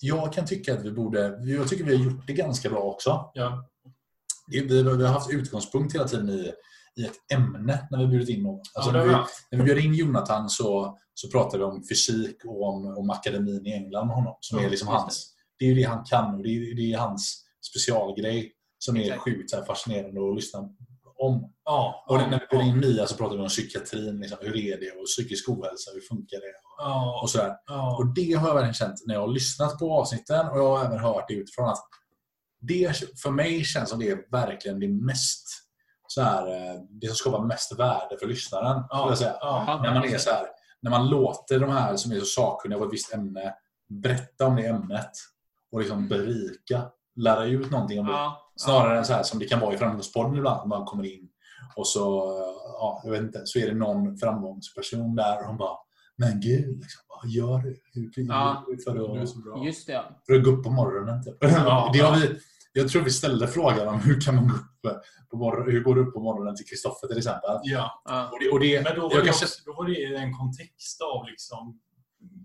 jag 0.00 0.32
kan 0.32 0.46
tycka 0.46 0.74
att 0.74 0.84
vi 0.84 0.92
borde, 0.92 1.38
jag 1.44 1.68
tycker 1.68 1.84
vi 1.84 1.96
har 1.96 2.04
gjort 2.04 2.26
det 2.26 2.32
ganska 2.32 2.70
bra 2.70 2.80
också. 2.80 3.30
Ja. 3.34 3.68
Vi, 4.50 4.60
vi 4.60 4.82
har 4.82 5.12
haft 5.12 5.30
utgångspunkt 5.30 5.94
hela 5.94 6.08
tiden 6.08 6.28
i, 6.28 6.52
i 6.96 7.04
ett 7.04 7.32
ämne 7.34 7.88
när 7.90 7.98
vi 7.98 8.06
bjudit 8.06 8.28
in 8.28 8.42
någon. 8.42 8.60
Alltså 8.74 8.90
Ja, 8.90 9.04
när, 9.04 9.06
vi, 9.06 9.14
när 9.50 9.58
vi 9.58 9.64
bjöd 9.64 9.78
in 9.84 9.94
Jonathan 9.94 10.48
så, 10.48 10.98
så 11.14 11.28
pratade 11.30 11.58
vi 11.58 11.64
om 11.64 11.82
fysik 11.90 12.44
och 12.44 12.68
om, 12.68 12.86
om 12.98 13.10
akademin 13.10 13.66
i 13.66 13.72
England 13.72 14.06
med 14.06 14.16
honom. 14.16 14.34
Som 14.40 14.58
Ja, 14.58 14.64
är 14.66 14.70
liksom 14.70 14.88
hans, 14.88 15.34
det 15.58 15.64
är 15.64 15.68
ju 15.68 15.74
det 15.74 15.82
han 15.82 16.04
kan 16.04 16.34
och 16.34 16.42
det 16.42 16.48
är, 16.48 16.76
det 16.76 16.92
är 16.92 16.98
hans 16.98 17.44
specialgrej 17.70 18.52
som 18.78 18.96
är 18.96 19.00
Exakt. 19.00 19.20
sjukt 19.22 19.50
så 19.50 19.64
fascinerande 19.64 20.28
att 20.30 20.36
lyssna 20.36 20.58
om. 21.18 21.52
Ja. 21.64 22.04
Och 22.08 22.16
när 22.16 22.40
vi 22.50 22.56
bjöd 22.58 22.66
in. 22.66 22.80
Mia 22.80 23.06
så 23.06 23.16
pratade 23.16 23.36
vi 23.36 23.42
om 23.42 23.48
psykiatrin. 23.48 24.20
Liksom, 24.20 24.38
hur 24.40 24.56
är 24.56 24.80
det? 24.80 24.90
Och 25.00 25.06
psykisk 25.06 25.48
ohälsa, 25.48 25.90
hur 25.94 26.00
funkar 26.00 26.36
det? 26.36 26.54
Ja. 26.78 27.20
Och 27.22 27.30
sådär. 27.30 27.52
Ja. 27.66 27.96
Och 27.96 28.14
det 28.14 28.32
har 28.32 28.48
jag 28.48 28.54
verkligen 28.54 28.74
känt 28.74 29.06
när 29.06 29.14
jag 29.14 29.20
har 29.20 29.28
lyssnat 29.28 29.78
på 29.78 29.92
avsnitten 29.92 30.48
och 30.48 30.58
jag 30.58 30.76
har 30.76 30.84
även 30.84 30.98
hört 30.98 31.24
det 31.28 31.34
utifrån 31.34 31.68
att 31.68 31.78
det 32.60 32.96
för 33.22 33.30
mig 33.30 33.64
känns 33.64 33.90
som 33.90 33.98
det 33.98 34.10
är 34.10 34.30
verkligen 34.30 34.80
det 34.80 34.88
mest 34.88 35.48
så 36.08 36.22
här, 36.22 36.46
eh, 36.46 36.80
det 36.90 37.06
som 37.06 37.16
skapar 37.16 37.44
mest 37.44 37.78
värde 37.78 38.16
för 38.20 38.26
lyssnaren. 38.26 38.84
jag 39.08 39.18
säga. 39.18 39.36
Ja. 39.40 39.80
När 39.82 39.94
man 39.94 40.04
är 40.04 40.18
så 40.18 40.30
här, 40.30 40.46
när 40.82 40.90
man 40.90 41.08
låter 41.08 41.60
de 41.60 41.70
här 41.70 41.96
som 41.96 42.12
är 42.12 42.18
så 42.18 42.24
sakkunniga 42.24 42.78
på 42.78 42.84
ett 42.84 42.92
visst 42.92 43.14
ämne 43.14 43.54
berätta 43.88 44.46
om 44.46 44.56
det 44.56 44.66
ämnet 44.66 45.10
och 45.72 45.80
liksom 45.80 46.08
berika, 46.08 46.82
lära 47.16 47.44
ut 47.44 47.70
någonting 47.70 48.00
om 48.00 48.06
det. 48.06 48.12
Ja. 48.12 48.52
Snarare 48.56 48.98
än 48.98 49.04
så 49.04 49.12
här 49.12 49.22
som 49.22 49.38
det 49.38 49.44
kan 49.44 49.60
vara 49.60 49.74
i 49.74 49.78
Framgångspodden 49.78 50.36
ibland. 50.36 50.68
när 50.68 50.76
Man 50.76 50.86
kommer 50.86 51.04
in 51.04 51.28
och 51.76 51.86
så, 51.86 52.32
ja, 52.64 53.00
jag 53.04 53.10
vet 53.10 53.20
inte, 53.20 53.40
så 53.44 53.58
är 53.58 53.66
det 53.66 53.74
någon 53.74 54.18
framgångsperson 54.18 55.16
där 55.16 55.38
och 55.40 55.46
hon 55.46 55.56
bara 55.56 55.76
Men 56.18 56.40
gud, 56.40 56.78
liksom, 56.80 57.02
vad 57.08 57.30
gör 57.30 57.58
du? 57.58 57.80
Hur 57.94 58.10
hur 58.16 58.24
Ja. 58.28 58.64
gör 58.68 58.76
du 58.76 58.82
för 58.82 59.20
att, 59.22 59.28
så 59.28 59.38
bra. 59.38 59.64
Just 59.64 59.86
det. 59.86 59.92
ja. 59.92 60.04
för 60.26 60.34
att 60.34 60.44
gå 60.44 60.50
upp 60.50 60.64
på 60.64 60.70
morgonen? 60.70 61.24
Typ. 61.24 61.36
Ja. 61.40 61.90
det 61.92 61.98
har 61.98 62.16
vi, 62.16 62.38
jag 62.72 62.88
tror 62.88 63.02
vi 63.02 63.10
ställde 63.10 63.46
frågan 63.46 63.88
om 63.88 64.00
hur 64.00 64.20
kan 64.20 64.34
man 64.34 64.48
gå 64.48 64.54
upp 64.54 65.00
på 65.30 65.36
morgonen, 65.36 65.72
hur 65.72 65.80
går 65.84 65.94
du 65.94 66.00
upp 66.06 66.14
på 66.14 66.20
morgonen 66.20 66.56
till 66.56 66.66
Kristoffer 66.66 67.06
till 67.08 67.18
exempel. 67.18 67.50
Ja. 67.62 68.02
Ja. 68.04 68.28
Och 68.32 68.38
det, 68.40 68.50
och 68.50 68.60
det, 68.60 68.82
Men 68.84 68.94
då 68.96 69.00
var, 69.02 69.10
jag 69.14 69.20
det 69.20 69.24
kanske, 69.24 69.44
också, 69.44 69.62
då 69.66 69.72
var 69.72 69.84
det 69.84 69.92
i 69.98 70.16
en 70.16 70.34
kontext 70.36 71.02
av 71.02 71.26
liksom 71.26 71.80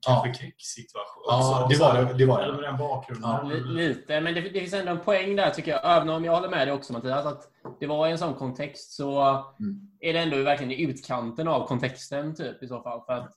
Ja. 0.05 0.23
kanske 0.23 0.41
krigssituation. 0.43 1.23
Ja, 1.27 1.67
det 1.69 1.77
var 1.79 1.93
det, 2.05 2.13
det 2.17 2.25
var 2.25 2.37
det. 2.37 2.43
Eller 2.43 2.53
med 2.53 2.63
den 2.63 2.77
bakgrunden. 2.77 3.29
Ja. 3.29 3.43
Li- 3.43 3.63
Lite, 3.87 4.21
men 4.21 4.33
det, 4.33 4.41
det 4.41 4.59
finns 4.59 4.73
ändå 4.73 4.91
en 4.91 4.99
poäng 4.99 5.35
där 5.35 5.49
tycker 5.49 5.71
jag. 5.71 5.81
Även 5.97 6.09
om 6.09 6.25
jag 6.25 6.35
håller 6.35 6.49
med 6.49 6.67
dig 6.67 6.73
också 6.73 6.93
Mattias, 6.93 7.25
att 7.25 7.47
det 7.79 7.87
var 7.87 8.07
i 8.07 8.11
en 8.11 8.17
sån 8.17 8.33
kontext 8.33 8.91
så 8.93 9.21
Mm. 9.59 9.79
är 9.99 10.13
det 10.13 10.19
ändå 10.19 10.37
verkligen 10.43 10.71
i 10.71 10.81
utkanten 10.83 11.47
av 11.47 11.67
kontexten 11.67 12.35
typ 12.35 12.63
i 12.63 12.67
så 12.67 12.81
fall. 12.81 13.01
För 13.05 13.13
att, 13.13 13.31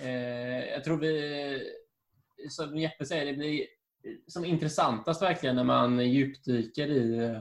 Eh, 0.00 0.68
jag 0.72 0.84
tror 0.84 0.96
vi, 0.96 1.62
som 2.48 2.76
Jeppe 2.76 3.06
säger, 3.06 3.26
det 3.26 3.32
blir 3.32 3.66
som 4.26 4.44
intressantast 4.44 5.22
verkligen 5.22 5.56
när 5.56 5.64
man 5.64 6.10
djupdyker 6.10 6.88
i 6.88 7.18
eh, 7.18 7.38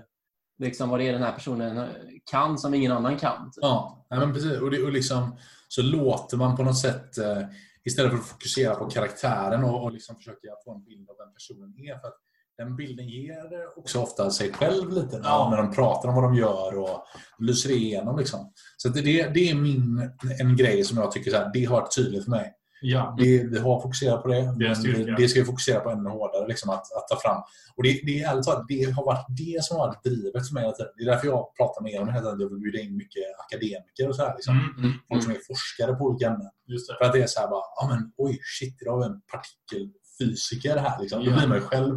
liksom 0.57 0.89
vad 0.89 0.99
det 0.99 1.07
är 1.07 1.13
den 1.13 1.23
här 1.23 1.33
personen 1.33 1.89
kan 2.31 2.57
som 2.57 2.73
ingen 2.73 2.91
annan 2.91 3.17
kan. 3.17 3.51
Typ. 3.51 3.62
Ja, 3.62 4.05
men 4.09 4.33
precis. 4.33 4.62
Och, 4.62 4.71
det, 4.71 4.83
och 4.83 4.91
liksom, 4.91 5.38
så 5.67 5.81
låter 5.81 6.38
man 6.38 6.55
på 6.55 6.63
något 6.63 6.79
sätt 6.79 7.17
eh, 7.17 7.43
istället 7.83 8.12
för 8.12 8.19
att 8.19 8.27
fokusera 8.27 8.75
på 8.75 8.89
karaktären 8.89 9.63
och, 9.63 9.83
och 9.83 9.91
liksom 9.91 10.15
försöka 10.15 10.47
få 10.65 10.75
en 10.75 10.83
bild 10.83 11.09
av 11.09 11.15
vem 11.17 11.33
personen 11.33 11.75
är. 11.79 11.99
För 11.99 12.07
att 12.07 12.19
den 12.60 12.76
bilden 12.76 13.08
ger 13.08 13.78
också 13.78 14.00
ofta 14.02 14.30
sig 14.32 14.54
själv 14.54 14.89
lite 14.91 15.22
Ja. 15.24 15.48
när 15.52 15.58
de 15.58 15.72
pratar 15.72 16.10
om 16.10 16.15
vad 16.15 16.24
de 16.24 16.36
gör 16.36 16.78
och 16.78 17.04
lyser 17.39 17.72
igenom. 17.72 18.17
Liksom. 18.19 18.54
Så 18.78 18.89
det, 18.89 19.02
det 19.34 19.50
är 19.50 19.56
min, 19.56 20.12
en 20.39 20.56
grej 20.56 20.84
som 20.84 20.98
jag 20.98 21.12
tycker 21.12 21.32
så 21.32 21.38
här, 21.38 21.52
det 21.54 21.65
har 21.65 21.80
varit 21.82 21.95
tydligt 21.95 22.24
för 22.24 22.32
mig. 22.32 22.54
Ja. 22.82 23.15
Det, 23.17 23.43
vi 23.52 23.60
har 23.60 23.82
fokuserat 23.82 24.22
på 24.24 24.28
det, 24.28 24.41
Det 24.60 25.04
det, 25.06 25.15
det 25.17 25.28
ska 25.28 25.39
vi 25.39 25.45
fokusera 25.45 25.80
på 25.80 25.89
ännu 25.89 26.10
hårdare. 26.10 26.48
Liksom, 26.48 26.69
att, 26.69 26.86
att 26.98 27.08
ta 27.12 27.19
fram. 27.19 27.41
Och 27.76 27.84
det, 27.84 28.02
det, 28.06 28.19
är 28.19 28.41
talat, 28.43 28.65
det 28.67 28.91
har 28.91 29.06
varit 29.06 29.26
det 29.30 29.63
som 29.63 29.78
har 29.78 29.88
varit 29.88 30.04
drivet 30.04 30.48
för 30.48 30.54
mig 30.54 30.63
hela 30.63 30.76
tiden. 30.76 30.91
Det 30.98 31.04
är 31.04 31.08
därför 31.13 31.28
jag 31.28 31.56
pratar 31.58 31.82
med 31.84 31.91
er 31.93 32.00
om 32.02 32.08
det 32.08 32.13
hela 32.13 32.26
tiden. 32.26 32.39
Jag 32.39 32.50
vill 32.50 32.60
bjuda 32.60 32.80
in 32.80 32.98
mycket 32.98 33.24
akademiker 33.45 34.10
och 34.10 34.15
så 34.15 34.22
här. 34.26 34.34
Liksom. 34.36 34.54
Mm, 34.60 34.69
Mm. 34.80 34.91
Folk 35.10 35.24
som 35.24 35.32
är 35.32 35.39
forskare 35.52 35.91
på 35.95 36.04
olika 36.06 36.26
ämnen. 36.28 36.52
För 37.00 37.06
att 37.06 37.13
det 37.13 37.22
är 37.22 37.28
så 37.28 37.39
här 37.39 37.48
bara, 37.48 37.88
men 37.89 38.12
oj 38.17 38.39
shit, 38.60 38.82
idag 38.82 38.91
har 38.93 39.00
vi 39.00 39.06
en 39.06 39.22
partikelfysiker 39.34 40.78
här. 40.78 41.02
Liksom. 41.02 41.26
Då 41.26 41.32
blir 41.32 41.48
man 41.48 41.58
ju 41.58 41.63
själv... 41.63 41.93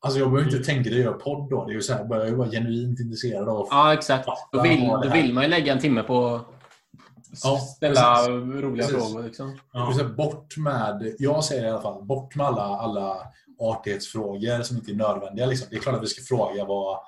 Alltså 0.00 0.18
jag 0.20 0.30
behöver 0.30 0.52
inte 0.54 0.64
tänka 0.66 0.90
det 0.90 0.96
jag 0.96 1.04
gör 1.04 1.12
podd 1.12 1.50
då. 1.50 1.64
Det 1.64 1.72
är 1.72 1.74
ju 1.74 1.80
så 1.82 1.92
här, 1.92 2.06
jag 2.10 2.28
är 2.28 2.36
bara 2.36 2.50
genuint 2.50 3.00
intresserad 3.00 3.48
av 3.48 3.66
Ja, 3.70 3.92
exakt. 3.94 4.28
Då 4.52 4.62
vill, 4.62 4.86
då 4.88 5.10
vill 5.12 5.34
man 5.34 5.44
ju 5.44 5.50
lägga 5.50 5.72
en 5.72 5.78
timme 5.78 6.02
på 6.02 6.26
att 6.34 6.44
Ja, 7.44 7.58
ställa 7.58 7.94
precis. 8.14 8.30
roliga 8.62 8.86
Precis. 8.86 9.08
frågor. 9.12 9.22
Liksom. 9.26 9.58
Vill 9.88 9.96
säga, 9.96 10.08
bort 10.08 10.56
med, 10.56 11.14
jag 11.18 11.44
säger 11.44 11.64
i 11.64 11.70
alla 11.70 11.80
fall, 11.80 12.04
bort 12.04 12.34
med 12.36 12.46
alla, 12.46 12.62
alla 12.62 13.16
artighetsfrågor 13.60 14.62
som 14.62 14.76
inte 14.76 14.90
är 14.92 14.94
nödvändiga. 14.94 15.46
Liksom. 15.46 15.66
Det 15.70 15.76
är 15.76 15.80
klart 15.80 15.94
att 15.96 16.02
vi 16.02 16.06
ska 16.06 16.22
fråga 16.36 16.64
vad, 16.64 16.98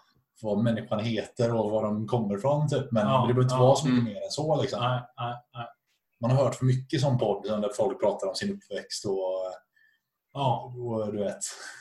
vad 0.43 0.59
människan 0.59 1.01
heter 1.01 1.55
och 1.55 1.71
var 1.71 1.83
de 1.83 2.07
kommer 2.07 2.35
ifrån. 2.39 2.69
Typ. 2.69 2.93
Men 2.93 3.07
Ja, 3.07 3.21
det 3.21 3.35
behöver 3.35 3.43
inte 3.43 3.55
ja. 3.55 3.61
vara 3.63 3.77
så 3.77 3.87
mycket 3.87 4.01
Mm. 4.01 4.13
mer 4.15 4.23
än 4.25 4.31
så. 4.31 4.63
Liksom. 4.63 4.81
Nej, 4.83 5.01
nej, 5.17 5.35
nej. 5.55 5.67
Man 6.21 6.31
har 6.31 6.45
hört 6.45 6.55
för 6.55 6.65
mycket 6.65 7.01
som 7.01 7.19
podd 7.19 7.43
där 7.45 7.71
folk 7.77 8.01
pratar 8.01 8.27
om 8.29 8.35
sin 8.35 8.53
uppväxt 8.57 9.05
och, 9.05 9.53
Ja, 10.33 10.75
och 10.77 11.13
du 11.13 11.19
vet. 11.19 11.39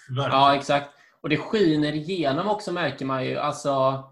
verkligen. 0.10 0.32
Ja, 0.40 0.56
exakt. 0.56 0.90
Och 1.22 1.30
det 1.30 1.38
skiner 1.38 1.94
igenom 1.94 2.48
också 2.48 2.72
märker 2.72 3.06
man 3.06 3.26
ju. 3.26 3.38
Alltså, 3.38 4.04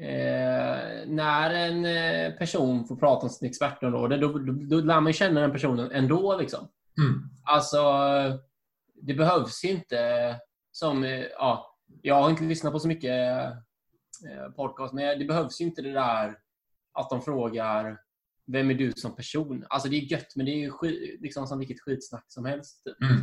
eh, 0.00 1.06
när 1.06 1.50
en 1.50 1.84
eh, 1.84 2.32
person 2.38 2.86
får 2.86 2.96
prata 2.96 3.22
om 3.22 3.30
sitt 3.30 3.50
expertområde, 3.50 4.16
då, 4.16 4.38
då, 4.38 4.52
då 4.52 4.76
lär 4.80 5.00
man 5.00 5.12
känna 5.12 5.40
den 5.40 5.52
personen 5.52 5.90
ändå. 5.92 6.36
Liksom. 6.36 6.68
Mm. 6.98 7.22
Alltså, 7.44 7.82
det 9.02 9.14
behövs 9.14 9.64
ju 9.64 9.68
inte 9.70 10.36
som... 10.72 11.04
eh, 11.04 11.24
Ja, 11.38 11.76
jag 12.02 12.22
har 12.22 12.30
inte 12.30 12.42
lyssnat 12.44 12.72
på 12.72 12.78
så 12.78 12.88
mycket 12.88 13.10
eh, 14.30 14.50
podcast, 14.56 14.94
men 14.94 15.18
det 15.18 15.24
behövs 15.24 15.60
ju 15.60 15.64
inte 15.64 15.82
det 15.82 15.92
där 15.92 16.34
att 16.94 17.10
de 17.10 17.22
frågar 17.22 17.98
vem 18.46 18.70
är 18.70 18.74
du 18.74 18.92
som 18.92 19.16
person? 19.16 19.66
Alltså 19.68 19.88
det 19.88 19.96
är 19.96 20.12
gött, 20.12 20.36
men 20.36 20.46
det 20.46 20.52
är 20.52 20.58
ju 20.58 20.70
skit, 20.70 21.20
liksom 21.20 21.46
som 21.46 21.58
vilket 21.58 21.80
skitsnack 21.80 22.24
som 22.28 22.44
helst. 22.44 22.84
Typ, 22.84 23.10
Mm. 23.10 23.22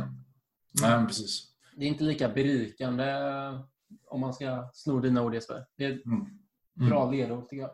Nej, 0.82 0.90
men 0.96 1.06
precis. 1.06 1.46
Det 1.76 1.84
är 1.84 1.88
inte 1.88 2.04
lika 2.04 2.28
berikande 2.28 3.04
om 4.06 4.20
man 4.20 4.34
ska 4.34 4.70
sno 4.72 5.00
dina 5.00 5.22
ord 5.22 5.34
Jesper. 5.34 5.66
Det 5.76 5.84
är 5.84 5.90
Mm. 5.92 6.26
bra 6.90 7.10
ledord 7.10 7.48
tycker 7.48 7.62
jag. 7.62 7.70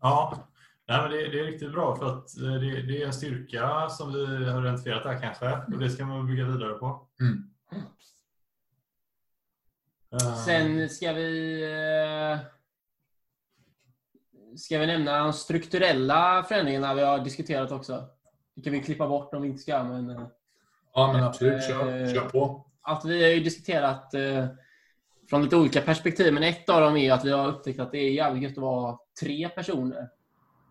Ja, 0.00 0.48
Nej, 0.86 1.02
men 1.02 1.10
det, 1.10 1.16
det 1.28 1.40
är 1.40 1.44
riktigt 1.44 1.72
bra 1.72 1.96
för 1.96 2.06
att 2.06 2.36
eh, 2.38 2.42
det, 2.52 2.82
det 2.82 3.02
är 3.02 3.06
en 3.06 3.12
styrka 3.12 3.88
som 3.88 4.12
vi 4.12 4.26
har 4.50 4.60
identifierat 4.66 5.04
här 5.04 5.20
kanske 5.20 5.74
och 5.74 5.78
det 5.78 5.90
ska 5.90 6.04
man 6.06 6.26
bygga 6.26 6.44
vidare 6.44 6.74
på. 6.74 7.08
Mm. 7.20 7.50
Eh, 10.12 10.34
Sen 10.44 10.88
ska 10.88 11.12
vi... 11.12 11.62
eh, 11.62 12.38
Ska 14.56 14.78
vi 14.78 14.86
nämna 14.86 15.18
de 15.18 15.32
strukturella 15.32 16.44
förändringarna 16.48 16.94
vi 16.94 17.02
har 17.02 17.18
diskuterat 17.24 17.72
också? 17.72 18.08
Det 18.54 18.62
kan 18.62 18.72
vi 18.72 18.82
klippa 18.82 19.08
bort 19.08 19.34
om 19.34 19.42
vi 19.42 19.48
inte 19.48 19.62
ska, 19.62 19.82
men... 19.84 20.26
Ja, 20.94 21.12
men 21.12 21.24
absolut. 21.24 21.64
Kör, 21.64 22.02
Eh, 22.02 22.12
kör 22.14 22.28
på. 22.28 22.66
Att 22.82 23.04
vi 23.04 23.22
har 23.22 23.30
ju 23.30 23.40
diskuterat 23.40 24.14
eh, 24.14 24.46
från 25.30 25.42
lite 25.42 25.56
olika 25.56 25.80
perspektiv, 25.80 26.34
men 26.34 26.42
ett 26.42 26.68
av 26.68 26.80
dem 26.80 26.96
är 26.96 27.12
att 27.12 27.24
vi 27.24 27.30
har 27.30 27.48
upptäckt 27.48 27.80
att 27.80 27.92
det 27.92 27.98
är 27.98 28.10
jävligt 28.10 28.42
gött 28.42 28.52
att 28.52 28.58
vara 28.58 28.98
tre 29.20 29.48
personer 29.48 30.08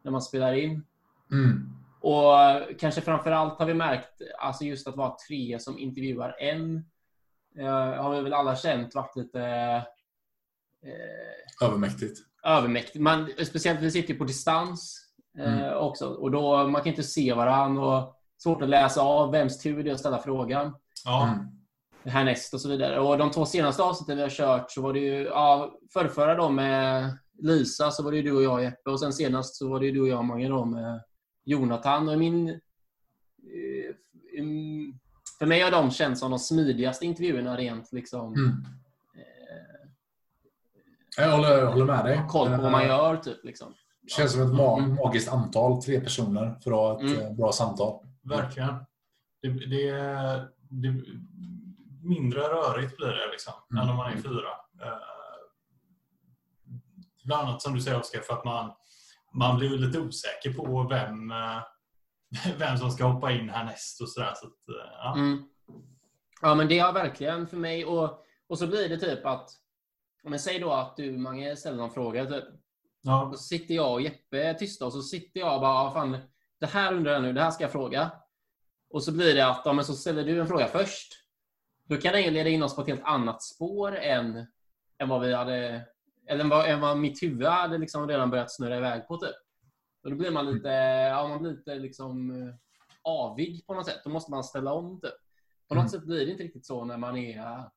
när 0.01 0.11
man 0.11 0.21
spelar 0.21 0.53
in. 0.53 0.85
Mm. 1.31 1.69
Och 1.99 2.41
eh, 2.41 2.63
kanske 2.79 3.01
framför 3.01 3.31
allt 3.31 3.59
har 3.59 3.65
vi 3.65 3.73
märkt 3.73 4.21
alltså 4.39 4.63
just 4.63 4.87
att 4.87 4.95
vara 4.95 5.15
tre 5.27 5.59
som 5.59 5.79
intervjuar 5.79 6.35
en. 6.39 6.85
Har 7.97 8.15
vi 8.15 8.21
väl 8.21 8.33
alla 8.33 8.55
känt 8.55 8.95
varit 8.95 9.15
lite 9.15 9.41
eh, 10.83 11.67
Övermäktigt. 11.67 12.19
övermäktigt. 12.43 13.01
Man, 13.01 13.29
speciellt 13.45 13.79
vi 13.79 13.91
sitter 13.91 14.13
på 14.13 14.23
distans 14.23 15.07
eh, 15.37 15.73
också. 15.73 16.07
Och 16.07 16.31
då 16.31 16.67
Man 16.67 16.81
kan 16.81 16.89
inte 16.89 17.03
se 17.03 17.33
varandra 17.33 17.83
och 17.83 18.22
svårt 18.43 18.61
att 18.61 18.69
läsa 18.69 19.01
av 19.01 19.31
vems 19.31 19.59
tur 19.59 19.83
det 19.83 19.89
är 19.89 19.93
att 19.93 19.99
ställa 19.99 20.19
frågan 20.19 20.75
Ja, 21.05 21.27
Mm. 21.27 21.45
härnäst 22.05 22.53
och 22.53 22.61
så 22.61 22.69
vidare. 22.69 22.99
Och 22.99 23.17
De 23.17 23.31
två 23.31 23.45
senaste 23.45 23.83
avsnitten 23.83 24.17
vi 24.17 24.23
har 24.23 24.29
kört 24.29 24.71
så 24.71 24.81
var 24.81 24.93
det 24.93 24.99
ju, 24.99 25.23
ja, 25.23 25.71
förrförra 25.93 26.35
då 26.35 26.49
med 26.49 27.17
Lisa 27.39 27.91
så 27.91 28.03
var 28.03 28.11
det 28.11 28.17
ju 28.17 28.23
du 28.23 28.31
och 28.35 28.43
jag 28.43 28.63
Jeppe 28.63 28.89
och 28.89 28.99
sen 28.99 29.13
senast 29.13 29.55
så 29.55 29.69
var 29.69 29.79
det 29.79 29.85
ju 29.85 29.91
du 29.91 30.01
och 30.01 30.07
jag 30.07 30.25
Mange 30.25 30.49
då 30.49 30.65
med 30.65 31.01
Jonathan. 31.45 32.07
Och 32.07 32.13
i 32.13 32.17
min, 32.17 32.49
eh, 32.49 32.55
för 35.39 35.45
mig 35.45 35.61
har 35.61 35.71
de 35.71 35.91
känts 35.91 36.19
som 36.19 36.31
de 36.31 36.39
smidigaste 36.39 37.05
intervjuerna 37.05 37.57
rent 37.57 37.91
liksom, 37.91 38.33
Mm. 38.33 38.49
eh, 39.15 39.89
Jag 41.17 41.31
håller, 41.31 41.57
jag 41.57 41.71
håller 41.71 41.85
med 41.85 42.05
dig. 42.05 42.21
koll 42.29 42.55
på 42.55 42.61
vad 42.61 42.71
man 42.71 42.85
gör. 42.87 43.17
Typ, 43.17 43.43
liksom. 43.43 43.73
Det 44.01 44.11
känns 44.11 44.31
som 44.31 44.41
ett 44.41 44.59
Mm. 44.79 44.95
magiskt 44.95 45.33
antal, 45.33 45.83
tre 45.83 45.99
personer, 46.01 46.55
för 46.63 46.71
att 46.71 46.77
ha 46.77 46.95
ett 46.95 47.01
Mm. 47.17 47.25
eh, 47.27 47.33
bra 47.33 47.51
samtal. 47.51 47.99
Verkligen. 48.23 48.75
Det, 49.41 49.49
det, 49.49 49.91
det, 50.69 51.03
mindre 52.03 52.39
rörigt 52.41 52.97
blir 52.97 53.07
det 53.07 53.31
liksom, 53.31 53.53
Mm. 53.71 53.83
än 53.83 53.89
om 53.89 53.97
man 53.97 54.13
är 54.13 54.17
fyra. 54.17 54.49
Eh, 54.81 54.97
bland 57.25 57.47
annat 57.47 57.61
som 57.61 57.73
du 57.73 57.81
säger 57.81 57.99
Oskar, 57.99 58.19
för 58.19 58.33
att 58.33 58.45
man, 58.45 58.71
man 59.33 59.57
blir 59.57 59.69
lite 59.69 59.99
osäker 59.99 60.53
på 60.53 60.87
vem, 60.89 61.31
eh, 61.31 61.61
vem 62.57 62.77
som 62.77 62.91
ska 62.91 63.05
hoppa 63.05 63.31
in 63.31 63.49
härnäst 63.49 64.01
och 64.01 64.09
sådär. 64.09 64.33
Så 64.35 64.45
att, 64.47 64.69
eh, 64.69 64.91
ja. 64.97 65.15
Mm. 65.17 65.43
Ja, 66.41 66.55
men 66.55 66.67
det 66.67 66.79
har 66.79 66.93
verkligen 66.93 67.47
för 67.47 67.57
mig. 67.57 67.85
Och, 67.85 68.25
och 68.47 68.59
så 68.59 68.67
blir 68.67 68.89
det 68.89 68.97
typ 68.97 69.25
att, 69.25 69.49
om 70.23 70.31
jag 70.31 70.41
säger 70.41 70.61
då 70.61 70.71
att 70.71 70.97
du 70.97 71.17
Mange 71.17 71.55
ställer 71.55 71.77
någon 71.77 71.91
fråga. 71.93 72.25
Typ, 72.25 72.43
Ja. 73.05 73.25
och 73.25 73.37
så 73.37 73.43
sitter 73.43 73.75
jag 73.75 73.91
och 73.93 74.01
Jeppe 74.01 74.53
tysta 74.53 74.85
och 74.85 74.93
så 74.93 75.01
sitter 75.01 75.39
jag 75.39 75.55
och 75.55 75.61
bara, 75.61 75.73
"Ah, 75.73 75.91
fan, 75.93 76.17
det 76.59 76.65
här 76.65 76.93
undrar 76.93 77.11
jag 77.13 77.21
nu, 77.21 77.33
det 77.33 77.41
här 77.41 77.51
ska 77.51 77.63
jag 77.63 77.71
fråga. 77.71 78.11
Och 78.89 79.03
så 79.03 79.11
blir 79.11 79.35
det 79.35 79.47
att, 79.47 79.61
ja, 79.65 79.73
men 79.73 79.85
så 79.85 79.93
ställer 79.93 80.23
du 80.23 80.39
en 80.41 80.47
fråga 80.47 80.67
först. 80.67 81.13
Då 81.89 81.97
kan 81.97 82.13
den 82.13 82.23
ju 82.23 82.31
leda 82.31 82.49
in 82.49 82.63
oss 82.63 82.75
på 82.75 82.81
ett 82.81 82.87
helt 82.87 83.03
annat 83.03 83.43
spår 83.43 83.95
än, 83.95 84.45
än 84.97 85.09
vad 85.09 85.21
vi 85.21 85.33
hade, 85.33 85.85
eller 86.27 86.43
än 86.43 86.49
vad, 86.49 86.69
än 86.69 86.79
vad 86.81 86.97
mitt 86.97 87.23
huvud 87.23 87.47
hade 87.47 87.77
liksom 87.77 88.07
redan 88.07 88.29
börjat 88.29 88.51
snurra 88.55 88.77
iväg 88.77 89.07
på. 89.07 89.17
Typ. 89.17 89.35
Och 90.03 90.09
då 90.09 90.15
blir 90.15 90.31
man 90.31 90.53
lite, 90.53 90.69
ja, 91.09 91.27
man 91.27 91.39
blir 91.41 91.51
lite 91.51 91.75
liksom 91.75 92.31
eh, 92.41 92.53
avig 93.03 93.67
på 93.67 93.73
något 93.73 93.85
sätt. 93.85 94.01
Då 94.03 94.09
måste 94.09 94.31
man 94.31 94.43
ställa 94.43 94.73
om. 94.73 95.01
Typ. 95.01 95.13
På 95.67 95.75
något 95.75 95.81
Mm. 95.81 95.89
sätt 95.89 96.03
blir 96.03 96.25
det 96.25 96.31
inte 96.31 96.43
riktigt 96.43 96.65
så 96.65 96.85
när 96.85 96.97
man 96.97 97.17
är 97.17 97.69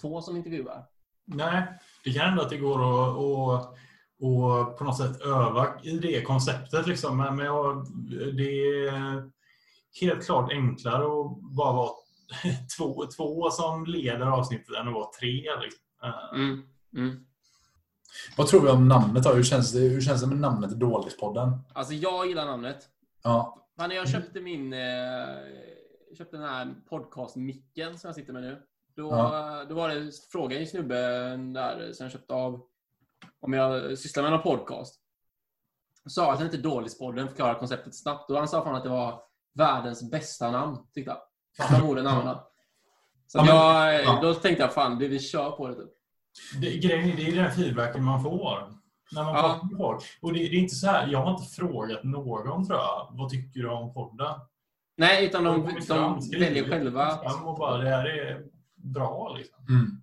två 0.00 0.22
som 0.22 0.36
intervjuar. 0.36 0.86
Nej, 1.24 1.62
det 2.04 2.12
kan 2.12 2.26
hända 2.28 2.42
att 2.42 2.50
det 2.50 2.56
går 2.56 2.78
att, 2.78 3.18
att, 3.18 3.78
att 4.16 4.78
på 4.78 4.84
något 4.84 4.96
sätt 4.96 5.20
öva 5.20 5.80
i 5.82 5.98
det 5.98 6.22
konceptet. 6.22 6.86
Liksom. 6.86 7.16
Men 7.16 7.36
men 7.36 7.46
jag, 7.46 7.86
det 8.36 8.50
är 8.88 9.30
helt 10.00 10.26
klart 10.26 10.52
enklare 10.52 11.04
att 11.04 11.56
bara 11.56 11.72
vara 11.72 11.90
två, 12.78 13.06
två 13.16 13.50
som 13.50 13.86
leder 13.86 14.26
avsnittet 14.26 14.76
än 14.76 14.88
att 14.88 14.94
vara 14.94 15.10
tre. 15.20 15.42
Liksom. 15.62 15.80
Mm. 16.34 16.62
Mm. 16.96 17.26
Vad 18.36 18.46
tror 18.46 18.60
vi 18.60 18.68
om 18.68 18.88
namnet 18.88 19.24
då? 19.24 19.32
Hur 19.32 19.42
känns 19.42 19.72
det, 19.72 19.80
hur 19.80 20.00
känns 20.00 20.20
det 20.20 20.26
med 20.26 20.38
namnet 20.38 20.70
Dålispodden? 20.70 21.52
Alltså, 21.72 21.94
jag 21.94 22.26
gillar 22.26 22.46
namnet. 22.46 22.88
Ja. 23.22 23.68
Men 23.76 23.88
när 23.88 23.96
jag 23.96 24.08
köpte 24.08 24.40
min 24.40 24.72
eh, 24.72 24.78
köpte 26.16 26.36
den 26.36 26.48
här 26.48 26.74
podcast-micken 26.88 27.98
som 27.98 28.08
jag 28.08 28.14
sitter 28.14 28.32
med 28.32 28.42
nu. 28.42 28.62
Då, 28.96 29.10
då 29.68 29.74
var 29.74 29.88
det 29.88 30.12
frågan 30.32 30.58
i 30.58 30.66
snubben 30.66 31.52
där 31.52 31.92
som 31.92 32.04
jag 32.04 32.12
köpte 32.12 32.34
av 32.34 32.60
om 33.40 33.52
jag 33.52 33.98
sysslar 33.98 34.22
med 34.22 34.32
någon 34.32 34.42
podcast. 34.42 35.00
Sa 36.08 36.32
att 36.32 36.38
det 36.38 36.44
inte 36.44 36.56
är 36.56 36.62
Dålispodden, 36.62 37.28
förklarade 37.28 37.58
konceptet 37.58 37.94
snabbt. 37.94 38.30
Och 38.30 38.38
han 38.38 38.48
sa 38.48 38.64
fan 38.64 38.74
att 38.74 38.82
det 38.84 38.88
var 38.90 39.20
världens 39.54 40.10
bästa 40.10 40.50
namn, 40.50 40.78
tyckte 40.94 41.10
han. 41.10 41.20
Fan 41.56 41.80
vad 41.80 41.90
orden 41.90 42.06
använda. 42.06 42.44
Så 43.26 43.38
Ja, 43.38 43.92
jag, 43.92 44.04
ja. 44.04 44.18
då 44.22 44.34
tänkte 44.34 44.62
jag 44.62 44.74
fan, 44.74 44.98
det 44.98 45.08
vi 45.08 45.18
kör 45.18 45.50
på 45.50 45.68
det 45.68 45.74
typ. 45.74 45.90
Det, 46.60 46.76
grejen 46.76 47.10
är, 47.10 47.16
det 47.16 47.28
är 47.28 47.36
den 47.42 47.50
feedbacken 47.52 48.04
man 48.04 48.22
får. 48.22 48.72
När 49.12 49.24
man 49.24 49.34
Ja. 49.34 49.68
folk. 49.78 50.02
Och 50.22 50.32
det, 50.32 50.38
det 50.38 50.56
är 50.56 50.60
inte 50.60 50.74
så 50.74 50.86
här, 50.86 51.06
jag 51.06 51.22
har 51.22 51.30
inte 51.30 51.54
frågat 51.54 52.04
någon 52.04 52.66
tror 52.66 52.78
jag, 52.78 53.08
vad 53.12 53.30
tycker 53.30 53.60
du 53.60 53.68
om 53.68 53.94
podden? 53.94 54.34
Nej, 54.96 55.26
utan 55.26 55.44
de, 55.44 55.74
de 55.74 55.82
fram, 55.82 56.20
skrivit 56.20 56.48
väljer 56.48 56.68
själva. 56.68 57.18
Och 57.44 57.58
bara, 57.58 57.78
det 57.78 57.88
här 57.88 58.04
är 58.06 58.44
bra 58.74 59.34
liksom. 59.38 59.66
Mm. 59.68 60.02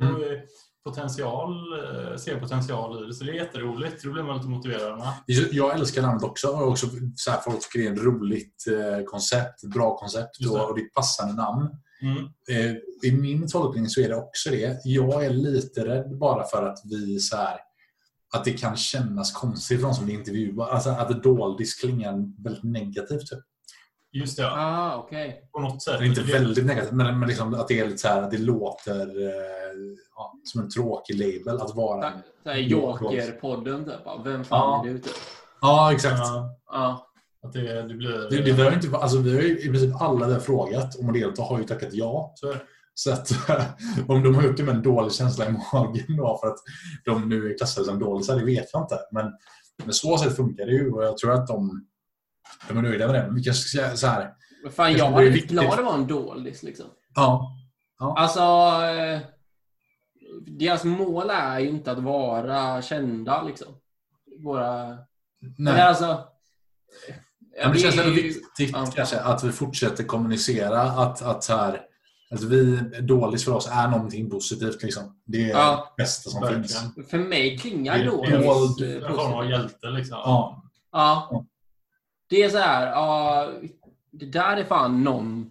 Mm. 0.00 0.14
Och, 0.14 0.22
eh, 0.22 0.38
potential, 0.84 1.52
eh, 1.72 2.16
ser 2.16 2.40
potential 2.40 3.04
i 3.04 3.06
det. 3.06 3.14
Så 3.14 3.24
det 3.24 3.30
är 3.30 3.34
jätteroligt. 3.34 4.04
Då 4.04 4.12
blir 4.12 4.22
man 4.22 4.36
lite 4.36 4.48
motiverad 4.48 4.98
med. 4.98 5.12
Jag 5.52 5.74
älskar 5.74 6.02
namnet 6.02 6.22
också. 6.22 6.48
Och 6.48 6.68
också 6.68 6.86
så 7.16 7.30
här, 7.30 7.40
folk 7.40 7.60
tycker 7.60 7.78
det 7.78 7.86
är 7.86 7.92
ett 7.92 8.04
roligt 8.04 8.64
eh, 8.70 9.04
koncept, 9.04 9.64
bra 9.74 9.96
koncept 9.96 10.36
det. 10.40 10.48
och, 10.48 10.68
och 10.68 10.74
det 10.74 10.80
är 10.80 10.84
ett 10.86 10.94
passande 10.94 11.34
namn. 11.34 11.68
Mm. 12.02 12.24
Eh, 12.50 12.76
I 13.02 13.12
min 13.12 13.48
tolkning 13.48 13.88
så 13.88 14.00
är 14.00 14.08
det 14.08 14.16
också 14.16 14.50
det. 14.50 14.80
Jag 14.84 15.24
är 15.24 15.30
lite 15.30 15.84
rädd 15.84 16.18
bara 16.18 16.44
för 16.44 16.66
att 16.66 16.78
vi 16.84 17.20
så 17.20 17.36
här, 17.36 17.58
att 18.34 18.44
det 18.44 18.52
kan 18.52 18.76
kännas 18.76 19.32
konstigt 19.32 19.80
för 19.80 19.86
de 19.86 19.94
som 19.94 20.04
blir 20.04 20.14
intervjuade. 20.14 20.72
Alltså 20.72 20.90
att 20.90 21.22
doldis 21.22 21.74
klingar 21.74 22.42
väldigt 22.44 22.64
negativt. 22.64 23.30
Typ. 23.30 23.38
Just 24.12 24.36
det, 24.36 24.42
ja. 24.42 24.50
Ah, 24.56 24.96
okej. 24.96 25.48
på 25.52 25.60
något 25.60 25.82
sätt. 25.82 25.94
Eller 25.94 26.04
inte 26.06 26.22
Det- 26.22 26.32
väldigt 26.32 26.66
negativt, 26.66 26.92
men, 26.92 27.18
men 27.18 27.28
liksom 27.28 27.54
att 27.54 27.68
det 27.68 27.78
är 27.80 27.84
lite 27.86 27.98
så 27.98 28.08
här, 28.08 28.22
att 28.22 28.30
det 28.30 28.38
låter 28.38 29.00
eh, 29.26 29.74
ja, 30.16 30.32
som 30.44 30.60
en 30.60 30.70
tråkig 30.70 31.14
label 31.18 31.60
att 31.62 31.74
vara. 31.76 32.12
Joker-podden 32.44 33.84
typ. 33.84 34.24
Vem 34.24 34.44
fan 34.44 34.84
Ja. 34.84 34.90
är 34.90 34.92
du 34.92 34.98
typ? 34.98 35.12
Ja, 35.60 35.92
exakt. 35.92 36.20
Ja, 36.66 37.06
att 37.42 37.52
det, 37.52 37.82
det 37.82 37.94
blir... 37.94 38.10
Det, 38.30 38.36
det 38.42 38.52
behöver 38.52 38.74
inte, 38.76 38.88
vara- 38.88 39.02
alltså, 39.02 39.18
vi 39.18 39.34
har 39.34 39.42
ju 39.42 39.58
i 39.58 39.68
princip 39.68 40.00
alla 40.02 40.26
där 40.26 40.38
frågat 40.40 40.96
om 40.98 41.08
att 41.08 41.14
delta 41.14 41.42
har 41.42 41.58
ju 41.58 41.64
tackat 41.64 41.88
ja. 41.92 42.32
Så 42.34 42.48
är 42.48 42.54
det. 42.54 42.60
Så 42.94 43.12
att, 43.12 43.30
om 44.08 44.22
de 44.22 44.34
har 44.34 44.42
gjort 44.42 44.56
det 44.56 44.62
med 44.62 44.74
en 44.76 44.82
dålig 44.82 45.12
känsla 45.12 45.46
i 45.46 45.52
magen 45.72 46.16
då 46.16 46.38
för 46.42 46.48
att 46.48 46.58
de 47.04 47.28
nu 47.28 47.50
är 47.52 47.56
klassade 47.58 47.86
som 47.86 47.98
dåliga, 47.98 48.34
det 48.34 48.44
vet 48.44 48.66
jag 48.72 48.82
inte. 48.82 48.98
Men, 49.12 49.32
men 49.84 49.94
så 49.94 50.18
sätt 50.18 50.36
funkar 50.36 50.66
det 50.66 50.72
ju 50.72 50.90
och 50.92 51.04
jag 51.04 51.18
tror 51.18 51.32
att 51.32 51.46
de, 51.46 51.86
de 52.68 52.78
är 52.78 52.82
nöjda 52.82 53.06
med 53.06 53.14
det. 53.14 53.22
Men 53.26 53.34
vi 53.34 53.42
kanske 53.42 53.68
ska 53.68 53.78
säga 53.78 53.96
så 53.96 54.06
här. 54.06 54.32
Men 54.62 54.72
fan, 54.72 54.92
Jag 54.92 55.10
var 55.10 55.22
det 55.22 55.30
lite 55.30 55.46
glad 55.46 55.76
det 55.78 55.82
var 55.82 55.94
en 55.94 56.06
dålis 56.06 56.62
liksom. 56.62 56.86
Ja, 57.14 57.56
Alltså, 58.16 58.40
eh, 58.86 59.20
deras 60.46 60.84
mål 60.84 61.30
är 61.30 61.58
ju 61.58 61.68
inte 61.68 61.92
att 61.92 61.98
vara 61.98 62.82
kända 62.82 63.42
liksom. 63.42 63.68
Våra... 64.44 64.88
nej. 64.88 64.96
Men 65.56 65.80
alltså... 65.80 66.24
Men 67.62 67.72
det 67.72 67.78
känns 67.78 67.94
är 67.98 68.02
ändå 68.02 68.14
viktigt 68.14 68.70
Ja. 68.72 68.86
kanske 68.94 69.20
att 69.20 69.44
vi 69.44 69.52
fortsätter 69.52 70.04
kommunicera 70.04 70.80
att, 70.82 71.22
att, 71.22 71.48
här, 71.48 71.80
att 72.30 72.42
vi 72.42 72.76
dåligt 73.00 73.42
för 73.42 73.52
oss 73.52 73.68
är 73.72 73.88
någonting 73.88 74.30
positivt. 74.30 74.82
Liksom. 74.82 75.20
Det 75.26 75.44
är 75.44 75.48
Ja. 75.50 75.92
det 75.96 76.02
bästa 76.02 76.30
som 76.30 76.40
Verkligen. 76.40 76.64
finns. 76.64 77.10
För 77.10 77.18
mig 77.18 77.58
klingar 77.58 77.98
Det 77.98 78.04
är 78.04 79.04
En 79.08 79.14
form 79.14 79.32
av 79.32 79.50
hjälte 79.50 79.86
liksom. 79.86 80.18
Ja. 80.24 80.62
Ja. 80.92 81.44
Det 82.30 82.42
är 82.42 82.48
så 82.48 82.58
här, 82.58 82.86
ja, 82.86 83.48
det 84.10 84.26
där 84.26 84.56
är 84.56 84.64
fan 84.64 85.04
någon, 85.04 85.50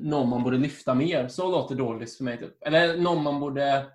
någon 0.00 0.28
man 0.28 0.42
borde 0.42 0.56
lyfta 0.58 0.94
mer. 0.94 1.28
Så 1.28 1.50
låter 1.50 1.74
dåligt 1.74 2.16
för 2.16 2.24
mig. 2.24 2.38
Typ. 2.38 2.62
Eller 2.66 2.96
någon 2.98 3.22
man 3.22 3.40
borde... 3.40 3.86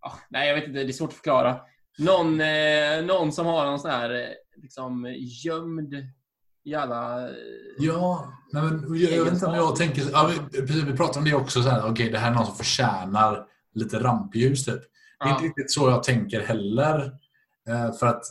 Ah, 0.00 0.12
nej, 0.28 0.48
jag 0.48 0.54
vet 0.54 0.68
inte. 0.68 0.78
Det 0.84 0.90
är 0.90 0.92
svårt 0.92 1.08
att 1.08 1.14
förklara. 1.14 1.60
Någon, 1.98 2.40
eh, 2.40 3.04
någon 3.04 3.32
som 3.32 3.46
har 3.46 3.66
någon 3.66 3.78
sån 3.80 3.90
här 3.90 4.10
eh, 4.14 4.28
liksom, 4.62 5.14
gömd 5.44 5.94
jävla... 6.64 7.28
eh, 7.28 7.34
Ja, 7.78 8.32
nej, 8.52 8.62
men 8.62 8.98
jag, 9.00 9.12
jag 9.12 9.24
vet 9.24 9.32
inte 9.32 9.46
om 9.46 9.54
jag 9.54 9.76
tänker... 9.76 10.02
Ja, 10.12 10.30
vi, 10.52 10.60
precis, 10.60 10.82
vi 10.82 10.96
pratar 10.96 11.18
om 11.20 11.24
det 11.24 11.34
också. 11.34 11.62
Så 11.62 11.68
här, 11.68 11.90
okay, 11.90 12.10
det 12.10 12.18
här 12.18 12.30
är 12.30 12.34
någon 12.34 12.46
som 12.46 12.54
förtjänar 12.56 13.46
lite 13.74 13.98
rampljus. 13.98 14.64
Typ. 14.64 14.74
Det 14.74 15.24
är 15.24 15.28
Ja. 15.28 15.34
inte 15.34 15.44
riktigt 15.44 15.70
så 15.72 15.90
jag 15.90 16.02
tänker 16.02 16.40
heller. 16.40 17.12
Eh, 17.68 17.92
för 17.92 18.06
att 18.06 18.22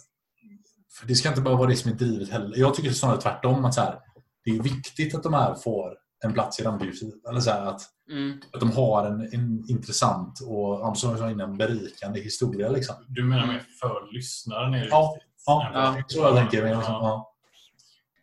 för 0.99 1.07
det 1.07 1.15
ska 1.15 1.29
inte 1.29 1.41
bara 1.41 1.55
vara 1.55 1.69
det 1.69 1.75
som 1.75 1.91
är 1.91 1.95
drivet 1.95 2.29
heller. 2.29 2.57
Jag 2.57 2.73
tycker 2.75 2.89
snarare 2.91 3.21
tvärtom. 3.21 3.65
Att 3.65 3.73
så 3.73 3.81
här, 3.81 3.99
det 4.45 4.51
är 4.51 4.61
viktigt 4.63 5.15
att 5.15 5.23
de 5.23 5.33
här 5.33 5.55
får 5.55 5.97
en 6.25 6.33
plats 6.33 6.59
i 6.59 6.63
rampljuset. 6.63 7.09
Eller 7.29 7.39
så 7.39 7.51
här, 7.51 7.65
att, 7.65 7.81
Mm. 8.11 8.41
att 8.53 8.59
de 8.59 8.71
har 8.71 9.05
en, 9.05 9.21
en 9.33 9.63
intressant 9.69 10.39
och 10.47 10.97
som 10.97 11.09
jag 11.09 11.19
sa 11.19 11.29
innan, 11.31 11.57
berikande 11.57 12.19
historia. 12.19 12.69
Liksom. 12.69 12.95
Du 13.07 13.23
menar 13.23 13.47
med 13.47 13.61
för 13.81 14.13
lyssnaren 14.13 14.73
är 14.73 14.79
det 14.79 14.87
Ja, 14.89 15.13
viktigt? 15.15 15.33
Ja, 15.45 15.71
Ja. 15.73 16.03
så 16.07 16.19
jag 16.19 16.35
tänker. 16.35 16.63
Men, 16.63 16.75
liksom, 16.77 16.93
ja. 16.93 17.33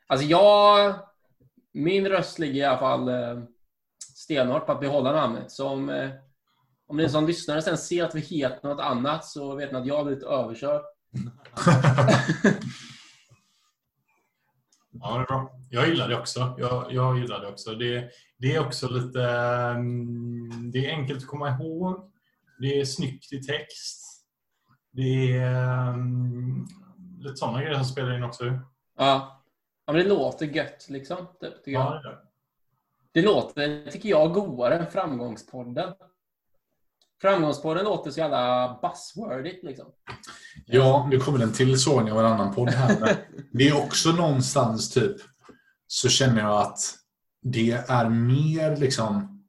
Alltså 0.06 0.26
jag... 0.26 0.94
Min 1.72 2.08
röst 2.08 2.38
ligger 2.38 2.54
i 2.60 2.64
alla 2.64 2.78
fall 2.78 3.08
eh, 3.08 3.42
stenhårt 4.16 4.66
på 4.66 4.72
att 4.72 4.80
behålla 4.80 5.12
namnet. 5.12 5.50
Så 5.52 5.68
om, 5.68 5.88
eh, 5.88 6.10
om 6.88 6.96
ni 6.96 7.08
som 7.08 7.26
lyssnare 7.26 7.62
sen 7.62 7.78
ser 7.78 8.04
att 8.04 8.14
vi 8.14 8.20
heter 8.20 8.68
något 8.68 8.80
annat 8.80 9.24
så 9.24 9.54
vet 9.54 9.72
ni 9.72 9.78
att 9.78 9.87
jag 9.87 9.96
har 9.96 10.04
blivit 10.04 10.24
överkörd. 10.24 10.82
Ja, 15.00 15.16
det 15.16 15.22
är 15.22 15.27
bra. 15.27 15.50
Jag 15.70 15.88
gillar 15.88 16.09
det 16.09 16.18
också. 16.18 16.55
Jag, 16.59 16.92
jag 16.92 17.18
gillar 17.18 17.40
det 17.40 17.48
också. 17.48 17.74
Det, 17.74 18.11
det 18.37 18.55
är 18.55 18.66
också 18.66 18.88
lite... 18.88 19.22
mm, 19.22 20.70
Det 20.70 20.90
är 20.90 20.90
enkelt 20.96 21.22
att 21.22 21.29
komma 21.29 21.50
ihåg. 21.50 22.12
Det 22.59 22.81
är 22.81 22.85
snyggt 22.85 23.33
i 23.33 23.42
text. 23.42 24.24
Det 24.90 25.37
är 25.37 25.88
mm, 25.88 26.66
lite 27.18 27.37
sådana 27.37 27.62
grejer 27.62 27.74
som 27.74 27.85
spelar 27.85 28.16
in 28.16 28.24
också. 28.24 28.44
Ja. 28.44 28.61
ja 29.87 29.92
men 29.92 29.94
det 29.94 30.09
låter 30.09 30.46
gött 30.46 30.87
liksom. 30.88 31.16
Typ. 31.40 31.55
Ja, 31.64 32.00
det 32.03 32.09
det. 32.11 32.18
Det 33.12 33.22
låter, 33.22 33.90
tycker 33.90 34.09
jag, 34.09 34.33
godare 34.33 34.79
än 34.79 34.87
Framgångspodden. 34.87 35.92
Framgångspodden 37.24 37.84
låter 37.84 38.10
så 38.10 38.20
jävla 38.20 38.78
buzzwordigt 38.82 39.64
liksom. 39.64 39.87
Ja, 40.66 41.08
nu 41.10 41.18
kommer 41.18 41.38
den 41.38 41.52
till 41.52 41.80
sågning 41.80 42.12
av 42.12 42.18
en 42.18 42.26
annan 42.26 42.54
podd 42.54 42.70
här. 42.70 43.00
Men 43.00 43.16
det 43.52 43.68
är 43.68 43.76
också 43.76 44.12
någonstans 44.12 44.90
typ 44.90 45.16
så 45.87 46.08
känner 46.08 46.40
jag 46.40 46.60
att 46.60 46.78
det 47.42 47.70
är 47.70 48.08
mer 48.08 48.76
liksom 48.76 49.44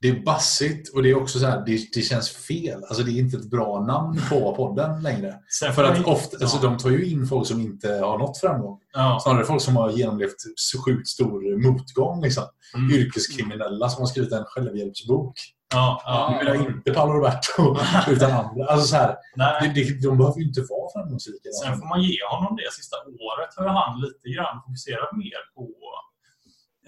det 0.00 0.08
är 0.08 0.22
bassigt 0.22 0.94
och 0.94 1.02
det 1.02 1.10
är 1.10 1.22
också 1.22 1.38
så 1.38 1.46
här, 1.46 1.62
det, 1.66 1.88
det 1.94 2.02
känns 2.02 2.30
fel. 2.30 2.84
Alltså 2.84 3.02
det 3.02 3.10
är 3.10 3.18
inte 3.18 3.36
ett 3.36 3.50
bra 3.50 3.80
namn 3.86 4.20
på 4.30 4.54
podden 4.54 5.02
längre. 5.02 5.34
Sen 5.60 5.74
För 5.74 5.84
att 5.84 6.06
ofta, 6.06 6.36
alltså 6.40 6.58
de 6.58 6.78
tar 6.78 6.90
ju 6.90 7.06
in 7.06 7.26
folk 7.26 7.46
som 7.46 7.60
inte 7.60 7.88
har 7.88 8.18
nått 8.18 8.38
framgång. 8.38 8.78
Ja. 8.92 9.20
Snarare 9.22 9.44
folk 9.44 9.62
som 9.62 9.76
har 9.76 9.90
genomlevt 9.90 10.36
så 10.54 10.82
sjukt 10.82 11.08
stor 11.08 11.62
motgång. 11.68 12.22
Liksom. 12.22 12.44
Mm. 12.74 12.90
Yrkeskriminella 12.90 13.88
som 13.88 14.02
har 14.02 14.06
skrivit 14.06 14.32
en 14.32 14.44
självhjälpsbok. 14.44 15.34
Ja, 15.72 16.02
ja. 16.04 16.36
Jag 16.40 16.44
menar 16.44 16.68
inte 16.70 16.92
Paolo 16.92 17.12
Roberto, 17.12 17.76
utan 18.12 18.30
andra. 18.30 18.66
Alltså 18.66 18.86
så 18.86 18.96
här, 18.96 19.16
Nej. 19.36 19.72
det, 19.74 20.02
de 20.08 20.18
behöver 20.18 20.38
ju 20.40 20.44
inte 20.46 20.60
vara 20.60 20.92
framgångsrika. 20.94 21.48
Sen 21.64 21.78
får 21.78 21.86
man 21.88 22.02
ge 22.02 22.16
honom 22.30 22.56
det. 22.56 22.72
Sista 22.72 22.96
året 23.28 23.50
har 23.56 23.68
han 23.82 24.00
lite 24.00 24.28
grann 24.34 24.60
fokuserat 24.66 25.12
mer 25.12 25.40
på 25.54 25.68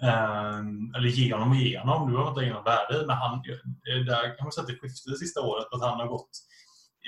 ehm, 0.08 0.94
eller 0.96 1.08
ge 1.08 1.32
honom 1.32 1.52
igenom. 1.54 2.06
Du 2.06 2.12
behöver 2.12 2.30
inte 2.30 2.42
igenom 2.42 2.64
värde 2.64 2.94
i, 3.02 3.06
men 3.06 3.16
han, 3.16 3.42
det 3.84 4.04
där 4.04 4.36
kan 4.36 4.44
man 4.44 4.52
säga 4.52 4.62
att 4.62 4.68
det 4.68 4.78
skiftade 4.80 5.16
sista 5.18 5.40
året. 5.40 5.66
Att 5.72 5.82
han 5.82 6.00
har 6.00 6.06
gått, 6.06 6.30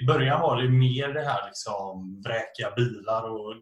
I 0.03 0.07
början 0.07 0.41
var 0.41 0.63
det 0.63 0.69
mer 0.69 1.09
det 1.09 1.25
här 1.25 1.47
liksom 1.47 2.23
vräka 2.25 2.71
bilar 2.77 3.23
och 3.31 3.55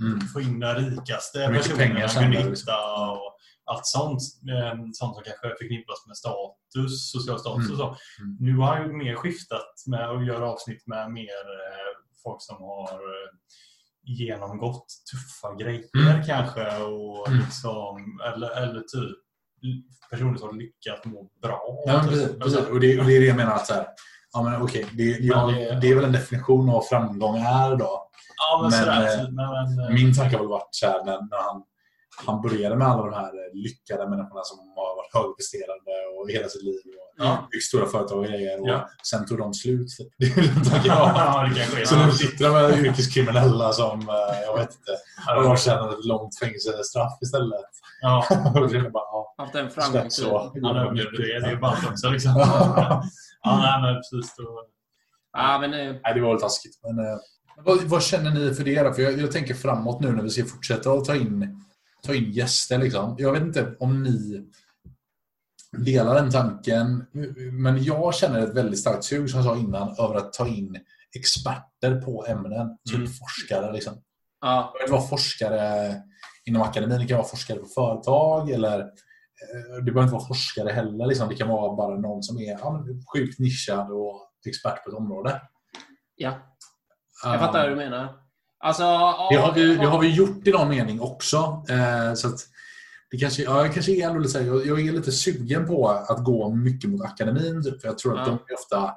Mm. 0.00 0.20
få 0.20 0.40
in 0.40 0.60
de 0.60 0.74
rikaste 0.74 1.38
Hur 1.40 1.52
mycket 1.52 1.76
pengar 1.76 2.00
personerna 2.00 2.40
du? 2.40 2.50
nytta 2.50 2.76
och 3.10 3.36
allt 3.64 3.86
sånt. 3.86 4.20
ehm, 4.54 4.92
Sånt 4.92 5.14
som 5.14 5.24
kanske 5.24 5.48
förknippas 5.60 6.06
med 6.06 6.16
status, 6.16 7.10
social 7.12 7.38
status 7.38 7.70
och 7.70 7.76
så. 7.76 7.86
Mm. 7.86 8.36
Nu 8.40 8.56
har 8.56 8.76
han 8.76 8.86
ju 8.86 8.92
mer 8.96 9.14
skiftat 9.14 9.74
med 9.86 10.10
att 10.10 10.26
göra 10.26 10.50
avsnitt 10.50 10.86
med 10.86 11.10
mer 11.10 11.42
eh, 11.58 11.92
folk 12.22 12.36
som 12.42 12.56
har 12.62 12.92
eh, 12.92 13.30
genomgått 14.04 14.86
tuffa 15.12 15.54
grejer 15.54 15.84
Mm. 16.10 16.24
kanske. 16.26 16.76
Och 16.82 17.28
Mm. 17.28 17.38
liksom, 17.40 18.20
eller, 18.34 18.50
eller 18.62 18.80
typ 18.80 19.16
personer 20.10 20.38
som 20.38 20.48
har 20.48 20.54
lyckats 20.56 21.04
må 21.06 21.30
bra. 21.42 21.62
Ja, 21.86 22.00
typ. 22.00 22.10
precis, 22.10 22.38
precis. 22.38 22.58
Och, 22.58 22.80
det, 22.80 22.98
och 23.00 23.06
det 23.06 23.16
är 23.16 23.20
det 23.20 23.26
jag 23.26 23.36
menar. 23.36 23.54
Att 23.54 23.66
så 23.66 23.74
här, 23.74 23.86
ja, 24.32 24.42
men 24.42 24.62
okej, 24.62 24.86
det, 24.92 25.02
ja, 25.04 25.46
Men 25.46 25.54
det- 25.54 25.80
det 25.80 25.88
är 25.90 25.94
väl 25.94 26.04
en 26.04 26.12
definition 26.12 26.70
av 26.70 26.82
framgång 26.82 27.36
är 27.36 27.76
då. 27.76 28.08
Ja, 28.36 28.60
men, 28.62 28.70
Men, 28.70 28.80
sådär. 28.80 29.18
eh, 29.18 29.24
typ, 29.26 29.34
men, 29.34 29.94
Min 29.94 30.14
tanke 30.14 30.36
har 30.36 30.44
varit 30.44 30.68
så 30.70 30.86
här, 30.86 31.04
när, 31.04 31.12
när 31.30 31.42
han, 31.42 31.62
han 32.26 32.42
började 32.42 32.76
med 32.76 32.88
alla 32.88 33.02
de 33.02 33.12
här 33.14 33.32
eh, 33.40 33.54
lyckade 33.54 34.08
människorna 34.10 34.42
som 34.44 34.58
har 34.58 34.96
varit 34.96 35.14
högpresterande 35.14 35.92
och 36.18 36.30
hela 36.30 36.48
sitt 36.48 36.62
liv. 36.62 36.80
Och 36.86 37.24
Ja. 37.24 37.48
byggt 37.50 37.64
stora 37.64 37.86
företag 37.86 38.18
och 38.18 38.24
grejer. 38.24 38.60
Och 38.60 38.68
Ja. 38.68 38.88
Sen 39.10 39.26
tog 39.26 39.38
de 39.38 39.54
slut. 39.54 39.88
Det 40.18 40.26
är 40.26 40.86
jag 40.86 40.94
har. 40.94 41.46
ja, 41.46 41.50
det 41.78 41.86
Så 41.90 42.06
nu 42.06 42.12
sitter 42.12 42.44
de 42.44 42.52
med 42.52 42.84
yrkeskriminella 42.84 43.72
som, 43.72 44.00
eh, 44.00 44.40
jag 44.46 44.56
vet 44.58 44.70
inte, 44.78 44.92
Ja. 45.26 45.42
de 45.42 45.56
känner 45.56 45.88
ett 45.92 46.04
långt 46.04 46.38
fängelsestraff 46.38 47.12
istället. 47.22 47.60
Ja, 48.02 48.26
Och 48.54 48.68
det 48.68 48.78
är 48.78 48.90
bara, 48.90 49.04
ja, 49.12 49.34
Haft 49.38 49.54
en 49.54 49.70
framgångstid. 49.70 50.24
så. 50.24 50.52
han 50.62 50.76
överlevde 50.76 51.16
det. 51.18 51.40
Det 51.40 51.46
är 51.46 51.56
bara 51.56 51.76
också 51.90 52.08
liksom. 52.10 52.32
Ja. 52.36 53.02
Ja, 53.42 53.56
nej, 53.58 53.92
men 53.92 53.94
precis. 54.02 54.36
Då. 54.36 54.64
Ja, 55.32 55.58
men, 55.60 55.70
Nej, 55.70 56.00
det 56.14 56.20
var 56.20 56.28
väl 56.32 56.40
taskigt. 56.40 56.78
Men, 56.82 56.98
eh, 57.06 57.18
vad, 57.64 57.82
vad 57.82 58.02
känner 58.02 58.30
ni 58.30 58.54
för 58.54 58.64
det? 58.64 58.94
För 58.96 59.02
jag, 59.02 59.18
jag 59.18 59.32
tänker 59.32 59.54
framåt 59.54 60.00
nu 60.00 60.12
när 60.12 60.22
vi 60.22 60.30
ska 60.30 60.44
fortsätta 60.44 60.90
att 60.92 61.04
ta 61.04 61.14
in, 61.14 61.64
ta 62.06 62.14
in 62.14 62.32
gäster. 62.32 62.78
Liksom. 62.78 63.14
Jag 63.18 63.32
vet 63.32 63.42
inte 63.42 63.76
om 63.80 64.02
ni 64.02 64.46
delar 65.76 66.14
den 66.14 66.30
tanken. 66.30 67.06
Men 67.52 67.82
jag 67.84 68.14
känner 68.14 68.40
ett 68.40 68.54
väldigt 68.56 68.80
starkt 68.80 69.04
sug, 69.04 69.30
som 69.30 69.36
jag 69.40 69.46
sa 69.46 69.56
innan, 69.60 69.88
över 69.98 70.14
att 70.14 70.32
ta 70.32 70.46
in 70.48 70.78
experter 71.16 72.00
på 72.00 72.26
ämnen. 72.26 72.78
Typ 72.90 72.96
Mm. 72.98 73.08
forskare. 73.08 73.72
Liksom. 73.72 73.92
ja, 74.40 74.72
behöver 74.74 74.92
vara 74.92 75.08
forskare 75.08 75.94
inom 76.44 76.62
akademin, 76.62 76.98
det 76.98 77.06
kan 77.06 77.16
vara 77.18 77.28
forskare 77.28 77.58
på 77.58 77.66
företag 77.66 78.50
eller 78.50 78.80
eh, 78.80 79.74
det 79.84 79.92
behöver 79.92 80.02
inte 80.02 80.14
vara 80.14 80.26
forskare 80.26 80.70
heller. 80.72 81.06
Liksom. 81.06 81.28
Det 81.28 81.34
kan 81.34 81.48
vara 81.48 81.76
bara 81.76 81.98
någon 81.98 82.22
som 82.22 82.38
är 82.38 82.50
ja, 82.58 82.84
sjukt 83.14 83.38
nischad 83.38 83.90
och 83.92 84.28
expert 84.46 84.84
på 84.84 84.90
ett 84.90 84.96
område. 84.96 85.40
ja. 86.16 86.34
Jag 87.24 87.40
fattar 87.40 87.62
hur 87.62 87.70
du 87.70 87.76
menar. 87.76 88.21
Alltså, 88.62 88.82
Det 89.30 89.36
har, 89.36 89.52
vi, 89.54 89.74
det 89.76 89.86
har 89.86 90.00
vi 90.00 90.14
gjort 90.14 90.46
i 90.46 90.50
någon 90.50 90.68
mening 90.68 91.00
också. 91.00 91.64
Eh, 91.68 92.14
så 92.14 92.28
att 92.28 92.38
det 93.10 93.16
kanske, 93.18 93.42
ja, 93.42 93.64
jag 93.64 93.74
kanske 93.74 93.92
är 93.92 94.06
ändå 94.08 94.18
lite, 94.20 94.38
jag, 94.38 94.66
jag 94.66 94.80
är 94.88 94.92
lite 94.92 95.12
sugen 95.12 95.66
på 95.66 95.88
att 95.88 96.24
gå 96.24 96.54
mycket 96.54 96.90
mot 96.90 97.02
akademin. 97.04 97.62
Typ, 97.64 97.80
för 97.80 97.88
jag 97.88 97.98
tror 97.98 98.12
att 98.20 98.26
Ja. 98.28 98.32
de 98.46 98.52
är 98.52 98.54
ofta 98.54 98.94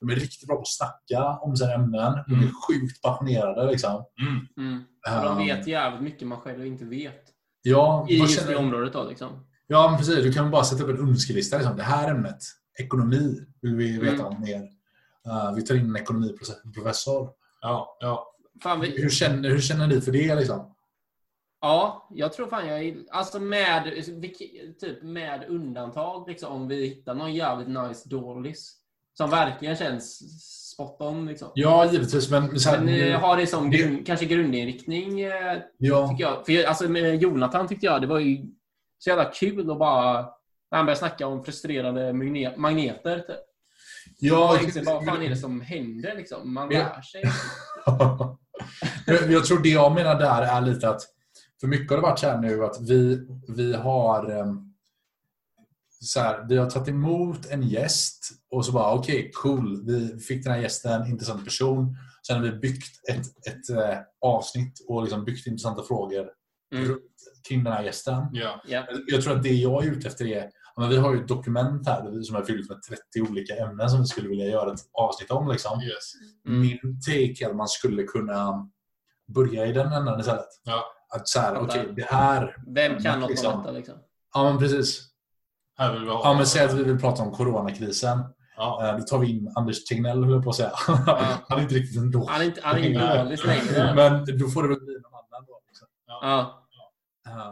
de 0.00 0.10
är 0.10 0.14
riktigt 0.16 0.46
bra 0.46 0.56
på 0.56 0.62
att 0.62 0.68
snacka 0.68 1.38
om 1.40 1.56
sina 1.56 1.72
ämnen. 1.72 2.12
De 2.26 2.32
är 2.34 2.38
Mm. 2.38 2.50
sjukt 2.68 3.02
passionerade. 3.02 3.70
Liksom. 3.70 4.04
Mm. 4.20 4.68
Mm. 4.70 4.84
De 5.24 5.28
Um, 5.32 5.38
vet 5.38 5.66
jävligt 5.66 6.02
mycket 6.02 6.28
man 6.28 6.40
själv 6.40 6.66
inte 6.66 6.84
vet. 6.84 7.22
Ja, 7.62 8.06
I 8.10 8.18
just 8.18 8.38
känner- 8.40 8.50
det 8.52 8.56
området 8.58 8.92
då 8.92 9.04
liksom. 9.04 9.46
Ja, 9.66 9.88
men 9.90 9.98
precis. 9.98 10.14
Du 10.24 10.32
kan 10.32 10.50
bara 10.50 10.64
sätta 10.64 10.82
upp 10.84 10.90
en 10.98 11.08
önskelista. 11.08 11.56
Liksom. 11.56 11.76
Det 11.76 11.82
här 11.82 12.08
ämnet, 12.10 12.38
ekonomi, 12.80 13.40
vill 13.60 13.74
vi 13.74 13.98
veta 13.98 14.26
Mm. 14.26 14.40
mer. 14.40 14.58
Uh, 15.26 15.54
vi 15.56 15.62
tar 15.62 15.74
in 15.74 15.84
en 15.86 15.96
ekonomiprofessor. 15.96 17.30
Ja, 17.60 17.96
ja. 18.00 18.31
Fan, 18.62 18.80
vi, 18.80 19.02
Hur 19.02 19.10
känner, 19.10 19.48
hur 19.48 19.60
känner 19.60 19.86
ni 19.86 20.00
för 20.00 20.12
det? 20.12 20.34
Liksom? 20.34 20.74
ja, 21.60 22.08
jag 22.10 22.32
tror 22.32 22.46
fan 22.48 22.68
jag. 22.68 22.96
Alltså 23.10 23.40
med, 23.40 23.84
typ 24.80 25.02
med 25.02 25.44
undantag 25.48 26.28
liksom, 26.28 26.52
om 26.52 26.68
vi 26.68 26.86
hittar 26.86 27.14
någon 27.14 27.34
jävligt 27.34 27.68
nice 27.68 28.08
dålis. 28.08 28.76
Som 29.14 29.30
verkligen 29.30 29.76
känns 29.76 30.18
spot 30.72 30.96
on 31.00 31.26
liksom. 31.26 31.48
Ja, 31.54 31.92
givetvis. 31.92 32.30
Men, 32.30 32.60
så 32.60 32.70
här, 32.70 32.80
Men 32.80 33.00
eh, 33.12 33.20
har 33.20 33.36
det 33.36 33.46
som 33.46 33.70
det- 33.70 33.76
grund, 33.78 34.06
kanske 34.06 34.26
grundinriktning, 34.26 35.20
eh, 35.20 35.58
ja, 35.78 36.08
tycker 36.08 36.24
jag. 36.24 36.46
För 36.46 36.52
jag- 36.52 36.64
alltså 36.64 36.88
med 36.88 37.22
Jonathan 37.22 37.68
tyckte 37.68 37.86
jag 37.86 38.00
det 38.00 38.06
var 38.06 38.18
ju 38.18 38.38
så 38.98 39.10
jävla 39.10 39.24
kul 39.24 39.70
att 39.70 39.78
bara... 39.78 40.12
När 40.70 40.76
han 40.78 40.86
började 40.86 40.98
snacka 40.98 41.26
om 41.26 41.44
frustrerade 41.44 42.12
magne- 42.12 42.56
magneter. 42.56 43.18
Typ. 43.18 43.36
ja, 44.18 44.56
tänkte, 44.60 44.82
vad 44.82 45.04
fan 45.04 45.22
är 45.22 45.28
det 45.28 45.36
som 45.36 45.60
händer 45.60 46.14
liksom? 46.16 46.54
Man 46.54 46.68
lär 46.68 47.02
sig. 47.02 47.22
jag, 49.06 49.30
jag 49.32 49.44
tror 49.44 49.58
det 49.62 49.68
jag 49.68 49.94
menar 49.94 50.18
där 50.18 50.42
är 50.42 50.60
lite 50.60 50.88
att 50.88 51.02
för 51.60 51.66
mycket 51.66 51.90
har 51.90 51.96
det 51.96 52.02
varit 52.02 52.18
så 52.18 52.26
här 52.26 52.38
nu 52.38 52.64
att 52.64 52.80
vi, 52.80 53.26
vi 53.48 53.74
har 53.74 54.30
em, 54.30 54.74
så 56.00 56.20
här, 56.20 56.46
vi 56.48 56.56
har 56.56 56.70
tagit 56.70 56.88
emot 56.88 57.46
en 57.50 57.62
gäst 57.62 58.30
och 58.50 58.66
så 58.66 58.72
bara 58.72 58.94
okej, 58.94 59.30
cool. 59.34 59.82
Vi 59.86 60.18
fick 60.20 60.44
den 60.44 60.52
här 60.52 60.60
gästen, 60.60 61.06
intressant 61.06 61.44
person. 61.44 61.96
Sen 62.26 62.36
har 62.36 62.42
vi 62.44 62.52
byggt 62.52 63.08
ett, 63.10 63.26
ett 63.48 63.70
eh, 63.78 63.98
avsnitt 64.20 64.72
och 64.88 65.02
liksom 65.02 65.24
byggt 65.24 65.46
intressanta 65.46 65.82
frågor 65.82 66.28
Mm. 66.74 66.98
kring 67.48 67.64
den 67.64 67.72
här 67.72 67.82
gästen. 67.82 68.24
ja. 68.32 68.62
Ja. 68.66 68.86
Jag 69.06 69.22
tror 69.22 69.36
att 69.36 69.42
det 69.42 69.48
jag 69.54 69.84
är 69.86 69.90
ute 69.90 70.08
efter 70.08 70.24
är 70.26 70.50
men 70.76 70.88
vi 70.88 70.96
har 70.96 71.14
ju 71.14 71.20
ett 71.20 71.28
dokument 71.28 71.86
här 71.86 72.22
som 72.22 72.36
är 72.36 72.42
fyllt 72.44 72.68
med 72.68 72.82
30 72.82 73.30
olika 73.30 73.56
ämnen 73.56 73.90
som 73.90 74.00
vi 74.00 74.06
skulle 74.06 74.28
vilja 74.28 74.46
göra 74.46 74.72
ett 74.72 74.80
avsnitt 74.92 75.30
om. 75.30 75.48
Liksom. 75.48 75.80
Yes. 75.82 76.12
Mm. 76.48 76.60
Min 76.60 77.00
take 77.00 77.44
är 77.44 77.50
att 77.50 77.56
man 77.56 77.68
skulle 77.68 78.02
kunna 78.02 78.70
börja 79.28 79.66
i 79.66 79.72
den 79.72 79.92
änden 79.92 80.20
istället. 80.20 80.46
Ja. 80.64 80.84
Att 81.14 81.28
så 81.28 81.40
här, 81.40 81.58
okej, 81.58 81.88
det 81.96 82.04
här... 82.04 82.56
Vem 82.66 83.02
kan 83.02 83.20
något 83.20 83.30
Liksom. 83.30 83.52
om 83.54 83.58
detta 83.62 83.70
liksom? 83.72 83.94
Ja, 84.34 84.44
men 84.44 84.58
precis. 84.58 85.08
Här 85.78 85.92
vill 85.92 86.02
vi 86.04 86.08
ha. 86.10 86.20
Ja, 86.24 86.34
men 86.34 86.46
säg 86.46 86.64
att 86.64 86.72
vi 86.74 86.82
vill 86.84 87.00
prata 87.00 87.22
om 87.22 87.32
coronakrisen. 87.32 88.18
Ja. 88.56 88.88
Eh, 88.88 88.96
Då 88.98 89.02
tar 89.02 89.18
vi 89.18 89.30
in 89.30 89.52
Anders 89.56 89.84
Tegnell, 89.84 90.24
höll 90.24 90.32
jag 90.32 90.44
på 90.44 90.50
att 90.50 90.56
säga. 90.56 90.70
Han 91.48 91.58
är 91.58 91.62
inte 91.62 91.74
riktigt 91.74 91.98
en 92.00 92.10
dålig. 92.10 92.26
Han 92.28 92.40
är 92.40 92.44
inte, 92.44 92.60
han 92.64 92.78
är 92.78 93.30
inte 93.32 93.46
längre. 93.46 93.94
Men 93.94 94.38
då 94.38 94.48
får 94.48 94.62
det 94.62 94.68
väl 94.68 94.80
bli 94.80 94.94
någon 94.94 95.12
annan 95.14 95.44
då. 95.46 95.60
Liksom. 95.68 95.86
Ja. 96.06 96.58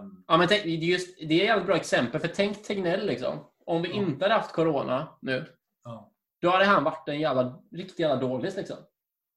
Um, 0.00 0.24
Ja, 0.28 0.36
men 0.36 0.48
tänk, 0.48 0.62
det, 0.64 0.68
är 0.70 0.76
just, 0.76 1.18
det 1.18 1.34
är 1.34 1.40
ett 1.40 1.46
jävligt 1.46 1.66
bra 1.66 1.76
exempel. 1.76 2.20
För 2.20 2.28
tänk 2.28 2.62
Tegnell 2.64 3.06
liksom. 3.06 3.38
Om 3.66 3.82
vi 3.82 3.88
Ja. 3.88 3.94
inte 3.94 4.24
hade 4.24 4.34
haft 4.34 4.52
corona 4.52 5.08
nu. 5.22 5.46
ja. 5.84 6.10
Då 6.42 6.50
hade 6.50 6.64
han 6.64 6.84
varit 6.84 7.08
en 7.08 7.20
jävla, 7.20 7.58
riktigt 7.72 7.98
jävla 7.98 8.16
dålig 8.16 8.52
liksom. 8.56 8.76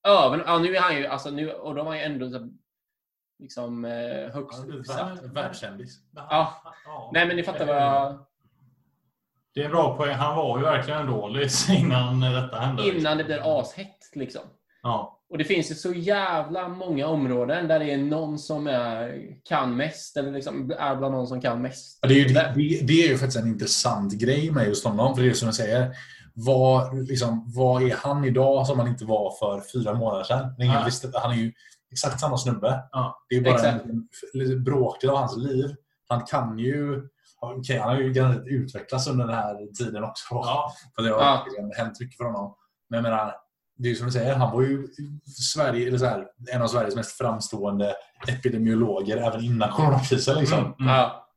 Över, 0.03 0.43
ja, 0.45 0.59
nu 0.59 0.75
är 0.75 0.81
han 0.81 0.95
ju, 0.97 1.07
alltså 1.07 1.29
nu, 1.29 1.51
och 1.51 1.75
de 1.75 1.87
har 1.87 1.95
ju 1.95 2.01
ändå 2.01 2.29
så, 2.29 2.49
liksom 3.39 3.85
eh, 3.85 4.33
högst 4.33 4.59
Han 4.59 4.71
uppsatt. 4.79 5.21
värld- 5.23 5.33
Världskändis. 5.33 5.99
Ja. 6.15 6.53
Nej, 7.13 7.27
men 7.27 7.35
ni 7.35 7.43
fattar 7.43 7.65
vad 7.65 7.75
jag... 7.75 8.25
Det 9.53 9.61
är 9.61 9.65
en 9.65 9.71
bra 9.71 9.97
poäng. 9.97 10.15
Han 10.15 10.35
var 10.35 10.57
ju 10.57 10.63
verkligen 10.63 10.99
en 10.99 11.07
dålig 11.07 11.49
innan 11.69 12.19
detta 12.19 12.59
hände. 12.59 12.87
Innan 12.87 13.17
det 13.17 13.23
blir 13.23 13.59
ashett 13.59 13.97
liksom. 14.13 14.41
Ja. 14.83 15.19
Och 15.29 15.37
det 15.37 15.43
finns 15.43 15.71
ju 15.71 15.75
så 15.75 15.93
jävla 15.93 16.67
många 16.67 17.07
områden 17.07 17.67
där 17.67 17.79
det 17.79 17.91
är 17.93 17.97
någon 17.97 18.39
som 18.39 18.67
är, 18.67 19.27
kan 19.43 19.75
mest, 19.77 20.17
eller 20.17 20.31
liksom 20.31 20.71
är 20.79 20.95
bland 20.95 21.13
någon 21.13 21.27
som 21.27 21.41
kan 21.41 21.61
mest. 21.61 21.99
Ja, 22.01 22.07
Det 22.07 22.13
är, 22.13 22.17
ju, 22.17 22.25
det, 22.33 22.53
det- 22.55 22.87
det 22.87 22.93
är 23.03 23.07
ju 23.09 23.17
faktiskt 23.17 23.37
en 23.43 23.47
intressant 23.47 24.13
grej 24.13 24.51
med 24.51 24.67
just 24.67 24.85
honom. 24.85 25.15
För 25.15 25.23
det 25.23 25.29
är 25.29 25.33
som 25.33 25.45
jag 25.47 25.55
säger, 25.55 25.95
vad, 26.33 26.97
liksom, 27.07 27.51
vad 27.55 27.83
är 27.83 27.95
han 27.95 28.25
idag 28.25 28.67
som 28.67 28.79
han 28.79 28.87
inte 28.87 29.05
var 29.05 29.31
för 29.39 29.61
fyra 29.73 29.93
månader 29.93 30.23
sedan? 30.23 30.55
Ingen 30.59 30.73
Ja. 30.75 30.85
visste, 30.85 31.11
han 31.13 31.31
är 31.31 31.35
ju 31.35 31.53
exakt 31.91 32.19
samma 32.19 32.37
snubbe. 32.37 32.83
Ja. 32.91 33.23
Det 33.29 33.35
är 33.35 33.41
bara 33.41 33.53
Exakt. 33.55 33.85
en, 33.85 34.07
en 34.51 34.63
bråkdel 34.63 35.09
av 35.09 35.17
hans 35.17 35.37
liv. 35.37 35.75
Han 36.07 36.21
kan 36.21 36.59
ju... 36.59 37.07
Okej, 37.39 37.77
han 37.79 37.89
har 37.89 37.97
ju 37.99 38.13
garanterat 38.13 38.47
utvecklats 38.47 39.07
under 39.07 39.25
den 39.27 39.35
här 39.35 39.73
tiden 39.77 40.03
också. 40.03 40.25
Ja. 40.29 40.73
För 40.95 41.03
det 41.03 41.09
har 41.09 41.19
Ja. 41.21 41.45
hänt 41.77 41.99
mycket 41.99 42.17
för 42.17 42.23
honom. 42.25 42.55
Men 42.89 42.97
jag 42.97 43.03
menar, 43.03 43.35
det 43.77 43.87
är 43.87 43.89
ju 43.89 43.95
som 43.95 44.05
du 44.05 44.11
säger, 44.11 44.35
han 44.35 44.51
var 44.55 44.61
ju 44.61 44.87
Sverige, 45.53 45.87
eller 45.87 45.97
så 45.97 46.05
här, 46.05 46.27
en 46.51 46.61
av 46.61 46.67
Sveriges 46.67 46.95
mest 46.95 47.11
framstående 47.17 47.95
epidemiologer 48.27 49.17
även 49.17 49.43
innan 49.43 49.71
coronakrisen. 49.71 50.39
Liksom. 50.39 50.59
Mm. 50.59 50.73
Ja. 50.93 51.27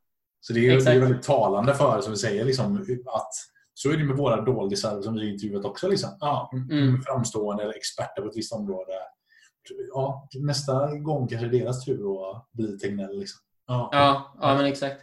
Så 0.40 0.53
det 0.53 0.59
är, 0.61 0.62
det 0.68 0.72
är 0.72 0.76
Exakt. 0.76 0.97
väldigt 0.97 1.22
talande 1.22 1.74
för, 1.74 2.01
som 2.01 2.12
vi 2.12 2.18
säger, 2.18 2.44
liksom, 2.44 2.76
att 3.07 3.30
så 3.79 3.91
är 3.91 3.97
det 3.97 4.05
med 4.05 4.16
våra 4.16 4.41
doldisar 4.41 5.03
som 5.03 5.14
vi 5.14 5.33
intervjuat 5.33 5.64
också. 5.64 5.89
Liksom. 5.89 6.16
Ja, 6.20 6.51
Mm. 6.53 7.03
Framstående 7.03 7.62
eller 7.62 7.74
experter 7.74 8.22
på 8.22 8.29
ett 8.29 8.37
visst 8.37 8.53
område. 8.53 8.93
Ja, 9.93 10.29
nästa 10.35 10.97
gång 10.97 11.29
kanske 11.29 11.49
det 11.49 11.57
är 11.59 11.61
deras 11.61 11.85
tur 11.85 12.31
att 12.31 12.53
bli 12.53 12.79
Tegnell. 12.79 13.18
Liksom. 13.18 13.41
ja. 13.66 13.89
Ja, 13.93 14.37
ja, 14.41 14.55
men 14.55 14.64
exakt. 14.64 15.03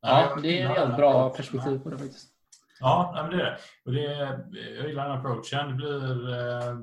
Ja, 0.00 0.38
det 0.42 0.60
är 0.62 0.88
ett 0.90 0.96
bra 0.96 1.30
perspektiv 1.30 1.78
på 1.78 1.90
det 1.90 1.98
faktiskt. 1.98 2.28
Ja, 2.80 3.10
men 3.14 3.38
det 3.38 3.44
är 3.44 3.50
det. 3.50 3.58
Och 3.84 3.92
det 3.92 4.06
är, 4.06 4.46
jag 4.76 4.88
gillar 4.88 5.08
den 5.08 5.18
approachen. 5.18 5.68
Det 5.68 5.74
blir, 5.74 6.34
eh, 6.34 6.78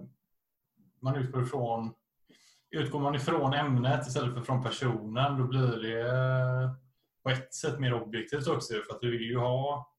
man 1.02 1.16
utgår 1.16 1.44
ifrån 1.44 1.94
Utgår 2.72 3.00
man 3.00 3.16
ifrån 3.16 3.54
ämnet 3.54 4.08
istället 4.08 4.34
för 4.34 4.42
från 4.42 4.64
personen 4.64 5.38
då 5.38 5.44
blir 5.48 5.78
det 5.78 6.02
eh, 6.02 6.72
på 7.24 7.30
ett 7.30 7.54
sätt 7.54 7.80
mer 7.80 7.94
objektivt 7.94 8.48
också. 8.48 8.74
För 8.74 8.96
att 8.96 9.00
vi 9.02 9.08
vill 9.08 9.22
ju 9.30 9.38
ha 9.38 9.93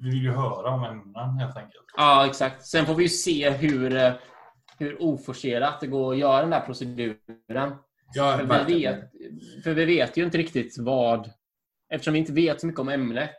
vi 0.00 0.10
vill 0.10 0.22
ju 0.22 0.30
höra 0.30 0.70
om 0.70 0.84
ämnen 0.84 1.38
helt 1.38 1.56
enkelt. 1.56 1.84
Ja, 1.96 2.26
exakt. 2.26 2.66
Sen 2.66 2.86
får 2.86 2.94
vi 2.94 3.02
ju 3.02 3.08
se 3.08 3.50
hur, 3.50 3.96
eh, 3.96 4.12
hur 4.78 5.02
oforcerat 5.02 5.80
det 5.80 5.86
går 5.86 6.12
att 6.12 6.18
göra 6.18 6.40
den 6.40 6.50
där 6.50 6.60
proceduren. 6.60 7.76
Ja, 8.14 8.36
För 8.36 8.64
vi, 8.66 8.74
vet, 8.74 9.00
för 9.64 9.74
vi 9.74 9.84
vet 9.84 10.16
ju 10.16 10.24
inte 10.24 10.38
riktigt 10.38 10.78
vad... 10.78 11.30
Eftersom 11.92 12.12
vi 12.14 12.20
inte 12.20 12.32
vet 12.32 12.60
så 12.60 12.66
mycket 12.66 12.80
om 12.80 12.88
ämnet 12.88 13.34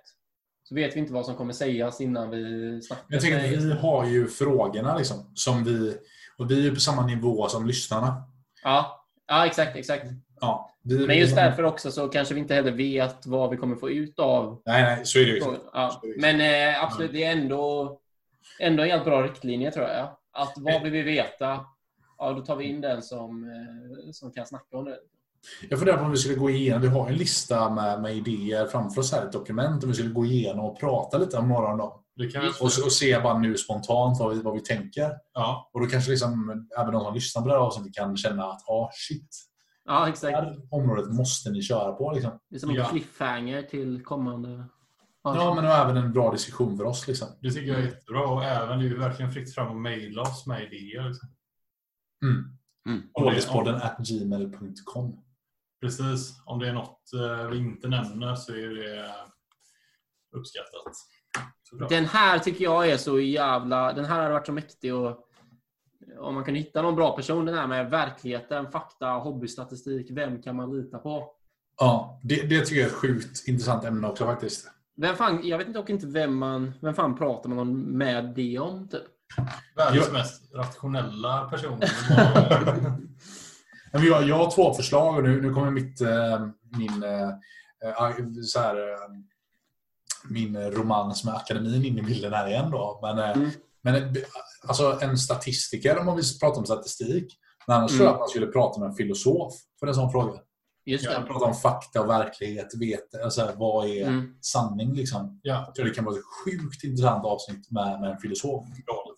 så 0.64 0.76
vet 0.76 0.96
vi 0.96 1.00
inte 1.00 1.14
vad 1.14 1.26
som 1.26 1.36
kommer 1.36 1.54
sägas 1.54 2.02
innan 2.02 2.30
vi 2.30 2.82
snackar. 2.82 3.06
Jag 3.08 3.18
att 3.18 3.64
vi 3.64 3.74
har 3.74 4.06
ju 4.06 4.28
frågorna 4.28 4.98
liksom, 4.98 5.32
som 5.34 5.64
vi... 5.64 5.98
Och 6.38 6.52
vi 6.52 6.58
är 6.58 6.62
ju 6.62 6.74
på 6.74 6.80
samma 6.80 7.06
nivå 7.06 7.48
som 7.48 7.68
lyssnarna. 7.68 8.24
Ja, 8.64 9.08
ja 9.28 9.46
exakt. 9.46 9.76
exakt. 9.76 10.06
Ja, 10.44 10.76
vi, 10.84 11.08
Men 11.08 11.18
just 11.18 11.36
därför 11.36 11.64
också 11.64 11.92
så 11.92 12.08
kanske 12.08 12.34
vi 12.34 12.40
inte 12.40 12.54
heller 12.54 12.72
vet 12.72 13.26
vad 13.26 13.50
vi 13.50 13.58
kommer 13.58 13.76
få 13.76 13.90
ut 13.90 14.20
av 14.20 14.62
Nej, 14.66 14.84
nej, 14.84 15.06
så 15.06 15.20
är 15.20 15.26
det 15.26 15.32
ju. 15.32 15.44
Ja. 15.74 16.02
Men 16.18 16.42
eh, 16.42 16.84
absolut, 16.84 17.12
det 17.12 17.24
är 17.24 17.32
ändå, 17.32 18.00
ändå 18.60 18.84
en 18.84 18.90
helt 18.90 19.06
bra 19.06 19.24
riktlinje 19.24 19.72
tror 19.72 19.86
jag. 19.86 20.10
Att 20.34 20.54
vad 20.56 20.84
vill 20.84 20.92
vi 20.92 21.02
veta? 21.02 21.60
Ja, 22.18 22.34
då 22.34 22.42
tar 22.42 22.56
vi 22.56 22.66
in 22.66 22.82
den 22.82 23.02
som, 23.02 23.44
eh, 23.44 24.12
som 24.12 24.32
kan 24.32 24.46
snacka 24.46 24.78
om 24.78 24.86
det. 24.86 24.98
Jag 25.70 25.80
funderar 25.80 25.98
på 25.98 26.04
om 26.06 26.12
vi 26.12 26.18
skulle 26.18 26.36
gå 26.36 26.50
igenom, 26.50 26.82
vi 26.82 26.88
har 26.88 27.08
en 27.08 27.16
lista 27.16 27.70
med, 27.70 28.02
med 28.02 28.16
idéer 28.16 28.66
framför 28.66 29.02
oss 29.02 29.12
här, 29.12 29.26
ett 29.26 29.32
dokument, 29.32 29.84
om 29.84 29.90
vi 29.90 29.96
skulle 29.96 30.10
gå 30.10 30.26
igenom 30.26 30.66
och 30.66 30.80
prata 30.80 31.18
lite 31.18 31.38
om 31.38 31.48
några 31.48 31.68
av 31.68 31.78
dem. 31.78 32.04
Det 32.16 32.28
kan 32.28 32.42
vi 32.42 32.50
Och, 32.50 32.66
och 32.66 32.92
se 32.92 33.20
bara 33.20 33.38
nu 33.38 33.58
spontant 33.58 34.20
vad 34.20 34.36
vi, 34.36 34.42
vad 34.42 34.54
vi 34.54 34.60
tänker. 34.60 35.12
ja, 35.34 35.70
Och 35.74 35.82
då 35.82 35.88
kanske 35.88 36.12
liksom, 36.12 36.68
även 36.80 36.94
de 36.94 37.04
som 37.04 37.14
lyssnar 37.14 37.42
på 37.42 37.48
det 37.48 37.54
här 37.54 37.62
avsnittet 37.62 37.94
kan 37.94 38.18
känna 38.18 38.46
att 38.46 38.70
ah, 38.70 38.90
shit, 38.94 39.30
Ja, 39.86 40.04
det 40.06 40.10
exakt. 40.10 40.36
här 40.38 40.62
området 40.72 41.14
måste 41.14 41.50
ni 41.52 41.62
köra 41.62 41.92
på. 41.92 42.12
Liksom. 42.12 42.40
Det 42.50 42.56
är 42.56 42.60
som 42.60 42.70
en 42.70 42.76
Ja. 42.76 42.90
cliffhanger 42.90 43.64
till 43.64 44.04
kommande... 44.04 44.66
Ja, 45.24 45.54
men 45.56 45.66
även 45.66 45.98
en 45.98 46.14
bra 46.14 46.32
diskussion 46.32 46.78
för 46.78 46.84
oss. 46.84 47.08
Liksom. 47.08 47.28
det 47.42 47.52
tycker 47.52 47.68
jag 47.72 47.80
är 47.80 47.86
jättebra. 47.86 48.28
Och 48.28 48.44
även 48.44 48.80
det 48.80 48.88
är 48.88 48.96
verkligen 48.96 49.32
fritt 49.32 49.56
fram 49.56 49.68
att 49.76 49.82
mejla 49.82 50.22
oss 50.22 50.48
med 50.48 50.74
idéer. 50.74 51.08
Liksom. 51.08 51.30
Mm. 52.26 52.58
Mm. 52.90 53.10
Dålispodden 53.20 53.76
at 53.76 53.98
gmail.com. 53.98 55.24
Precis. 55.82 56.42
Om 56.46 56.60
det 56.60 56.68
är 56.70 56.74
något 56.74 57.14
eh, 57.14 57.48
vi 57.50 57.58
inte 57.58 57.88
nämner 57.88 58.36
så 58.36 58.52
är 58.54 58.70
det 58.70 59.14
uppskattat. 60.38 60.94
Såklart. 61.64 61.90
Den 61.90 62.06
här 62.06 62.40
tycker 62.40 62.64
jag 62.64 62.90
är 62.90 62.98
så 62.98 63.20
jävla... 63.20 63.94
Den 63.94 64.06
här 64.06 64.22
hade 64.22 64.34
varit 64.34 64.46
så 64.46 64.52
mäktig 64.54 64.96
och 64.96 65.23
om 66.20 66.36
man 66.36 66.44
kan 66.44 66.56
hitta 66.56 66.82
någon 66.82 66.96
bra 66.96 67.16
person, 67.16 67.46
den 67.46 67.56
här 67.56 67.68
med 67.68 67.90
verkligheten, 67.90 68.72
fakta, 68.72 69.06
hobbystatistik, 69.06 70.08
vem 70.12 70.42
kan 70.42 70.56
man 70.56 70.78
lita 70.78 70.98
på? 70.98 71.30
Ja, 71.80 72.20
det, 72.24 72.36
det 72.36 72.66
tycker 72.66 72.82
jag 72.82 72.90
är 72.90 72.92
ett 72.92 72.98
sjukt 72.98 73.48
intressant 73.48 73.84
ämne 73.84 74.08
också 74.08 74.26
faktiskt. 74.26 74.72
Vem 74.96 75.16
fan, 75.16 75.40
jag 75.44 75.58
vet 75.58 75.74
dock 75.74 75.90
inte 75.90 76.08
vem 76.08 76.38
man... 76.38 76.74
Vem 76.82 76.94
fan 76.94 77.18
pratar 77.18 77.50
man 77.50 77.74
med 77.82 78.34
det 78.36 78.60
om, 78.60 78.88
typ? 78.88 79.04
Världens 79.76 80.12
mest 80.12 80.54
rationella 80.56 81.50
person. 81.50 81.82
Jag, 83.96 84.28
jag 84.28 84.38
har 84.38 84.52
två 84.52 84.74
förslag 84.74 85.18
och 85.18 85.24
nu, 85.24 85.42
nu 85.42 85.54
kommer 85.54 85.72
mitt, 85.72 86.02
eh, 86.02 86.48
min, 86.78 87.04
eh, 87.04 87.30
eh, 87.84 88.16
så 88.44 88.60
här, 88.60 88.78
min 90.30 90.58
romans 90.72 91.26
med 91.26 91.34
akademin 91.34 91.86
in 91.86 91.98
i 91.98 92.02
bilden 92.02 92.34
här 92.34 92.48
igen. 92.48 92.72
Då. 92.72 93.00
Men, 93.02 93.20
Mm. 93.20 93.50
Men 93.84 93.96
eh, 93.96 94.12
alltså, 94.68 95.00
en 95.02 95.18
statistiker, 95.18 95.98
om 96.00 96.06
man 96.06 96.16
vill 96.16 96.26
prata 96.42 96.60
om 96.60 96.66
statistik. 96.66 97.38
Men 97.68 97.78
annars 97.78 97.92
Mm. 97.92 97.98
tror 98.00 98.08
jag 98.08 98.14
att 98.14 98.20
man 98.20 98.30
skulle 98.30 98.48
prata 98.48 98.80
med 98.80 98.90
en 98.90 98.96
filosof 98.96 99.54
för 99.80 99.88
en 99.88 99.96
sån 99.96 100.12
fråga. 100.12 100.40
Just 100.86 101.06
Ja, 101.06 101.20
det. 101.20 101.26
Prata 101.26 101.46
om 101.46 101.54
fakta 101.56 102.02
och 102.02 102.10
verklighet. 102.10 102.68
Vet, 102.80 103.16
alltså, 103.24 103.52
vad 103.58 103.88
är 103.90 104.08
Mm. 104.08 104.36
sanning? 104.42 104.94
Liksom. 104.96 105.40
ja, 105.44 105.64
Jag 105.68 105.76
tror 105.76 105.86
det 105.86 105.92
kan 105.92 106.06
vara 106.06 106.16
ett 106.16 106.22
sjukt 106.46 106.84
intressant 106.84 107.26
avsnitt 107.26 107.72
med, 107.72 108.02
med 108.02 108.12
en 108.12 108.18
filosof. 108.18 108.66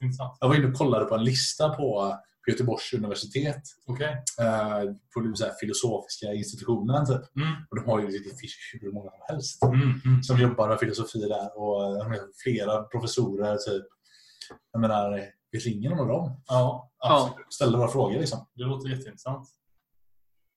intressant. 0.02 0.38
Jag 0.40 0.48
var 0.48 0.56
inne 0.56 0.68
och 0.68 0.74
kollade 0.74 1.06
på 1.06 1.16
en 1.16 1.24
lista 1.24 1.70
på 1.70 2.16
på 2.46 2.52
Göteborgs 2.52 2.94
universitet 2.94 3.62
Okej. 3.88 4.24
eh, 4.40 4.84
på 5.14 5.20
de 5.20 5.36
så 5.36 5.46
här 5.46 5.54
filosofiska 5.60 6.34
institutionerna. 6.34 7.06
Typ. 7.06 7.36
Mm. 7.36 7.48
Och 7.70 7.76
de 7.76 7.86
har 7.92 8.00
ju 8.00 8.08
det 8.08 8.40
finns 8.40 8.54
hur 8.82 8.92
många 8.92 9.10
som 9.10 9.20
helst 9.36 9.64
Mm. 9.64 10.02
Mm. 10.06 10.24
som 10.24 10.40
jobbar 10.40 10.70
med 10.70 10.80
filosofi 10.80 11.20
där. 11.20 11.60
Och 11.60 11.84
eh, 11.84 11.98
de 11.98 12.08
har 12.12 12.20
flera 12.44 12.84
professorer. 12.84 13.58
Typ. 13.58 13.84
Jag 14.72 14.82
menar, 14.82 15.22
vi 15.52 15.60
ringer 15.60 15.90
någon 15.90 16.00
av 16.00 16.08
dem. 16.08 16.42
Ja, 16.48 16.92
absolut. 17.00 17.54
Ställer 17.54 17.78
våra 17.78 17.88
frågor. 17.88 18.20
Liksom. 18.20 18.48
Det 18.54 18.64
låter 18.64 18.90
jätteintressant. 18.90 19.48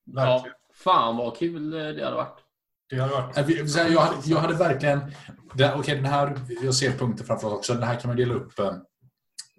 Ja, 0.04 0.12
Verkligen. 0.24 0.54
fan 0.74 1.16
vad 1.16 1.36
kul 1.36 1.72
eh, 1.74 1.78
det 1.80 2.04
hade 2.04 2.16
varit. 2.16 2.38
Det 2.90 3.00
hade 3.00 3.12
varit... 3.12 3.36
Här, 3.36 3.90
Jag 3.90 4.00
hade, 4.00 4.16
jag 4.24 4.38
hade 4.38 4.54
verkligen... 4.54 5.12
det- 5.54 5.74
Okej, 5.74 5.94
den 5.96 6.04
här, 6.04 6.40
jag 6.62 6.74
ser 6.74 6.92
punkter 6.92 7.24
framför 7.24 7.46
oss 7.48 7.52
också. 7.54 7.72
Den 7.74 7.82
här 7.82 8.00
kan 8.00 8.08
man 8.08 8.16
dela 8.16 8.34
upp 8.34 8.58
eh, 8.58 8.72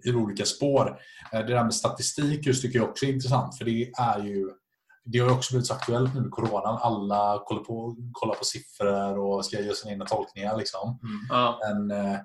i 0.04 0.12
olika 0.14 0.44
spår. 0.44 1.00
Eh, 1.32 1.38
Det 1.40 1.54
där 1.54 1.62
med 1.64 1.74
statistik 1.74 2.46
just 2.46 2.62
tycker 2.62 2.78
jag 2.78 2.88
också 2.88 3.04
är 3.06 3.12
intressant. 3.12 3.58
För 3.58 3.64
det 3.64 3.90
är 3.98 4.18
ju... 4.24 4.50
Det 5.04 5.18
har 5.18 5.32
också 5.32 5.52
blivit 5.52 5.66
så 5.66 5.74
aktuellt 5.74 6.14
nu 6.14 6.20
med 6.20 6.30
coronan. 6.30 6.78
Alla 6.82 7.42
kollar 7.46 7.62
på, 7.64 7.96
kollar 8.12 8.34
på 8.34 8.44
siffror 8.44 9.18
och 9.18 9.44
ska 9.44 9.60
göra 9.60 9.74
sina 9.74 9.92
egna 9.92 10.04
tolkningar. 10.04 10.56
Liksom. 10.56 10.88
Mm. 11.02 11.20
Ja. 11.28 11.58
Men 11.62 11.90
eh, 11.90 12.18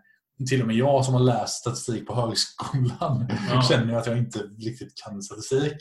till 0.49 0.61
och 0.61 0.67
med 0.67 0.75
jag 0.75 1.05
som 1.05 1.13
har 1.13 1.21
läst 1.21 1.53
statistik 1.53 2.07
på 2.07 2.15
högskolan 2.15 3.27
Ja. 3.51 3.61
känner 3.61 3.93
att 3.95 4.07
jag 4.07 4.17
inte 4.17 4.39
riktigt 4.39 4.93
kan 5.05 5.21
statistik. 5.21 5.77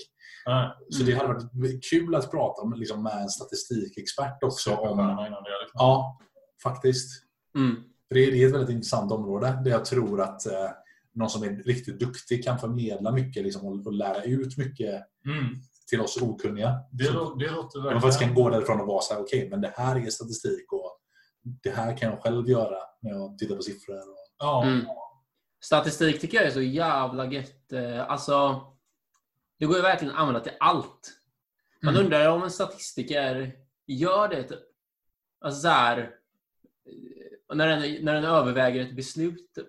Nej. 0.46 0.70
Så 0.90 1.02
det 1.02 1.12
hade 1.14 1.28
varit 1.52 1.90
kul 1.90 2.14
att 2.14 2.30
prata 2.30 2.64
med, 2.66 2.78
liksom, 2.78 3.02
med 3.02 3.22
en 3.22 3.28
statistikexpert 3.28 4.42
också. 4.42 4.70
Om, 4.74 4.98
det. 4.98 5.22
Liksom. 5.22 5.70
ja, 5.74 6.18
faktiskt. 6.62 7.22
Mm. 7.56 7.74
För 8.08 8.14
det, 8.14 8.26
är, 8.26 8.32
det 8.32 8.42
är 8.42 8.46
ett 8.46 8.54
väldigt 8.54 8.70
intressant 8.74 9.12
område 9.12 9.60
där 9.64 9.70
jag 9.70 9.84
tror 9.84 10.20
att 10.20 10.46
eh, 10.46 10.70
någon 11.14 11.30
som 11.30 11.42
är 11.42 11.48
riktigt 11.48 12.00
duktig 12.00 12.44
kan 12.44 12.58
förmedla 12.58 13.12
mycket 13.12 13.42
liksom, 13.42 13.66
och, 13.66 13.86
och 13.86 13.92
lära 13.92 14.22
ut 14.24 14.56
mycket 14.58 15.02
Mm. 15.26 15.44
till 15.90 16.00
oss 16.00 16.22
okunniga. 16.22 16.74
Det, 16.92 17.04
lå- 17.10 17.38
det 17.38 17.50
låter 17.50 17.80
Man 17.80 17.92
faktiskt 17.92 18.20
kan 18.20 18.28
verkligen... 18.28 18.34
gå 18.34 18.50
därifrån 18.50 18.80
och 18.80 18.86
vara 18.86 19.00
så 19.02 19.14
här, 19.14 19.20
okej, 19.20 19.48
men 19.50 19.60
det 19.60 19.72
här 19.76 20.06
är 20.06 20.10
statistik 20.10 20.72
och 20.72 20.98
det 21.62 21.70
här 21.70 21.96
kan 21.96 22.10
jag 22.10 22.22
själv 22.22 22.48
göra 22.48 22.76
när 23.02 23.10
jag 23.10 23.38
tittar 23.38 23.56
på 23.56 23.62
siffror. 23.62 23.96
Och, 23.96 24.23
Ja. 24.38 24.64
Mm. 24.64 24.86
Statistik 25.60 26.20
tycker 26.20 26.36
jag 26.36 26.46
är 26.46 26.50
så 26.50 26.62
jävla 26.62 27.26
gött. 27.32 27.72
eh, 27.72 28.10
Alltså, 28.10 28.62
det 29.58 29.66
går 29.66 29.76
ju 29.76 29.82
verkligen 29.82 30.14
att 30.14 30.20
använda 30.20 30.40
till 30.40 30.52
allt. 30.60 31.12
Man 31.82 31.94
Mm. 31.94 32.04
undrar 32.06 32.28
om 32.28 32.42
en 32.42 32.50
statistiker 32.50 33.52
gör 33.86 34.28
det. 34.28 34.42
Typ. 34.42 34.58
Alltså 35.40 35.60
så 35.60 35.68
här, 35.68 35.98
eh, 35.98 37.56
när, 37.56 37.68
den, 37.68 38.04
när 38.04 38.14
den 38.14 38.24
överväger 38.24 38.80
ett 38.82 38.96
beslut. 38.96 39.54
Typ. 39.54 39.66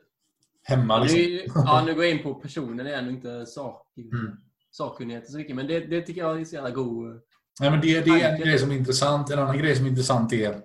hemma 0.68 1.00
liksom. 1.00 1.20
Nu, 1.20 1.46
ja, 1.66 1.84
nu 1.86 1.94
går 1.96 2.04
jag 2.04 2.14
in 2.14 2.24
på 2.24 2.34
personen 2.36 2.88
igen 2.88 3.06
och 3.06 3.12
inte 3.12 3.46
sak, 3.46 3.88
Mm. 3.98 4.38
sakkunnighet 4.72 5.32
så 5.32 5.38
mycket. 5.38 5.56
Men 5.56 5.68
det, 5.68 5.80
det 5.80 6.02
tycker 6.02 6.22
jag 6.22 6.42
är 6.42 6.46
så 6.46 6.56
jävla 6.56 6.70
god. 6.70 7.22
Nej, 7.60 7.72
men 7.72 7.82
det, 7.82 8.02
det 8.02 8.10
är 8.22 8.34
en 8.34 8.40
grej 8.40 8.60
som 8.60 8.72
är 8.72 8.76
intressant. 8.76 9.30
En 9.32 9.40
annan 9.40 9.58
grej 9.58 9.76
som 9.76 9.86
är 9.86 9.90
intressant 9.90 10.34
är, 10.34 10.62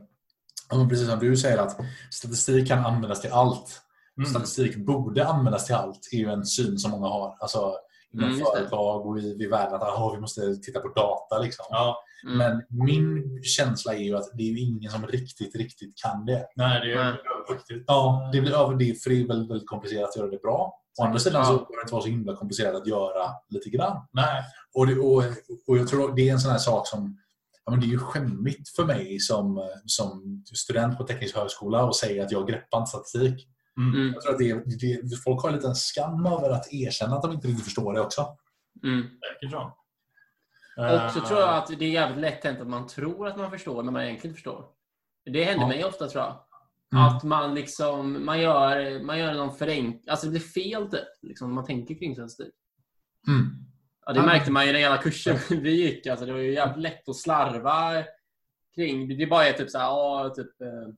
precis 0.89 1.09
som 1.09 1.19
du 1.19 1.37
säger, 1.37 1.59
att 1.59 1.81
statistik 2.11 2.69
kan 2.69 2.87
användas 2.87 3.21
till 3.21 3.33
allt. 3.33 3.81
Mm. 4.19 4.31
Statistik 4.31 4.77
borde 4.77 5.27
användas 5.27 5.67
till 5.67 5.75
allt, 5.75 6.09
är 6.13 6.17
ju 6.17 6.31
en 6.31 6.47
syn 6.47 6.79
som 6.79 6.91
många 6.91 7.07
har. 7.09 7.37
Alltså, 7.41 7.75
inom 8.13 8.29
Mm, 8.29 8.41
företag 8.41 9.07
och 9.07 9.19
i, 9.19 9.37
i 9.45 9.47
världen 9.47 9.75
att 9.75 9.83
aha, 9.83 10.13
vi 10.15 10.21
måste 10.21 10.57
titta 10.57 10.81
på 10.81 10.89
data. 10.89 11.39
Liksom. 11.39 11.65
Ja. 11.71 11.97
Mm. 12.27 12.39
Men 12.39 12.63
min 12.87 13.43
känsla 13.43 13.95
är 13.95 14.03
ju 14.03 14.17
att 14.17 14.31
det 14.35 14.43
är 14.43 14.59
ingen 14.59 14.91
som 14.91 15.07
riktigt, 15.07 15.57
riktigt 15.57 15.93
kan 16.03 16.27
det. 16.27 16.47
Nej, 16.57 16.81
det 16.81 16.93
är 16.93 17.05
Nej. 17.05 17.15
överviktigt. 17.49 17.85
Ja, 17.87 18.31
det 18.33 18.41
blir 18.41 18.53
över 18.55 18.75
det, 18.75 19.03
för 19.03 19.11
det 19.11 19.21
är 19.21 19.27
väldigt, 19.27 19.51
väldigt 19.51 19.69
komplicerat 19.69 20.09
att 20.09 20.17
göra 20.17 20.31
det 20.31 20.39
bra. 20.43 20.77
Å 21.01 21.05
andra 21.05 21.19
sidan 21.19 21.41
Ja. 21.41 21.45
så 21.47 21.53
behöver 21.53 21.77
det 21.77 21.83
inte 21.83 21.93
vara 21.93 22.03
så 22.03 22.09
himla 22.09 22.37
komplicerat 22.37 22.75
att 22.75 22.87
göra 22.87 23.31
lite 23.49 23.71
grann. 23.71 23.97
Nej. 24.13 24.43
Och, 24.75 24.87
det, 24.87 24.99
och, 24.99 25.25
och 25.67 25.79
jag 25.79 25.89
tror 25.89 26.15
det 26.15 26.29
är 26.29 26.33
en 26.33 26.41
sån 26.41 26.51
här 26.53 26.59
sak 26.59 26.87
som 26.89 27.19
ja, 27.65 27.71
men 27.71 27.81
det 27.81 27.87
är 27.87 27.89
ju 27.89 27.99
skämmigt 27.99 28.69
för 28.69 28.85
mig 28.85 29.21
som, 29.21 29.71
som 29.87 30.43
student 30.55 30.99
på 30.99 31.05
teknisk 31.05 31.37
högskola 31.37 31.85
och 31.85 31.97
säga 31.97 32.25
att 32.25 32.33
jag 32.33 32.49
greppar 32.49 32.79
inte 32.79 32.89
statistik. 32.89 33.49
Mm. 33.77 33.95
Mm. 33.95 34.13
Jag 34.13 34.23
tror 34.23 34.33
att 34.33 34.39
det, 34.39 35.01
det, 35.03 35.17
folk 35.25 35.43
har 35.43 35.49
en 35.49 35.55
liten 35.55 35.75
skam 35.75 36.27
över 36.27 36.51
att 36.51 36.73
erkänna 36.73 37.17
att 37.17 37.23
de 37.23 37.33
inte 37.33 37.49
riktigt 37.49 37.65
förstår 37.65 37.95
det 37.95 38.01
också. 38.01 38.37
Mm. 38.85 39.07
Och 40.77 41.13
så 41.13 41.21
tror 41.21 41.41
jag 41.41 41.57
att 41.57 41.79
det 41.79 41.85
är 41.85 41.91
jävligt 41.91 42.21
lätt 42.21 42.45
hänt 42.45 42.61
att 42.61 42.69
man 42.69 42.87
tror 42.87 43.29
att 43.29 43.37
man 43.37 43.51
förstår 43.51 43.83
när 43.83 43.93
man 43.93 44.03
egentligen 44.03 44.31
inte 44.31 44.37
förstår. 44.37 44.65
Det 45.25 45.45
händer 45.45 45.63
Ja. 45.65 45.69
mig 45.69 45.85
ofta 45.85 46.09
tror 46.09 46.25
jag. 46.25 46.45
Mm. 46.93 47.05
Att 47.05 47.23
man 47.23 47.55
liksom, 47.55 48.25
man 48.25 48.41
gör, 48.41 49.03
man 49.05 49.19
gör 49.19 49.35
någon 49.35 49.57
förenkling. 49.57 50.03
Alltså 50.07 50.27
det 50.27 50.31
blir 50.31 50.41
fel 50.41 50.91
typ. 50.91 51.09
Liksom, 51.23 51.55
man 51.55 51.65
tänker 51.65 51.95
kring 51.95 52.17
sin 52.17 52.29
stil. 52.29 52.51
Mm. 53.29 53.47
Ja, 54.07 54.13
det 54.13 54.23
märkte 54.23 54.51
man 54.51 54.63
ju 54.65 54.71
i 54.71 54.73
den 54.73 54.81
jävla 54.83 55.03
kursen 55.03 55.39
vi 55.63 55.71
gick. 55.71 56.07
Alltså, 56.07 56.27
det 56.27 56.33
var 56.33 56.39
ju 56.39 56.55
jävligt 56.55 56.83
lätt 56.83 57.09
att 57.09 57.17
slarva 57.17 58.05
kring. 58.75 59.19
Det 59.19 59.27
bara 59.27 59.47
är 59.47 59.53
typ 59.53 59.71
så 59.71 59.79
här, 59.79 59.85
ja, 59.87 60.33
typ, 60.37 60.61
eh, 60.61 60.95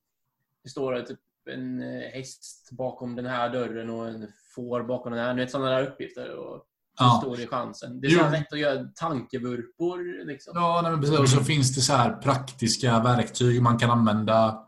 det 0.65 0.71
står 0.71 1.01
typ 1.01 1.19
en 1.49 1.83
eh, 1.83 2.11
häst 2.15 2.69
bakom 2.73 3.17
den 3.17 3.27
här 3.27 3.51
dörren 3.51 3.91
och 3.91 4.09
en 4.09 4.29
får 4.55 4.83
bakom 4.83 5.13
den 5.13 5.21
här. 5.21 5.35
Ni 5.35 5.41
vet 5.43 5.51
sådana 5.51 5.71
där 5.71 5.83
uppgifter. 5.83 6.35
Och 6.37 6.67
så 6.99 7.05
Ja. 7.05 7.35
det 7.37 7.43
i 7.43 7.47
chansen. 7.47 8.01
Det 8.01 8.07
är 8.07 8.11
så 8.11 8.31
lätt 8.31 8.53
att 8.53 8.59
göra 8.59 8.85
tankevurpor. 8.95 10.27
Liksom. 10.27 10.53
Ja, 10.57 10.81
nej, 10.85 11.01
precis. 11.01 11.19
Och 11.19 11.29
så 11.29 11.45
finns 11.45 11.75
det 11.75 11.81
så 11.81 11.93
här 11.93 12.13
praktiska 12.13 13.01
verktyg 13.01 13.63
man 13.63 13.79
kan 13.79 13.91
använda. 13.91 14.59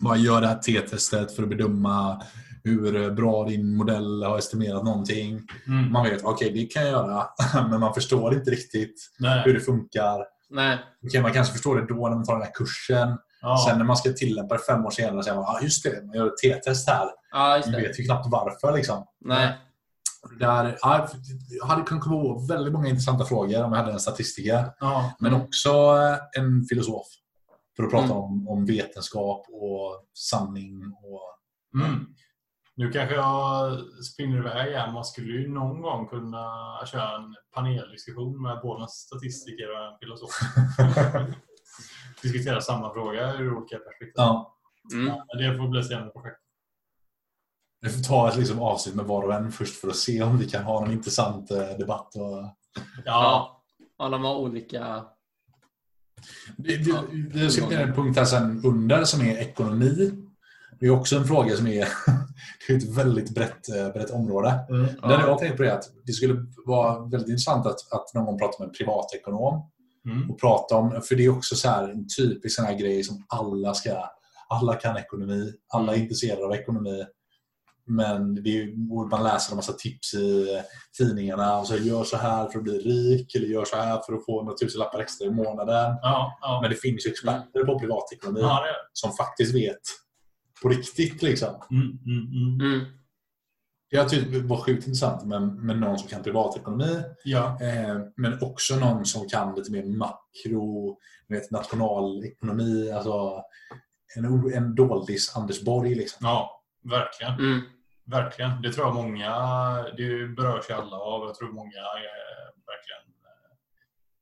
Bara 0.00 0.16
gör 0.16 0.40
det 0.40 0.46
här 0.46 0.58
t-testet 0.58 1.36
för 1.36 1.42
att 1.42 1.48
bedöma 1.48 2.22
hur 2.64 3.10
bra 3.10 3.44
din 3.44 3.76
modell 3.76 4.22
har 4.22 4.38
estimerat 4.38 4.84
någonting. 4.84 5.40
Mm. 5.66 5.92
Man 5.92 6.04
vet, 6.04 6.24
okej, 6.24 6.52
det 6.52 6.66
kan 6.66 6.82
jag 6.82 6.90
göra, 6.92 7.26
men 7.70 7.80
man 7.80 7.94
förstår 7.94 8.34
inte 8.34 8.50
riktigt 8.50 8.94
hur 9.18 9.26
Nej. 9.26 9.52
det 9.52 9.60
funkar. 9.60 10.24
Nej. 10.50 10.78
Okej, 11.06 11.22
man 11.22 11.32
kanske 11.32 11.52
förstår 11.52 11.76
det 11.80 11.86
då 11.86 12.08
när 12.08 12.16
man 12.16 12.24
tar 12.24 12.32
den 12.32 12.42
här 12.42 12.52
kursen. 12.54 13.18
Ja. 13.42 13.64
Sen 13.68 13.78
när 13.78 13.84
man 13.84 13.96
ska 13.96 14.12
tillämpa 14.12 14.54
det 14.56 14.62
fem 14.62 14.86
år 14.86 14.90
senare 14.90 15.22
säger 15.22 15.36
man, 15.36 15.44
ah, 15.44 15.60
just 15.62 15.84
det, 15.84 16.06
man 16.06 16.16
gör 16.16 16.26
ett 16.26 16.36
t-test 16.42 16.88
här. 16.88 17.08
Ja, 17.32 17.56
just 17.56 17.72
det. 17.72 17.76
vet 17.80 18.00
ju 18.00 18.04
knappt 18.04 18.26
varför. 18.30 18.72
Liksom. 18.76 19.06
Nej. 19.20 19.58
Där, 20.40 20.78
ja, 20.80 21.08
jag 21.60 21.66
hade 21.66 21.82
kunnat 21.82 22.04
komma 22.04 22.22
på 22.22 22.46
väldigt 22.48 22.72
många 22.72 22.88
intressanta 22.88 23.24
frågor 23.24 23.62
om 23.64 23.72
jag 23.72 23.78
hade 23.78 23.92
en 23.92 24.00
statistiker. 24.00 24.64
Ja. 24.80 25.12
Men 25.18 25.32
Mm. 25.34 25.44
också 25.46 25.70
eh, 25.70 26.42
en 26.42 26.64
filosof. 26.64 27.06
För 27.76 27.82
att 27.82 27.90
prata 27.90 28.04
Mm. 28.04 28.16
om, 28.16 28.48
om 28.48 28.66
vetenskap 28.66 29.46
och 29.48 30.04
sanning. 30.14 30.82
Och... 31.02 31.80
Mm. 31.82 32.06
Nu 32.74 32.90
kanske 32.90 33.14
jag 33.14 33.78
spinner 34.12 34.38
iväg 34.38 34.68
igen. 34.72 34.92
Man 34.92 35.04
skulle 35.04 35.32
ju 35.32 35.48
någon 35.48 35.82
gång 35.82 36.06
kunna 36.08 36.46
köra 36.86 37.16
en 37.16 37.34
paneldiskussion 37.54 38.42
med 38.42 38.60
både 38.62 38.82
en 38.82 38.88
statistiker 38.88 39.70
och 39.70 39.84
en 39.92 39.98
filosof. 40.00 40.30
Diskutera 42.22 42.60
samma 42.60 42.92
fråga 42.94 43.34
ur 43.34 43.56
olika 43.56 43.76
perspektiv. 43.78 44.12
Ja, 44.14 44.48
Mm. 44.92 45.04
Men 45.04 45.38
Det 45.52 45.58
får 45.58 45.68
bli 45.68 45.84
senare 45.84 46.10
projekt. 46.10 46.38
vi 47.80 47.88
får 47.88 48.02
ta 48.02 48.28
ett 48.28 48.36
liksom 48.36 48.58
avsnitt 48.60 48.94
med 48.94 49.04
var 49.04 49.22
och 49.22 49.34
en 49.34 49.52
först 49.52 49.74
för 49.80 49.88
att 49.88 49.96
se 49.96 50.22
om 50.22 50.38
vi 50.38 50.48
kan 50.48 50.64
ha 50.64 50.80
någon 50.80 50.92
intressant 50.92 51.50
eh, 51.50 51.58
debatt. 51.78 52.14
Och... 52.14 52.22
Ja. 52.34 52.52
Ja. 53.04 53.62
ja, 53.98 54.08
de 54.08 54.24
har 54.24 54.36
olika... 54.36 55.04
Det, 56.56 56.76
det, 56.76 56.90
Ja. 56.90 57.02
det 57.32 57.50
ska 57.50 57.66
bli 57.66 57.76
en 57.76 57.94
punkt 57.94 58.16
här 58.18 58.24
sen 58.24 58.60
under 58.64 59.04
som 59.04 59.20
är 59.20 59.36
ekonomi. 59.36 60.10
Det 60.80 60.86
är 60.86 60.90
också 60.90 61.16
en 61.16 61.24
fråga 61.24 61.56
som 61.56 61.66
är, 61.66 61.88
det 62.66 62.72
är 62.72 62.76
ett 62.76 62.96
väldigt 62.96 63.34
brett, 63.34 63.68
eh, 63.68 63.88
brett 63.92 64.10
område. 64.10 64.64
Mm. 64.68 64.86
Där 64.86 65.10
jag 65.10 65.26
har 65.28 65.38
tänkt 65.38 65.56
på 65.56 65.62
det 65.62 65.74
att 65.74 65.84
det 66.04 66.12
skulle 66.12 66.46
vara 66.66 66.98
väldigt 67.04 67.28
intressant 67.28 67.66
att, 67.66 67.92
att 67.92 68.14
någon 68.14 68.38
prata 68.38 68.56
med 68.58 68.68
en 68.68 68.74
privatekonom 68.74 69.70
Mm. 70.06 70.30
och 70.30 70.40
prata 70.40 70.76
om, 70.76 71.02
för 71.08 71.14
det 71.14 71.24
är 71.24 71.36
också 71.36 71.56
så 71.56 71.68
här 71.68 71.88
en 71.88 72.06
typisk 72.18 72.56
sån 72.56 72.64
här 72.64 72.78
grej 72.78 73.04
som 73.04 73.24
alla 73.28 73.74
ska, 73.74 74.04
alla 74.48 74.74
kan 74.74 74.96
ekonomi, 74.96 75.52
alla 75.68 75.94
är 75.94 75.98
intresserade 75.98 76.44
av 76.44 76.52
ekonomi. 76.52 77.04
Men 77.86 78.34
det 78.34 78.50
är, 78.50 79.08
man 79.10 79.24
läser 79.24 79.52
en 79.52 79.56
massa 79.56 79.72
tips 79.72 80.14
i 80.14 80.62
tidningarna 80.98 81.58
och 81.58 81.66
så 81.66 81.76
gör 81.76 82.04
så 82.04 82.16
här 82.16 82.48
för 82.48 82.58
att 82.58 82.64
bli 82.64 82.78
rik 82.78 83.34
eller 83.34 83.46
gör 83.46 83.64
så 83.64 83.76
här 83.76 84.00
för 84.06 84.12
att 84.12 84.24
få 84.24 84.42
några 84.42 84.56
tusenlappar 84.56 85.00
extra 85.00 85.26
i 85.26 85.30
månaden. 85.30 85.98
Ja, 86.02 86.38
ja. 86.40 86.58
Men 86.62 86.70
det 86.70 86.76
finns 86.76 87.06
ju 87.06 87.10
experter 87.10 87.64
på 87.64 87.78
privatekonomi 87.78 88.40
ja, 88.40 88.64
som 88.92 89.12
faktiskt 89.12 89.54
vet 89.54 89.80
på 90.62 90.68
riktigt. 90.68 91.22
Liksom. 91.22 91.54
Mm, 91.70 91.98
mm, 92.06 92.26
mm. 92.32 92.74
Mm. 92.74 92.86
Jag 93.94 94.08
tyckte 94.08 94.30
det 94.30 94.46
var 94.46 94.56
sjukt 94.56 94.86
intressant 94.86 95.24
med, 95.24 95.42
med 95.42 95.78
någon 95.78 95.98
som 95.98 96.08
kan 96.08 96.22
privatekonomi 96.22 97.02
Ja. 97.24 97.58
Eh, 97.60 97.98
men 98.16 98.42
också 98.42 98.76
någon 98.76 99.04
som 99.04 99.28
kan 99.28 99.54
lite 99.54 99.72
mer 99.72 99.84
makro, 99.84 100.98
vet, 101.28 101.50
nationalekonomi. 101.50 102.90
Alltså 102.90 103.42
en, 104.16 104.52
en 104.54 104.74
doldis 104.74 105.36
Anders 105.36 105.62
Borg. 105.62 105.94
Liksom. 105.94 106.18
ja, 106.26 106.62
verkligen. 106.84 107.32
Mm. 107.32 107.60
Verkligen. 108.04 108.62
Det 108.62 108.72
tror 108.72 108.86
jag 108.86 108.94
många, 108.94 109.32
det 109.96 110.36
berörs 110.36 110.70
ju 110.70 110.74
alla 110.74 110.96
av. 110.96 111.26
Jag 111.26 111.34
tror 111.34 111.52
många 111.52 111.78
eh, 111.78 112.48
verkligen 112.66 113.04
eh, 113.24 113.52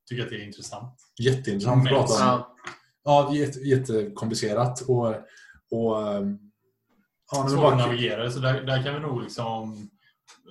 tycker 0.08 0.22
att 0.22 0.30
det 0.30 0.36
är 0.36 0.46
intressant. 0.46 0.94
Jätteintressant 1.18 1.82
att 1.82 1.92
prata 1.92 2.14
om. 2.14 2.20
Ja. 2.20 2.56
Ja, 3.04 3.34
jätte, 3.34 3.58
jättekomplicerat. 3.58 4.80
Och, 4.80 5.06
och, 5.70 5.96
att 7.32 7.78
navigera, 7.78 8.30
så 8.30 8.38
där, 8.38 8.60
där 8.60 8.82
kan 8.82 8.94
vi 8.94 9.00
nog 9.00 9.22
liksom 9.22 9.72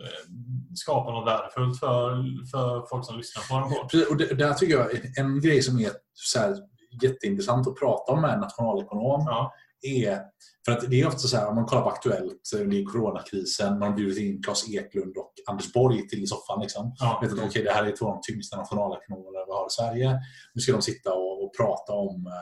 eh, 0.03 0.34
skapa 0.75 1.11
något 1.11 1.27
värdefullt 1.27 1.80
för, 1.80 2.23
för 2.51 2.86
folk 2.89 3.05
som 3.05 3.17
lyssnar 3.17 3.43
på 3.43 3.69
den. 3.91 4.07
Och 4.09 4.17
det, 4.17 4.34
där 4.34 4.53
tycker 4.53 4.73
jag 4.73 5.17
en 5.17 5.41
grej 5.41 5.61
som 5.61 5.80
är 5.80 5.91
så 6.13 6.39
här, 6.39 6.55
jätteintressant 7.01 7.67
att 7.67 7.80
prata 7.80 8.11
om 8.11 8.21
med 8.21 8.34
en 8.34 8.39
nationalekonom 8.39 9.23
Ja. 9.27 9.53
är 9.82 10.19
för 10.65 10.71
att 10.71 10.89
det 10.89 11.01
är 11.01 11.07
ofta 11.07 11.19
så 11.19 11.38
här 11.38 11.47
om 11.47 11.55
man 11.55 11.65
kollar 11.65 11.82
på 11.82 11.89
Aktuellt, 11.89 12.49
det 12.51 12.57
är 12.80 12.86
coronakrisen, 12.86 13.80
man 13.80 13.89
har 13.89 13.95
bjudit 13.97 14.17
in 14.17 14.43
Claes 14.43 14.69
Eklund 14.69 15.17
och 15.17 15.34
Anders 15.47 15.73
Borg 15.73 16.07
till 16.07 16.27
soffan. 16.27 16.61
Liksom. 16.61 16.95
Ja. 16.99 17.19
vet 17.21 17.34
att 17.34 17.39
okej, 17.39 17.63
det 17.63 17.71
här 17.71 17.86
är 17.86 17.95
två 17.95 18.05
av 18.05 18.11
de 18.13 18.34
tyngsta 18.34 18.57
nationalekonomerna 18.57 19.45
vi 19.47 19.51
har 19.51 19.65
i 19.67 19.69
Sverige. 19.69 20.19
Nu 20.53 20.61
ska 20.61 20.71
de 20.71 20.82
sitta 20.82 21.13
och, 21.13 21.43
och 21.43 21.51
prata 21.57 21.93
om 21.93 22.27
eh, 22.27 22.34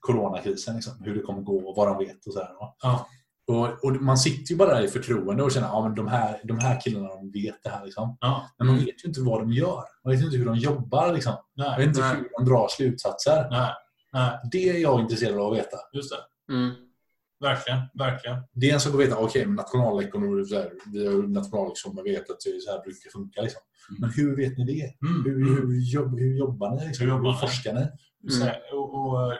coronakrisen, 0.00 0.74
liksom, 0.74 0.92
hur 1.00 1.14
det 1.14 1.20
kommer 1.20 1.42
gå 1.42 1.68
och 1.68 1.76
vad 1.76 1.88
de 1.88 1.98
vet. 1.98 2.26
och 2.26 2.32
så 2.32 2.38
här? 2.40 2.50
Ja. 2.82 3.06
Och, 3.46 3.84
och 3.84 3.92
Man 4.02 4.18
sitter 4.18 4.52
ju 4.52 4.56
bara 4.56 4.74
där 4.74 4.84
i 4.84 4.88
förtroende 4.88 5.42
och 5.42 5.52
känner 5.52 5.66
att 5.66 5.72
ja, 5.72 5.82
men 5.82 5.94
de, 5.94 6.08
här, 6.08 6.40
de 6.44 6.58
här 6.58 6.80
killarna 6.80 7.08
de 7.08 7.30
vet 7.30 7.62
det 7.62 7.70
här. 7.70 7.84
Liksom. 7.84 8.16
Ja. 8.20 8.50
Men 8.58 8.66
man 8.66 8.76
vet 8.76 9.04
ju 9.04 9.08
inte 9.08 9.20
vad 9.20 9.40
de 9.40 9.52
gör. 9.52 9.82
Man 10.04 10.12
vet 10.12 10.20
ju 10.20 10.24
inte 10.24 10.36
hur 10.36 10.44
de 10.46 10.56
jobbar. 10.56 11.12
Liksom. 11.12 11.32
Man 11.32 11.66
Nej. 11.68 11.78
vet 11.78 11.86
inte 11.86 12.00
Nej. 12.00 12.16
hur 12.16 12.28
de 12.38 12.44
drar 12.50 12.68
slutsatser. 12.70 13.46
Nej. 13.50 13.70
Nej. 14.12 14.38
Det 14.52 14.68
är 14.68 14.78
jag 14.78 15.00
intresserad 15.00 15.38
av 15.40 15.52
att 15.52 15.58
veta. 15.58 15.76
Just 15.92 16.10
det. 16.10 16.54
Mm. 16.54 16.74
Verkligen. 17.40 17.80
Verkligen. 17.94 18.36
Det 18.52 18.70
är 18.70 18.74
en 18.74 18.80
sak 18.80 18.94
att 18.94 19.00
veta, 19.00 19.16
okej, 19.18 19.46
men 19.46 19.54
nationalekonomer, 19.54 20.44
så 20.44 20.54
här, 20.54 20.70
vi 20.92 21.06
har 21.06 21.22
nationalekonomer 21.22 22.02
vet 22.02 22.30
att 22.30 22.42
så 22.42 22.70
här 22.70 22.82
brukar 22.82 23.10
funka. 23.10 23.42
Liksom. 23.42 23.60
Men 24.00 24.10
hur 24.10 24.36
vet 24.36 24.58
ni 24.58 24.64
det? 24.64 25.06
Mm. 25.08 25.24
Hur, 25.24 25.56
hur, 25.56 25.80
jobb, 25.92 26.18
hur 26.18 26.38
jobbar 26.38 26.70
ni? 26.70 26.86
Liksom? 26.86 27.06
Hur 27.06 27.12
jobbar 27.14 27.32
hur 27.32 27.38
forskar 27.38 27.72
ni? 27.72 27.86
Så, 28.30 28.36
Mm. 28.42 28.48
här, 28.48 28.60
och, 28.74 28.94
och 28.94 29.32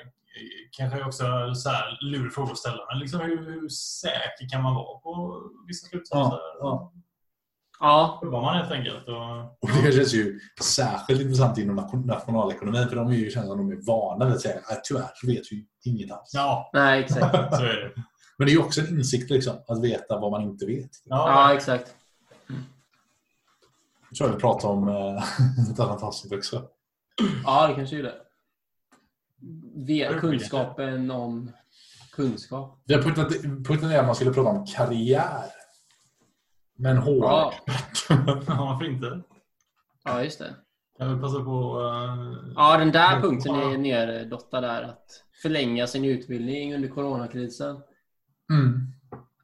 kanske 0.71 1.05
också 1.05 1.55
så 1.55 1.69
här 1.69 1.99
lurig 2.01 2.33
fråga 2.33 2.53
att 2.53 2.59
ställa. 2.59 2.87
Men 2.91 2.99
liksom 2.99 3.21
hur, 3.21 3.51
hur 3.51 3.69
säker 3.69 4.49
kan 4.53 4.63
man 4.63 4.75
vara 4.75 4.99
på 4.99 5.43
vissa 5.67 5.87
slutsatser? 5.87 6.37
Ja, 6.37 6.57
ja. 6.61 6.93
Ja. 7.81 8.21
Jobbar 8.23 8.43
man 8.43 8.57
helt 8.57 8.71
enkelt? 8.73 9.09
Och, 9.09 9.41
Och 9.61 9.69
det 9.85 9.93
känns 9.93 10.15
ju 10.15 10.41
särskilt 10.63 11.21
intressant 11.21 11.59
inom 11.59 11.77
nation- 11.81 12.07
nationalekonomin 12.07 12.89
för 12.89 12.97
de 12.97 13.09
är 13.09 13.15
ju, 13.15 13.31
känns 13.31 13.47
som 13.47 13.59
de 13.59 13.71
är 13.73 13.87
vana 13.87 14.25
vid 14.25 14.35
att 14.35 14.41
säga 14.41 14.61
att 14.69 14.85
tyvärr 14.85 15.11
så 15.15 15.27
vet 15.27 15.43
vi 15.53 15.67
inget 15.85 16.13
alls. 16.13 16.31
ja, 16.35 16.71
Nej, 16.73 17.01
exakt. 17.05 17.35
så 17.57 17.63
är 17.65 17.77
det. 17.77 17.93
Men 18.39 18.47
det 18.47 18.53
är 18.53 18.55
ju 18.55 18.63
också 18.63 18.81
en 18.81 18.89
insikt 18.89 19.31
liksom, 19.31 19.57
att 19.69 19.83
veta 19.83 20.19
vad 20.21 20.31
man 20.31 20.43
inte 20.43 20.67
vet. 20.67 20.91
Ja, 21.05 21.55
exakt. 21.55 21.95
Jag 24.11 24.17
tror 24.19 24.29
jag 24.31 24.35
vi 24.35 24.41
pratar 24.41 24.69
om 24.69 24.89
eh, 24.89 25.23
ett 25.73 25.81
annat 25.81 26.03
avsnitt 26.03 26.33
också. 26.33 26.63
Ja, 27.45 27.67
det 27.67 27.75
kanske 27.75 27.99
är 27.99 28.03
det. 28.03 28.15
Det 29.87 30.21
kunskapen 30.21 31.11
om 31.11 31.51
kunskap. 32.13 32.83
Vi 32.85 32.95
har 32.95 33.03
puttat, 33.03 33.29
puttat 33.69 33.83
ner 33.89 33.99
att 33.99 34.07
man 34.07 34.15
skulle 34.15 34.31
prata 34.33 34.49
om 34.51 34.67
karriär. 34.67 35.43
Men 36.77 36.97
HR. 36.99 37.19
Ja, 37.23 37.53
Ja, 38.09 38.17
varför 38.47 38.85
inte? 38.85 39.21
ja 40.05 40.23
just 40.25 40.39
det. 40.39 40.55
Jag 40.99 41.09
vill 41.09 41.21
passa 41.21 41.39
på 41.45 41.81
uh, 41.81 42.53
Ja, 42.57 42.77
den 42.79 42.93
där 42.93 43.21
punkten 43.21 43.55
är 43.55 43.79
nerdottad 43.79 44.61
där. 44.61 44.83
Att 44.83 45.07
förlänga 45.43 45.87
sin 45.87 46.05
utbildning 46.05 46.75
under 46.75 46.89
coronakrisen. 46.89 47.77
Mm. 48.53 48.81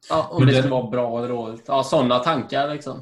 Ja, 0.09 0.27
om 0.31 0.37
Men 0.37 0.47
det 0.47 0.53
den- 0.53 0.61
skulle 0.61 0.75
vara 0.81 0.89
bra 0.89 1.17
eller 1.17 1.29
dåligt. 1.29 1.63
Ja, 1.67 1.83
sådana 1.83 2.19
tankar 2.19 2.73
liksom. 2.73 3.01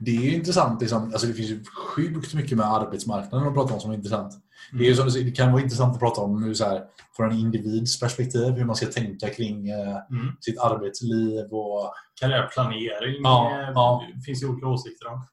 Det 0.00 0.16
är 0.16 0.20
ju 0.20 0.34
intressant. 0.34 0.80
Liksom, 0.80 1.02
alltså 1.04 1.26
det 1.26 1.32
finns 1.32 1.50
ju 1.50 1.64
sjukt 1.64 2.34
mycket 2.34 2.58
med 2.58 2.66
arbetsmarknaden 2.66 3.48
att 3.48 3.54
prata 3.54 3.74
om 3.74 3.80
som 3.80 3.90
är 3.90 3.94
intressant. 3.94 4.34
Det, 4.72 4.84
är 4.84 4.88
ju 4.88 4.94
som, 4.94 5.08
det 5.08 5.30
kan 5.30 5.52
vara 5.52 5.62
intressant 5.62 5.94
att 5.94 6.00
prata 6.00 6.20
om 6.20 6.42
hur, 6.42 6.54
så 6.54 6.64
här, 6.64 6.84
från 7.16 7.30
en 7.30 7.38
individs 7.38 8.00
perspektiv, 8.00 8.52
hur 8.52 8.64
man 8.64 8.76
ska 8.76 8.86
tänka 8.86 9.28
kring 9.28 9.68
eh, 9.68 9.96
mm. 10.10 10.36
sitt 10.40 10.58
arbetsliv. 10.58 11.44
Och, 11.50 11.92
karriärplanering. 12.20 13.22
Ja, 13.22 13.60
eh, 13.60 13.70
ja. 13.74 14.02
finns 14.26 14.42
ju 14.42 14.48
olika 14.48 14.66
åsikter 14.66 15.06
om. 15.08 15.26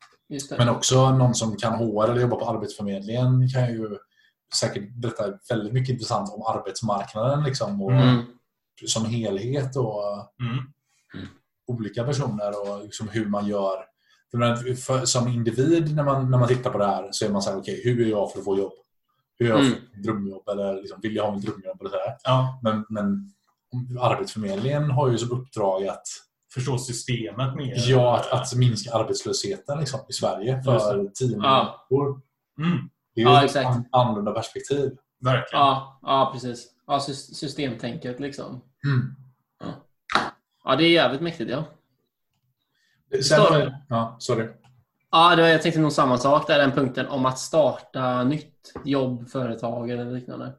Men 0.57 0.69
också 0.69 1.11
någon 1.11 1.35
som 1.35 1.57
kan 1.57 1.73
HR 1.73 2.09
eller 2.09 2.21
jobbar 2.21 2.39
på 2.39 2.45
Arbetsförmedlingen 2.45 3.49
kan 3.49 3.73
ju 3.73 3.97
säkert 4.55 4.95
berätta 4.95 5.23
väldigt 5.49 5.73
mycket 5.73 5.93
intressant 5.93 6.29
om 6.33 6.41
arbetsmarknaden 6.41 7.43
liksom, 7.43 7.81
och, 7.81 7.91
Mm. 7.91 8.21
som 8.87 9.05
helhet 9.05 9.75
och 9.75 10.03
Mm. 10.41 10.65
olika 11.67 12.03
personer 12.03 12.51
och 12.61 12.83
liksom 12.83 13.09
hur 13.09 13.25
man 13.25 13.47
gör. 13.47 13.92
För, 14.33 14.37
men 14.37 14.75
för, 14.75 15.05
som 15.05 15.27
individ 15.27 15.95
när 15.95 16.03
man, 16.03 16.31
när 16.31 16.37
man 16.37 16.47
tittar 16.47 16.69
på 16.71 16.77
det 16.77 16.85
här 16.85 17.07
så 17.11 17.25
är 17.25 17.29
man 17.29 17.41
så 17.41 17.49
här, 17.51 17.57
okej, 17.57 17.81
hur 17.83 18.05
är 18.07 18.09
jag 18.09 18.31
för 18.31 18.39
att 18.39 18.45
få 18.45 18.57
jobb? 18.57 18.71
hur 19.39 19.49
jag 19.49 19.59
Mm. 19.59 19.71
får 19.71 19.79
mitt 19.81 20.03
drömjobb 20.03 20.49
eller 20.49 20.73
liksom, 20.73 20.99
vill 21.01 21.15
jag 21.15 21.23
ha 21.23 21.35
mitt 21.35 21.45
drömjobb 21.45 21.81
eller 21.81 21.89
sådär. 21.89 22.17
Ja. 22.23 22.59
Men, 22.63 22.85
men 22.89 23.31
Arbetsförmedlingen 23.99 24.91
har 24.91 25.09
ju 25.09 25.17
som 25.17 25.31
uppdrag 25.31 25.87
att, 25.87 26.03
Förstå 26.53 26.77
systemet 26.77 27.55
mer. 27.55 27.75
ja, 27.89 28.17
att, 28.19 28.31
att 28.31 28.55
minska 28.55 28.91
arbetslösheten 28.93 29.79
liksom, 29.79 29.99
i 30.09 30.13
Sverige 30.13 30.63
för 30.63 31.09
10 31.13 31.27
miljoner 31.27 31.47
Ja. 31.47 31.85
människor. 31.89 32.21
Mm, 32.59 32.89
Det 33.15 33.21
är 33.21 33.25
ju 33.25 33.31
Ja, 33.31 33.45
ett 33.45 33.55
an- 33.55 33.85
annorlunda 33.91 34.31
perspektiv. 34.31 34.97
verkligen. 35.19 35.61
Ja, 35.65 35.99
ja 36.01 36.29
precis. 36.33 36.67
Ja, 36.87 36.97
sys- 37.07 37.33
systemtänket 37.33 38.19
liksom. 38.19 38.61
Mm. 38.85 39.15
Ja, 40.63 40.75
det 40.75 40.83
är 40.83 40.89
jävligt 40.89 41.21
mäktigt 41.21 41.51
ja. 41.51 41.63
Sen. 43.21 43.71
Ja, 43.89 44.15
sorry. 44.19 44.47
Ja, 45.11 45.35
det 45.35 45.41
var, 45.41 45.49
jag 45.49 45.61
tänkte 45.61 45.81
nog 45.81 45.91
samma 45.91 46.17
sak 46.17 46.47
där, 46.47 46.59
den 46.59 46.71
punkten 46.71 47.07
om 47.07 47.25
att 47.25 47.39
starta 47.39 48.23
nytt 48.23 48.73
jobb, 48.85 49.29
företag 49.29 49.89
eller 49.89 50.11
liknande. 50.11 50.53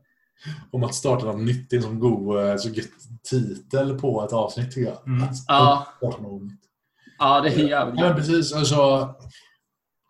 Om 0.71 0.85
att 0.85 0.95
starta 0.95 1.27
något 1.27 1.41
nytt. 1.41 1.71
Det 1.71 1.77
är 1.77 1.79
en 1.79 1.83
sån 1.83 2.01
god 2.01 2.49
eh, 2.49 2.57
så 2.57 2.69
gött 2.69 2.89
titel 3.31 3.99
på 3.99 4.25
ett 4.25 4.33
avsnitt 4.33 4.73
tycker 4.75 4.91
jag. 4.91 5.07
Mm. 5.09 5.25
Att 5.29 5.37
Ja. 5.49 5.87
starta 5.99 6.23
något 6.23 6.43
nytt. 6.43 6.61
Ja, 7.19 7.41
det 7.41 7.49
är 7.49 7.69
jävligt 7.69 8.01
Ja, 8.01 8.07
men 8.09 8.17
precis. 8.17 8.53
Alltså, 8.55 9.09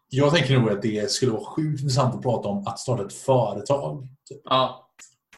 jag 0.09 0.35
tänker 0.35 0.59
nog 0.59 0.71
att 0.71 0.83
det 0.83 1.11
skulle 1.11 1.33
vara 1.33 1.45
sjukt 1.45 1.81
intressant 1.81 2.15
att 2.15 2.23
prata 2.23 2.49
om 2.49 2.67
att 2.67 2.79
starta 2.79 3.03
ett 3.05 3.13
företag. 3.13 4.09
Typ. 4.29 4.41
Ja, 4.45 4.84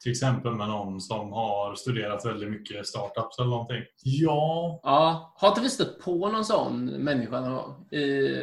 Till 0.06 0.12
exempel 0.12 0.52
med 0.52 0.68
någon 0.68 1.00
som 1.00 1.32
har 1.32 1.74
studerat 1.74 2.26
väldigt 2.26 2.50
mycket 2.50 2.86
startups 2.86 3.38
eller 3.38 3.50
någonting. 3.50 3.82
Ja, 4.02 4.80
ja. 4.82 5.34
Har 5.36 5.48
inte 5.48 5.60
vi 5.60 5.70
stött 5.70 6.00
på 6.00 6.28
någon 6.28 6.44
sån 6.44 6.84
människa 6.84 7.40
någon 7.40 7.54
gång? 7.54 7.88
I, 7.90 8.36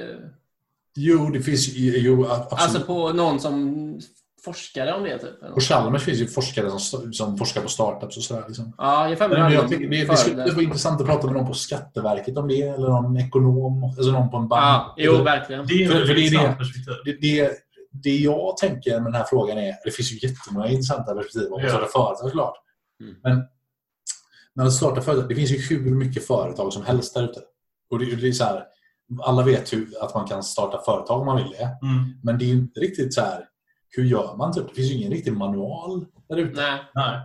jo, 0.95 1.29
det 1.29 1.41
finns 1.41 1.67
ju... 1.75 2.25
Absolut. 2.25 2.51
alltså 2.51 2.79
på 2.79 3.13
någon 3.13 3.39
som 3.39 3.99
forskade 4.45 4.93
om 4.93 5.03
det 5.03 5.17
typ? 5.17 5.53
På? 5.53 5.59
Chalmers 5.59 6.03
finns 6.03 6.19
ju 6.19 6.27
forskare 6.27 6.79
som, 6.79 7.13
som 7.13 7.37
forskar 7.37 7.61
på 7.61 7.69
startups 7.69 8.17
och 8.17 8.23
sådär. 8.23 8.43
Liksom. 8.47 8.73
Ja, 8.77 9.09
jag 9.09 9.29
Men 9.29 9.51
jag 9.53 9.69
tycker 9.69 9.89
det, 9.89 10.05
det 10.05 10.17
skulle 10.17 10.51
vara 10.51 10.63
intressant 10.63 11.01
att 11.01 11.07
prata 11.07 11.27
med 11.27 11.35
någon 11.35 11.47
på 11.47 11.53
Skatteverket 11.53 12.37
om 12.37 12.47
det, 12.47 12.61
eller 12.61 12.87
någon 12.87 13.17
ekonom, 13.17 13.83
alltså 13.83 14.11
någon 14.11 14.31
på 14.31 14.37
en 14.37 14.47
bank. 14.47 14.63
Ja, 14.63 14.93
jo, 14.97 15.23
verkligen. 15.23 15.67
Det 15.67 15.83
är 15.83 15.87
För- 15.89 16.05
för 16.05 16.13
det 16.13 16.27
är 16.27 16.31
det. 16.31 16.57
det, 17.05 17.21
det, 17.21 17.51
det 17.93 18.17
jag 18.17 18.57
tänker 18.57 18.99
med 18.99 19.05
den 19.05 19.15
här 19.15 19.25
frågan 19.29 19.57
är, 19.57 19.75
det 19.85 19.91
finns 19.91 20.11
ju 20.11 20.27
jättemånga 20.27 20.67
intressanta 20.67 21.15
perspektiv 21.15 21.53
om 21.53 21.63
att 21.63 21.69
starta 21.69 21.87
företag 21.87 22.29
såklart. 22.29 22.55
Mm. 23.01 23.15
Men 23.23 23.35
när 24.55 24.63
man 24.63 24.71
startar 24.71 25.01
företag, 25.01 25.29
det 25.29 25.35
finns 25.35 25.51
ju 25.51 25.77
hur 25.77 25.95
mycket 25.95 26.27
företag 26.27 26.73
som 26.73 26.85
helst 26.85 27.13
där 27.13 27.23
ute. 27.23 27.39
Och 27.89 27.99
det, 27.99 28.15
det 28.15 28.27
är 28.27 28.31
så 28.31 28.43
här, 28.43 28.63
alla 29.23 29.43
vet 29.43 29.73
ju 29.73 29.87
att 30.01 30.15
man 30.15 30.27
kan 30.27 30.43
starta 30.43 30.81
företag 30.85 31.19
om 31.19 31.25
man 31.25 31.37
vill 31.37 31.51
det. 31.51 31.63
Mm. 31.63 32.19
Men 32.23 32.37
det 32.37 32.45
är 32.45 32.47
ju 32.47 32.53
inte 32.53 32.79
riktigt 32.79 33.13
så 33.13 33.21
här, 33.21 33.45
hur 33.89 34.03
gör 34.03 34.35
man? 34.37 34.53
Typ? 34.53 34.67
Det 34.67 34.75
finns 34.75 34.91
ju 34.91 34.95
ingen 34.95 35.11
riktig 35.11 35.33
manual 35.33 36.05
där 36.29 36.37
ute. 36.37 36.61
Nej. 36.61 36.79
Nej. 36.93 37.19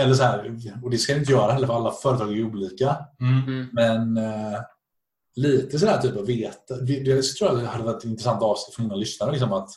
Eller 0.00 0.14
så 0.14 0.22
här, 0.22 0.58
och 0.82 0.90
det 0.90 0.98
ska 0.98 1.12
det 1.12 1.18
inte 1.18 1.32
göra 1.32 1.52
heller 1.52 1.66
för 1.66 1.74
alla 1.74 1.90
företag 1.90 2.28
är 2.28 2.36
ju 2.36 2.46
olika. 2.46 2.96
Mm. 3.20 3.48
Mm. 3.48 3.68
Men 3.72 4.16
eh, 4.16 4.60
lite 5.36 5.78
sådär 5.78 5.98
typ 5.98 6.16
att 6.16 6.28
veta. 6.28 6.76
Det, 6.76 7.22
tror 7.22 7.50
jag 7.60 7.66
hade 7.66 7.84
varit 7.84 7.96
ett 7.96 8.04
intressant 8.04 8.42
avsnitt 8.42 8.74
för 8.74 8.82
många 8.82 8.94
lyssnare. 8.94 9.30
Liksom, 9.30 9.52
att 9.52 9.68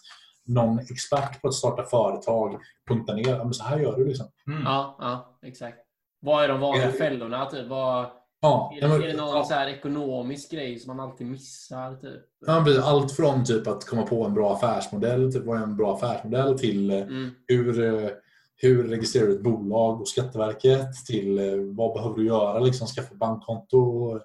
någon 0.46 0.80
expert 0.80 1.42
på 1.42 1.48
att 1.48 1.54
starta 1.54 1.84
företag 1.84 2.60
punktar 2.88 3.14
ner. 3.16 3.30
Ja, 3.30 3.44
men 3.44 3.54
så 3.54 3.64
här 3.64 3.80
gör 3.80 3.98
du. 3.98 4.06
Liksom. 4.06 4.26
Mm. 4.48 4.64
Ja, 4.64 4.98
ja, 5.00 5.38
exakt. 5.48 5.78
Vad 6.22 6.44
är 6.44 6.48
de 6.48 6.60
vanliga 6.60 6.86
Ja. 6.86 6.92
fällorna? 6.92 7.46
Typ? 7.46 7.68
Vad, 7.68 8.06
Ja, 8.42 8.74
är, 8.78 8.82
det, 8.82 8.88
men- 8.88 9.02
är 9.04 9.08
det 9.08 9.14
någon 9.14 9.36
ja, 9.38 9.44
så 9.44 9.54
här 9.54 9.68
ekonomisk 9.68 10.52
grej 10.52 10.80
som 10.80 10.98
man 10.98 11.10
alltid 11.10 11.28
missar? 11.28 11.96
Typ? 11.96 12.22
ja. 12.48 12.82
Allt 12.84 13.12
från 13.12 13.46
typ 13.46 13.68
att 13.68 13.86
komma 13.86 14.02
på 14.02 14.26
en 14.26 14.34
bra 14.34 14.54
affärsmodell, 14.56 15.34
typ 15.34 15.46
vad 15.46 15.58
är 15.60 15.64
en 15.64 15.78
bra 15.78 15.96
affärsmodell, 15.96 16.60
till 16.60 16.92
eh, 16.92 16.98
Mm. 17.02 17.30
hur, 17.48 17.84
eh, 18.04 18.10
hur 18.56 18.84
registrerar 18.88 19.28
du 19.28 19.36
ett 19.36 19.44
bolag 19.44 20.02
och 20.02 20.08
Skatteverket, 20.08 20.94
till 21.08 21.40
eh, 21.40 21.46
vad 21.76 21.94
behöver 21.94 22.16
du 22.16 22.26
göra, 22.26 22.60
liksom, 22.60 22.88
skaffa 22.88 23.16
bankkonto, 23.16 24.20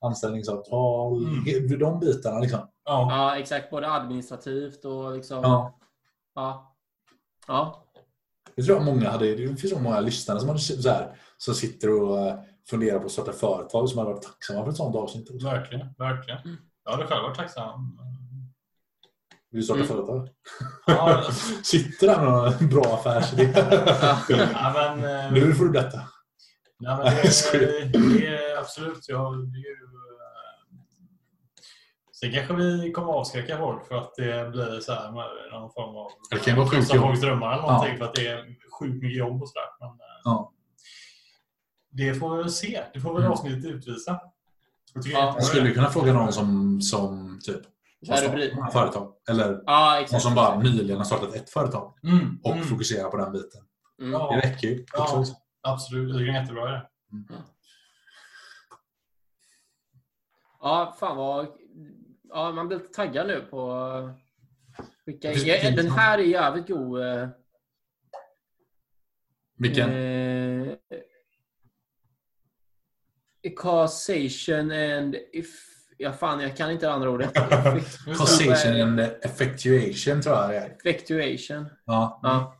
anställningsavtal, 0.00 1.24
Mm. 1.24 1.78
de 1.78 2.00
bitarna. 2.00 2.38
Liksom. 2.40 2.60
Ja. 2.84 3.06
Ja, 3.10 3.36
exakt. 3.38 3.70
Både 3.70 3.92
administrativt 3.92 4.84
och 4.84 5.12
liksom... 5.16 5.38
Ja. 5.42 5.78
Ja. 6.34 6.76
ja. 7.46 7.84
Jag 8.54 8.66
tror 8.66 8.76
att 8.78 8.84
många 8.84 9.10
hade, 9.10 9.34
det 9.34 9.56
finns 9.56 9.70
så 9.72 9.78
många 9.78 10.00
lyssnare 10.00 10.40
som, 10.40 10.48
hade, 10.48 10.60
så 10.60 10.88
här, 10.90 11.16
som 11.38 11.54
sitter 11.54 12.02
och 12.02 12.18
eh, 12.18 12.34
funderar 12.70 12.98
på 12.98 13.06
att 13.06 13.12
starta 13.12 13.32
företag 13.32 13.88
som 13.88 13.98
hade 13.98 14.10
varit 14.10 14.22
tacksamma 14.22 14.62
för 14.64 14.70
ett 14.70 14.76
sånt 14.76 14.96
avsnitt. 14.96 15.30
också. 15.30 15.46
Verkligen. 15.46 15.86
Verkligen. 15.98 16.40
Mm. 16.40 16.56
Jag 16.84 16.92
hade 16.92 17.06
själv 17.06 17.22
varit 17.22 17.36
tacksam. 17.36 17.98
Vill 19.50 19.60
du 19.60 19.62
starta 19.64 19.80
Mm. 19.80 19.88
företag? 19.88 20.28
Ja, 20.86 21.22
Sitter 21.64 22.06
där 22.06 22.24
med 22.30 22.52
en 22.60 22.68
bra 22.68 22.94
affärsidé. 22.94 23.52
ja, 24.28 24.72
men, 24.74 25.04
eh, 25.26 25.32
nu 25.32 25.54
får 25.54 25.64
du 25.64 25.70
berätta. 25.70 26.00
Nej, 26.80 26.96
men 26.96 27.04
det, 27.04 27.10
är, 27.58 28.18
det 28.20 28.26
är 28.26 28.58
absolut. 28.58 29.04
Ja, 29.08 29.30
det 29.30 29.58
är 29.58 29.62
ju, 29.62 29.72
eh, 29.72 30.80
sen 32.20 32.32
kanske 32.32 32.54
vi 32.54 32.92
kommer 32.92 33.12
avskräcka 33.12 33.58
folk 33.58 33.86
för 33.88 33.94
att 33.94 34.14
det 34.16 34.50
blir 34.50 34.80
så 34.80 34.92
här 34.92 35.12
med 35.12 35.26
någon 35.52 35.70
form 35.72 35.96
av... 35.96 36.10
Det 36.30 36.38
kan 36.44 36.56
vara 36.56 36.68
sjukt 36.68 36.94
jobb. 36.94 37.02
folks 37.04 37.20
drömmar 37.20 37.52
eller 37.52 37.62
någonting 37.62 37.92
Ja. 37.92 37.98
för 37.98 38.04
att 38.04 38.14
det 38.14 38.26
är 38.26 38.56
sjukt 38.80 39.02
mycket 39.02 39.18
jobb 39.18 39.42
och 39.42 39.48
sådär. 39.48 39.66
Men, 39.80 39.88
eh, 39.88 40.20
Ja. 40.24 40.52
Det 41.92 42.14
får 42.14 42.36
vi 42.36 42.42
väl 42.42 42.50
se. 42.52 42.82
Det 42.94 43.00
får 43.00 43.12
väl 43.14 43.22
Mm. 43.22 43.32
avsnittet 43.32 43.64
utvisa. 43.64 44.20
Jag 44.94 45.06
Ja. 45.06 45.32
Jag 45.36 45.44
skulle 45.44 45.70
kunna 45.70 45.90
fråga 45.90 46.12
någon 46.12 46.32
som, 46.32 46.80
som 46.82 47.38
typ 47.42 47.60
har 48.08 48.70
företag. 48.70 49.12
Eller 49.30 49.62
Ja, 49.66 49.92
någon 49.94 50.02
exakt. 50.02 50.22
som 50.22 50.34
bara 50.34 50.58
nyligen 50.58 50.96
har 50.96 51.04
startat 51.04 51.34
ett 51.34 51.50
företag 51.50 51.94
Mm. 52.04 52.38
och 52.44 52.52
Mm. 52.52 52.64
fokuserar 52.64 53.10
på 53.10 53.16
den 53.16 53.32
biten. 53.32 53.60
Mm. 54.02 54.12
Det 54.12 54.36
räcker 54.36 54.68
ju. 54.68 54.84
Ja. 54.92 55.24
Absolut. 55.62 56.08
Jag 56.08 56.18
tycker 56.18 56.24
det 56.26 56.32
är 56.32 56.36
en 56.36 56.42
jättebra 56.42 56.74
idé. 56.76 56.86
Ja, 60.60 60.96
fan 61.00 61.16
vad... 61.16 61.46
Ja, 62.28 62.52
man 62.52 62.68
blir 62.68 62.78
lite 62.78 62.92
taggad 62.94 63.26
nu 63.26 63.40
på... 63.50 64.14
Skicka 65.06 65.28
in. 65.28 65.34
Precis. 65.34 65.64
Ja, 65.64 65.70
den 65.70 65.90
här 65.90 66.18
är 66.18 66.22
jävligt 66.22 66.68
god. 66.68 67.02
eh, 67.02 67.28
Vilken? 69.58 69.90
Eh, 69.92 70.72
causation 73.56 74.70
and 74.70 75.14
if... 75.32 75.66
Ja, 75.98 76.12
fan, 76.12 76.40
jag 76.40 76.56
kan 76.56 76.70
inte 76.70 76.86
det 76.86 76.92
andra 76.92 77.10
ordet. 77.10 77.34
Causation 78.04 78.80
and 78.80 79.00
effectuation 79.00 80.22
tror 80.22 80.36
jag 80.36 80.50
det 80.50 80.56
är. 80.56 80.70
Effectuation. 80.70 81.68
Ja. 81.84 82.20
Ja. 82.22 82.59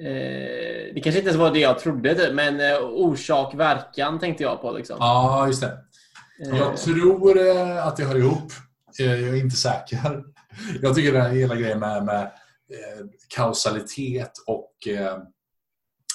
Eh, 0.00 0.94
det 0.94 1.00
kanske 1.04 1.18
inte 1.18 1.28
ens 1.30 1.36
var 1.36 1.50
det 1.52 1.58
jag 1.58 1.78
trodde, 1.78 2.30
men 2.32 2.60
eh, 2.60 2.78
orsak-verkan 2.82 4.18
tänkte 4.18 4.42
jag 4.42 4.60
på. 4.60 4.72
Liksom. 4.72 4.96
ja, 5.00 5.46
just 5.46 5.60
det. 5.60 5.78
Eh, 6.46 6.58
Jag 6.58 6.76
tror 6.76 7.38
eh, 7.48 7.86
att 7.86 7.96
det 7.96 8.04
hör 8.04 8.16
ihop. 8.18 8.52
Eh, 9.00 9.06
Jag 9.06 9.28
är 9.28 9.34
inte 9.42 9.56
säker. 9.56 9.98
Jag 10.82 10.94
tycker 10.94 11.12
den 11.12 11.22
här 11.22 11.28
hela 11.30 11.54
grejen 11.54 11.78
med, 11.78 12.04
med 12.04 12.22
eh, 12.22 13.06
kausalitet 13.36 14.32
och 14.46 14.88
eh, 14.88 15.18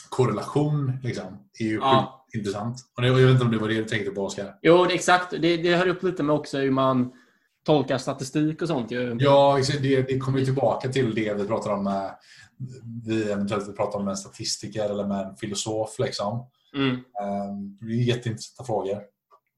korrelation 0.10 0.92
liksom, 1.04 1.24
är 1.60 1.64
ju 1.66 1.76
Ja. 1.76 2.26
intressant. 2.34 2.78
Och 2.98 3.06
jag 3.08 3.14
vet 3.14 3.30
inte 3.30 3.44
om 3.46 3.52
det 3.52 3.58
var 3.58 3.68
det 3.68 3.74
du 3.76 3.84
tänkte 3.86 4.12
på, 4.12 4.22
Oskar? 4.26 4.56
Jo, 4.62 4.86
det, 4.86 4.94
exakt. 4.94 5.32
Det, 5.32 5.58
det 5.58 5.76
hör 5.76 5.88
upp 5.88 6.04
lite 6.04 6.24
med 6.24 6.36
också 6.36 6.58
hur 6.58 6.72
man 6.72 7.12
tolkar 7.64 7.98
statistik 7.98 8.62
och 8.62 8.68
sånt. 8.68 8.92
Ju. 8.92 9.18
Ja, 9.20 9.60
det, 9.82 10.02
det 10.02 10.20
kommer 10.20 10.40
ju 10.40 10.46
tillbaka 10.46 10.90
till 10.90 11.16
det 11.16 11.34
vi 11.34 11.48
pratar 11.48 11.70
om 11.74 11.84
med 11.84 12.16
vi 13.06 13.32
eventuellt 13.32 13.68
vill 13.68 13.76
prata 13.76 13.98
om 13.98 14.08
en 14.08 14.18
statistiker 14.18 14.90
eller 14.90 15.08
med 15.08 15.28
en 15.28 15.36
filosof. 15.36 16.00
Liksom. 16.00 16.50
Mm. 16.76 16.96
Eh, 16.96 17.54
Det 17.82 17.94
är 17.94 18.04
jätteintressanta 18.08 18.64
frågor 18.64 19.02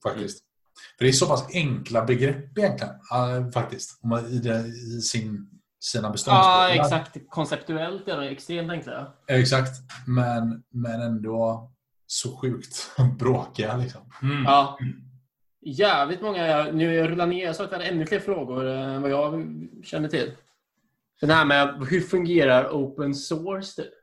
faktiskt. 0.03 0.43
För 0.97 1.05
det 1.05 1.09
är 1.11 1.13
så 1.13 1.25
pass 1.27 1.45
enkla 1.53 2.05
begrepp 2.05 2.57
egentligen, 2.57 2.93
eh, 2.93 3.49
faktiskt. 3.51 3.99
I, 4.29 4.37
det, 4.37 4.59
I 4.67 5.01
sin, 5.01 5.49
sina 5.79 6.07
Ja, 6.07 6.11
beståndsdelar. 6.11 6.69
exakt. 6.69 7.17
Konceptuellt 7.29 8.07
är 8.07 8.17
det 8.17 8.29
extremt 8.29 8.71
enkla. 8.71 9.13
Exakt. 9.27 9.71
Men, 10.07 10.63
men 10.73 11.01
ändå 11.01 11.71
så 12.07 12.37
sjukt 12.37 12.91
bråkiga. 13.19 13.77
Liksom. 13.77 14.01
Mm. 14.21 14.43
Ja. 14.43 14.77
Jävligt 15.67 16.21
många. 16.21 16.71
Nu 16.71 16.93
jag 16.93 17.09
rullar 17.09 17.27
ner. 17.27 17.45
Jag 17.45 17.55
sa 17.55 17.63
att 17.63 17.71
jag 17.71 17.77
hade 17.77 17.89
ännu 17.89 18.05
fler 18.05 18.19
frågor 18.19 18.65
än 18.65 19.01
vad 19.01 19.11
jag 19.11 19.57
känner 19.83 20.09
till. 20.09 20.31
Den 21.21 21.29
här 21.29 21.45
med 21.45 21.87
hur 21.89 22.01
fungerar 22.01 22.69
open 22.69 23.15
source? 23.15 23.81
Typ? 23.81 23.93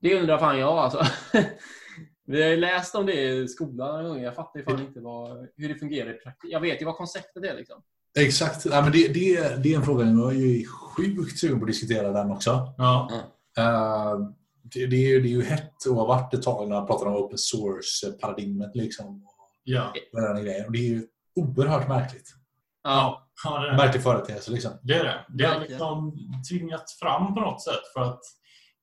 Det 0.00 0.20
undrar 0.20 0.38
fan 0.38 0.58
jag 0.58 0.78
alltså. 0.78 1.04
Vi 2.26 2.42
har 2.42 2.50
ju 2.50 2.56
läst 2.56 2.94
om 2.94 3.06
det 3.06 3.22
i 3.22 3.48
skolan. 3.48 4.22
Jag 4.22 4.34
fattar 4.34 4.60
ju 4.60 4.64
fan 4.64 4.80
inte 4.80 5.00
vad, 5.00 5.48
hur 5.56 5.68
det 5.68 5.74
fungerar 5.74 6.10
i 6.10 6.12
praktiken. 6.12 6.50
Jag 6.50 6.60
vet 6.60 6.80
ju 6.80 6.84
vad 6.84 6.96
konceptet 6.96 7.44
är. 7.44 7.56
Liksom. 7.56 7.82
Exakt. 8.18 8.66
Ja, 8.66 8.82
men 8.82 8.92
det, 8.92 9.08
det, 9.08 9.62
det 9.62 9.72
är 9.72 9.76
en 9.76 9.84
fråga. 9.84 10.06
Jag 10.06 10.32
är 10.32 10.38
ju 10.38 10.66
sjukt 10.66 11.38
sugen 11.38 11.58
på 11.58 11.64
att 11.64 11.70
diskutera 11.70 12.12
den 12.12 12.30
också. 12.30 12.74
Ja. 12.78 13.10
Eh, 13.58 14.18
det, 14.62 14.86
det, 14.86 14.96
är, 14.96 15.20
det 15.20 15.28
är 15.28 15.30
ju 15.30 15.42
hett 15.42 15.86
och 15.88 15.96
har 15.96 16.06
varit 16.06 16.34
ett 16.34 16.42
tag 16.42 16.68
när 16.68 16.76
man 16.76 16.86
pratar 16.86 17.06
om 17.06 17.16
open 17.16 17.38
source-paradigmet. 17.38 18.70
Liksom, 18.74 19.26
Ja. 19.64 19.92
och 20.12 20.20
den 20.20 20.36
här 20.36 20.42
grejen. 20.42 20.66
Och 20.66 20.72
det 20.72 20.78
är 20.78 20.88
ju 20.88 21.06
oerhört 21.36 21.88
märkligt. 21.88 22.34
Ja. 22.82 23.20
Ja, 23.44 23.58
det 23.58 23.68
är. 23.68 23.76
Märklig 23.76 24.02
företeelse 24.02 24.50
liksom. 24.50 24.72
Det 24.82 24.94
är 24.94 25.04
det. 25.04 25.24
Det 25.28 25.44
har 25.44 25.60
liksom 25.60 26.12
tvingat 26.50 26.90
fram 26.90 27.34
på 27.34 27.40
något 27.40 27.62
sätt 27.62 27.82
för 27.94 28.00
att 28.00 28.20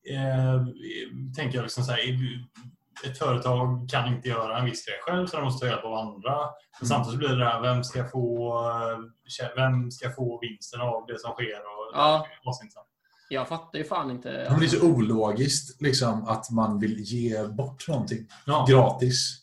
eh, 0.10 0.66
tänker 1.36 1.56
jag 1.58 1.64
liksom 1.64 1.84
så 1.84 1.92
här, 1.92 2.00
ett 3.06 3.18
företag 3.18 3.90
kan 3.90 4.08
inte 4.16 4.30
göra 4.30 4.60
en 4.60 4.66
viss 4.66 4.86
grej 4.86 4.98
själv 5.02 5.28
så 5.28 5.38
de 5.38 5.44
måste 5.44 5.66
ta 5.66 5.72
hjälp 5.72 5.86
av 5.86 5.94
andra. 5.94 6.38
Men 6.80 6.88
samtidigt 6.88 7.20
blir 7.20 7.36
det 7.36 7.46
här, 7.46 7.62
vem 7.62 7.84
ska 7.84 8.08
få, 8.08 8.60
eh, 9.42 9.46
vem 9.56 9.92
ska 9.92 10.12
få 10.12 10.40
vinsten 10.42 10.82
av 10.82 11.06
det 11.08 11.20
som 11.20 11.32
sker? 11.32 11.60
Och, 11.60 11.92
Ja. 11.94 12.28
det 12.44 12.48
är 12.48 12.52
asintressant. 12.52 12.88
Jag 13.30 13.48
fattar 13.48 13.80
ju 13.80 13.86
fan 13.86 14.12
inte. 14.12 14.48
Men 14.50 14.60
det 14.60 14.66
är 14.66 14.70
så 14.70 14.86
ologiskt 14.88 15.82
liksom, 15.82 16.28
att 16.28 16.52
man 16.52 16.80
vill 16.80 17.00
ge 17.00 17.44
bort 17.48 17.88
någonting 17.88 18.28
Ja. 18.46 18.66
gratis. 18.70 19.41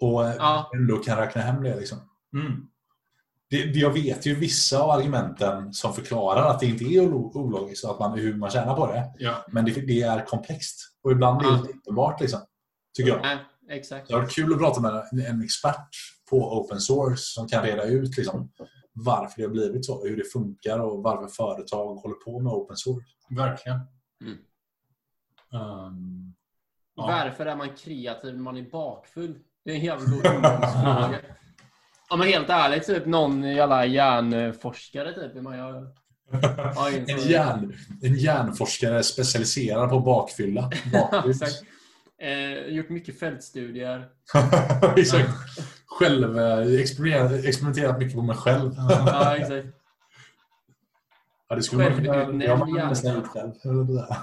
Och 0.00 0.22
Ja. 0.24 0.70
ändå 0.74 0.96
kan 0.96 1.18
räkna 1.18 1.40
hem 1.42 1.62
det. 1.62 1.76
Liksom. 1.76 1.98
Mm. 2.34 2.66
Det, 3.50 3.56
jag 3.56 3.90
vet 3.92 4.26
ju 4.26 4.34
vissa 4.34 4.80
av 4.82 4.90
argumenten 4.90 5.72
som 5.72 5.94
förklarar 5.94 6.50
att 6.50 6.60
det 6.60 6.66
inte 6.66 6.84
är 6.84 7.00
olo- 7.00 7.32
ologiskt 7.34 7.84
och 7.84 7.90
att 7.90 7.98
man, 7.98 8.18
hur 8.18 8.34
man 8.36 8.50
tjänar 8.50 8.76
på 8.76 8.86
det. 8.86 9.14
Ja. 9.18 9.44
Men 9.48 9.64
det, 9.64 9.70
det 9.86 10.02
är 10.02 10.24
komplext. 10.26 10.96
Och 11.02 11.12
ibland 11.12 11.42
är 11.42 11.50
det 11.50 11.56
Ja. 11.56 11.74
uppenbart. 11.78 12.20
Liksom, 12.20 12.40
tycker 12.96 13.10
jag. 13.10 13.22
Nej, 13.22 13.38
exakt. 13.68 14.08
Det 14.08 14.14
har 14.14 14.20
varit 14.20 14.34
kul 14.34 14.52
att 14.52 14.58
prata 14.58 14.80
med 14.80 15.04
en, 15.26 15.42
expert 15.42 15.88
på 16.30 16.58
open 16.60 16.80
source 16.80 17.16
som 17.22 17.48
kan 17.48 17.62
reda 17.62 17.84
ut 17.84 18.16
liksom, 18.16 18.52
varför 18.92 19.36
det 19.36 19.42
har 19.42 19.52
blivit 19.52 19.84
så, 19.84 20.04
hur 20.06 20.16
det 20.16 20.24
funkar 20.32 20.78
och 20.78 21.02
varför 21.02 21.28
företag 21.28 21.94
håller 21.94 22.14
på 22.14 22.40
med 22.40 22.52
open 22.52 22.76
source. 22.76 23.06
Verkligen. 23.30 23.80
Mm. 24.20 24.38
Ehm, 25.52 26.34
ja. 26.94 27.06
Varför 27.06 27.46
är 27.46 27.56
man 27.56 27.76
kreativ 27.76 28.34
när 28.34 28.42
man 28.42 28.56
är 28.56 28.70
bakfull? 28.70 29.38
Det 29.66 29.72
är 29.72 29.76
en 29.76 29.84
jävla 29.84 30.06
god 30.10 30.26
ungdomsfråga. 30.26 31.18
Ja 32.08 32.16
men 32.16 32.28
helt 32.28 32.50
ärligt, 32.50 32.86
typ 32.86 33.06
någon 33.06 33.42
jävla 33.42 33.86
hjärnforskare 33.86 35.12
typ. 35.12 35.42
Man 35.42 35.58
gör, 35.58 35.88
ja, 36.74 36.90
En, 36.90 37.18
hjärn, 37.18 37.76
en 38.02 38.14
hjärnforskare 38.14 39.02
specialiserad 39.02 39.90
på 39.90 40.00
bakfylla. 40.00 40.70
Exakt. 41.28 41.62
Eh, 42.18 42.74
gjort 42.74 42.88
mycket 42.88 43.18
fältstudier. 43.18 44.08
Exakt. 44.96 45.28
Själv, 45.86 46.38
eh, 46.38 46.80
experimenterat, 46.80 47.44
experimenterat 47.44 47.98
mycket 47.98 48.14
på 48.14 48.22
mig 48.22 48.36
själv. 48.36 48.72
Ja, 48.88 49.36
exakt. 49.36 49.66
Ja, 51.48 51.56
det 51.56 51.62
skulle 51.62 51.84
man 51.84 51.96
kunna 51.96 52.14
har 52.14 52.56
man 52.56 52.88
nästan 52.88 53.14
gjort 53.14 53.26
själv. 53.26 53.52
eller 53.64 53.84
det 53.84 53.94
där. 53.94 54.16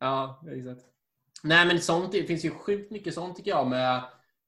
Ja, 0.00 0.42
exakt. 0.56 0.80
Nej, 1.42 1.66
men 1.66 1.80
sånt, 1.80 2.12
det 2.12 2.22
finns 2.22 2.44
ju 2.44 2.50
sjukt 2.50 2.90
mycket 2.90 3.14
sånt 3.14 3.36
tycker 3.36 3.50
jag 3.50 3.66
med 3.66 4.02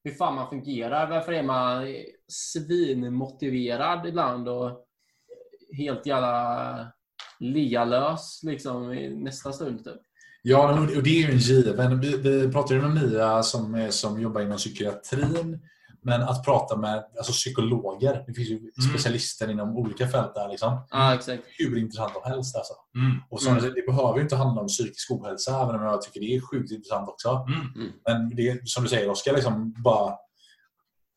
hur 0.04 0.10
fan 0.10 0.34
man 0.34 0.48
fungerar. 0.48 1.10
Varför 1.10 1.32
är 1.32 1.42
man 1.42 1.86
svinmotiverad 2.28 4.06
ibland 4.06 4.48
och 4.48 4.86
helt 5.76 6.06
jävla 6.06 6.92
lealös 7.40 8.40
liksom 8.42 8.92
i 8.92 9.16
nästa 9.16 9.52
stund 9.52 9.84
typ. 9.84 10.00
Ja, 10.42 10.80
och 10.80 11.02
det 11.02 11.10
är 11.10 11.26
ju 11.26 11.30
en 11.30 11.38
given. 11.38 12.00
Vi, 12.00 12.16
vi 12.16 12.52
pratade 12.52 12.74
ju 12.74 12.88
med 12.88 13.02
Mia 13.02 13.42
som, 13.42 13.86
som 13.90 14.20
jobbar 14.20 14.40
inom 14.40 14.56
psykiatrin. 14.56 15.60
Men 16.04 16.22
att 16.22 16.44
prata 16.44 16.76
med 16.76 17.04
alltså, 17.16 17.32
psykologer, 17.32 18.24
det 18.26 18.34
finns 18.34 18.48
ju 18.48 18.72
specialister 18.90 19.50
inom 19.50 19.76
olika 19.76 20.08
fält 20.08 20.34
där. 20.34 20.48
Liksom. 20.48 20.78
Exakt. 21.14 21.42
Hur 21.58 21.78
intressant 21.78 22.12
som 22.12 22.32
helst. 22.32 22.56
Alltså. 22.56 22.74
Mm. 22.96 23.16
Och 23.30 23.42
som, 23.42 23.54
Det 23.54 23.86
behöver 23.86 24.16
ju 24.16 24.22
inte 24.22 24.36
handla 24.36 24.60
om 24.60 24.68
psykisk 24.68 25.10
ohälsa, 25.10 25.62
även 25.62 25.74
om 25.74 25.82
jag 25.82 26.02
tycker 26.02 26.20
det 26.20 26.36
är 26.36 26.40
sjukt 26.40 26.72
intressant 26.72 27.08
också. 27.08 27.46
Mm. 27.48 27.92
Men 28.08 28.36
det 28.36 28.48
är, 28.48 28.60
som 28.64 28.82
du 28.82 28.88
säger 28.88 29.10
Oskar, 29.10 29.34
liksom 29.34 29.74
bara, 29.84 30.14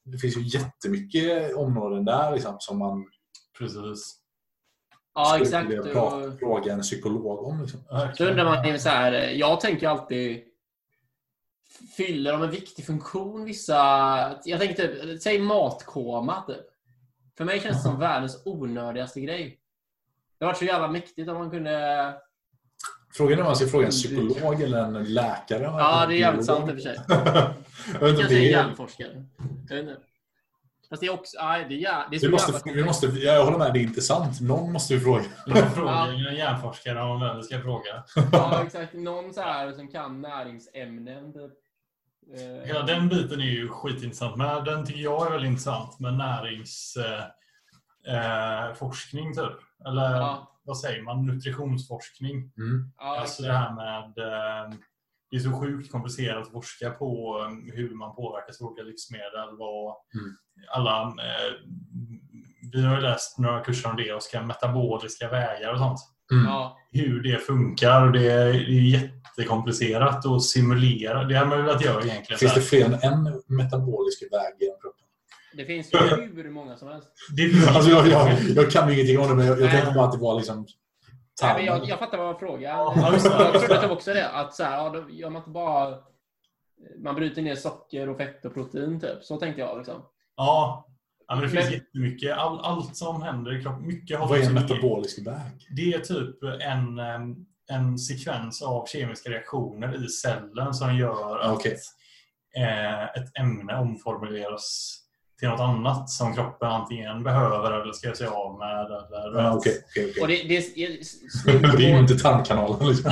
det 0.05 0.17
finns 0.17 0.37
ju 0.37 0.41
jättemycket 0.41 1.55
områden 1.55 2.05
där 2.05 2.31
liksom, 2.33 2.55
som 2.59 2.79
man 2.79 3.05
Precis. 3.57 4.15
Ja, 5.13 5.39
exakt. 5.41 5.79
Och 5.79 5.91
prata, 5.91 6.37
fråga 6.39 6.73
en 6.73 6.81
psykolog 6.81 7.43
om. 7.43 7.61
Liksom. 7.61 7.79
så 8.17 8.25
undrar 8.25 8.45
man 8.45 8.79
så 8.79 8.89
här, 8.89 9.11
jag 9.13 9.59
tänker 9.59 9.87
alltid 9.87 10.43
Fyller 11.97 12.31
de 12.31 12.43
en 12.43 12.51
viktig 12.51 12.85
funktion 12.85 13.45
vissa... 13.45 13.75
Jag 14.43 14.59
tänker 14.59 14.75
typ, 14.75 15.21
säg 15.21 15.39
matkoma 15.39 16.43
typ. 16.47 16.65
För 17.37 17.45
mig 17.45 17.59
känns 17.59 17.77
det 17.77 17.83
som 17.89 17.99
världens 17.99 18.41
onödigaste 18.45 19.21
grej. 19.21 19.59
Det 20.39 20.45
varit 20.45 20.57
så 20.57 20.65
jävla 20.65 20.87
mäktigt 20.87 21.29
om 21.29 21.37
man 21.37 21.49
kunde... 21.49 22.13
Frågan 23.13 23.37
är 23.37 23.41
om 23.41 23.45
man 23.45 23.55
ska 23.55 23.67
fråga 23.67 23.85
en 23.85 23.91
psykolog 23.91 24.61
eller 24.61 24.83
en 24.83 25.13
läkare. 25.13 25.63
Ja, 25.63 26.05
det 26.05 26.15
är 26.15 26.17
jävligt 26.17 26.45
sant 26.45 26.69
i 26.69 26.71
och 26.71 26.75
för 26.75 26.81
sig. 26.81 26.99
jag 27.93 27.99
vet 27.99 28.19
inte, 28.19 28.33
det 28.33 28.47
är, 28.47 28.51
hjärnforskare. 28.51 29.25
Jag 29.69 29.75
vet 29.75 29.87
inte. 29.87 30.01
Fast 30.89 31.01
det 31.01 31.07
är 31.07 31.13
också... 31.13 31.37
Nej, 31.41 31.65
det 31.69 31.85
är, 31.85 32.09
det 32.11 32.17
är 32.17 32.21
vi 32.21 32.29
måste, 32.29 32.61
vi 32.65 32.83
måste, 32.83 33.07
jag 33.07 33.45
håller 33.45 33.57
med, 33.57 33.73
det 33.73 33.79
är 33.79 33.83
inte 33.83 34.01
sant. 34.01 34.41
Någon 34.41 34.71
måste 34.71 34.93
ju 34.93 34.99
fråga. 34.99 35.23
Jag 35.45 35.73
frågar 35.73 36.29
en 36.29 36.35
hjärnforskare 36.35 37.01
om 37.01 37.19
vem 37.19 37.37
vi 37.37 37.43
ska 37.43 37.61
fråga. 37.61 38.03
Ja, 38.31 38.63
exakt. 38.65 38.93
Någon 38.93 39.33
så 39.33 39.41
här 39.41 39.71
som 39.71 39.87
kan 39.87 40.21
näringsämnen. 40.21 41.33
Typ. 41.33 41.51
Eh, 42.33 42.67
Hela 42.67 42.83
den 42.83 43.09
biten 43.09 43.39
är 43.41 43.45
ju 43.45 43.69
skitintressant. 43.69 44.35
Men 44.35 44.63
den 44.63 44.85
tycker 44.85 44.99
jag 45.01 45.27
är 45.27 45.31
väldigt 45.31 45.49
intressant 45.49 45.99
med 45.99 46.13
näringsforskning 46.13 47.27
eh, 48.07 48.73
forskning, 48.73 49.33
typ. 49.33 49.85
Eller 49.87 50.11
Ja. 50.15 50.59
vad 50.63 50.77
säger 50.77 51.01
man? 51.03 51.25
Nutritionsforskning. 51.25 52.51
Mm. 52.57 52.91
Ja, 52.97 53.19
alltså 53.19 53.43
det 53.43 53.53
här 53.53 53.73
med... 53.73 54.17
Eh, 54.17 54.73
det 55.31 55.35
är 55.37 55.39
så 55.39 55.51
sjukt 55.59 55.91
komplicerat 55.91 56.45
att 56.47 56.51
forska 56.51 56.89
på 56.91 57.39
eh, 57.41 57.73
hur 57.75 57.95
man 57.95 58.15
påverkas 58.15 58.61
av 58.61 58.67
olika 58.67 58.83
livsmedel. 58.83 59.57
Vad 59.59 59.95
Mm. 60.15 60.35
alla... 60.69 61.01
Eh, 61.01 61.53
vi 62.73 62.85
har 62.85 62.95
ju 62.95 63.01
läst 63.01 63.39
några 63.39 63.63
kurser 63.63 63.89
om 63.89 63.95
det 63.95 64.13
och 64.13 64.23
ska 64.23 64.41
metaboliska 64.41 65.29
vägar 65.29 65.73
och 65.73 65.79
sånt. 65.79 65.99
Mm. 66.31 66.45
ja. 66.45 66.77
hur 66.91 67.23
det 67.23 67.39
funkar. 67.39 68.05
Och 68.05 68.11
det 68.11 68.31
är 68.31 68.53
jättekomplicerat 68.53 70.25
att 70.25 70.43
simulera. 70.43 71.23
Det 71.23 71.35
har 71.35 71.45
man 71.45 71.65
velat 71.65 71.85
göra 71.85 72.03
egentligen. 72.03 72.39
Finns 72.39 72.53
det 72.53 72.61
fler 72.61 72.85
än 72.85 72.93
en 72.93 73.41
metabolisk 73.47 74.21
väg 74.21 74.53
genom 74.59 74.79
kroppen? 74.81 75.05
Det 75.53 75.65
finns 75.65 75.93
ju 75.93 75.97
hur 75.97 76.49
många 76.49 76.77
som 76.77 76.87
helst. 76.87 77.07
Det 77.37 77.67
Alltså, 77.75 77.91
jag, 77.91 78.07
jag, 78.07 78.39
jag 78.55 78.71
kan 78.71 78.87
ju 78.87 78.93
ingenting 78.93 79.19
om 79.19 79.29
det, 79.29 79.35
men 79.35 79.47
jag, 79.47 79.71
tänkte 79.71 79.91
bara 79.91 80.05
att 80.05 80.11
det 80.11 80.17
var 80.17 80.35
liksom... 80.35 80.67
Nej, 81.41 81.53
men 81.55 81.65
jag, 81.65 81.89
jag 81.89 81.99
fattar 81.99 82.17
vad 82.17 82.27
jag 82.27 82.39
frågar. 82.39 82.69
Ja, 82.69 82.93
det. 83.11 83.29
Jag 83.29 83.69
trodde 83.69 83.89
också 83.89 84.13
det. 84.13 84.29
Att 84.29 84.55
så 84.55 84.63
här, 84.63 84.77
ja, 84.77 84.89
då 84.89 85.09
gör 85.09 85.29
man 85.29 85.39
inte 85.39 85.49
bara... 85.49 85.95
Man 86.97 87.15
bryter 87.15 87.41
ner 87.41 87.55
socker 87.55 88.09
och 88.09 88.17
fett 88.17 88.45
och 88.45 88.53
protein 88.53 88.99
typ. 88.99 89.23
Så 89.23 89.37
tänkte 89.37 89.61
jag 89.61 89.77
liksom. 89.77 90.01
Ja. 90.35 90.86
Ja, 91.27 91.35
men 91.35 91.43
det 91.43 91.49
finns 91.49 91.63
Men- 91.65 91.73
jättemycket. 91.73 92.37
All, 92.37 92.59
allt 92.59 92.95
som 92.95 93.21
händer 93.21 93.59
i 93.59 93.61
kroppen. 93.63 93.87
Mycket 93.87 94.19
har 94.19 94.27
Vad 94.27 94.39
är 94.39 94.43
en 94.43 94.57
också- 94.57 94.73
metabolisk 94.75 95.27
väg? 95.27 95.67
Det 95.75 95.93
är 95.93 95.99
typ 95.99 96.43
en, 96.61 96.99
en 97.69 97.97
sekvens 97.99 98.61
av 98.61 98.85
kemiska 98.87 99.29
reaktioner 99.29 100.05
i 100.05 100.07
cellen 100.07 100.73
som 100.73 100.97
gör 100.97 101.39
att 101.39 101.51
Okej. 101.57 101.77
eh, 102.57 103.03
ett 103.03 103.37
ämne 103.39 103.77
omformuleras 103.77 104.93
till 105.39 105.47
något 105.49 105.59
annat 105.59 106.09
som 106.09 106.35
kroppen 106.35 106.67
antingen 106.67 107.23
behöver 107.23 107.81
eller 107.81 107.93
ska 107.93 108.07
göra 108.07 108.15
sig 108.17 108.27
av 108.27 108.57
med. 108.59 108.85
Eller, 108.85 109.41
Ja, 109.43 109.53
Okej, 109.53 109.73
okej, 109.89 110.11
Och 110.17 110.23
okej. 110.23 110.45
det, 110.47 110.75
det, 110.75 110.83
är- 110.85 111.77
Det 111.77 111.85
är 111.85 111.89
ju 111.93 111.99
inte 111.99 112.17
tarmkanalen. 112.19 112.87
Liksom. 112.87 113.11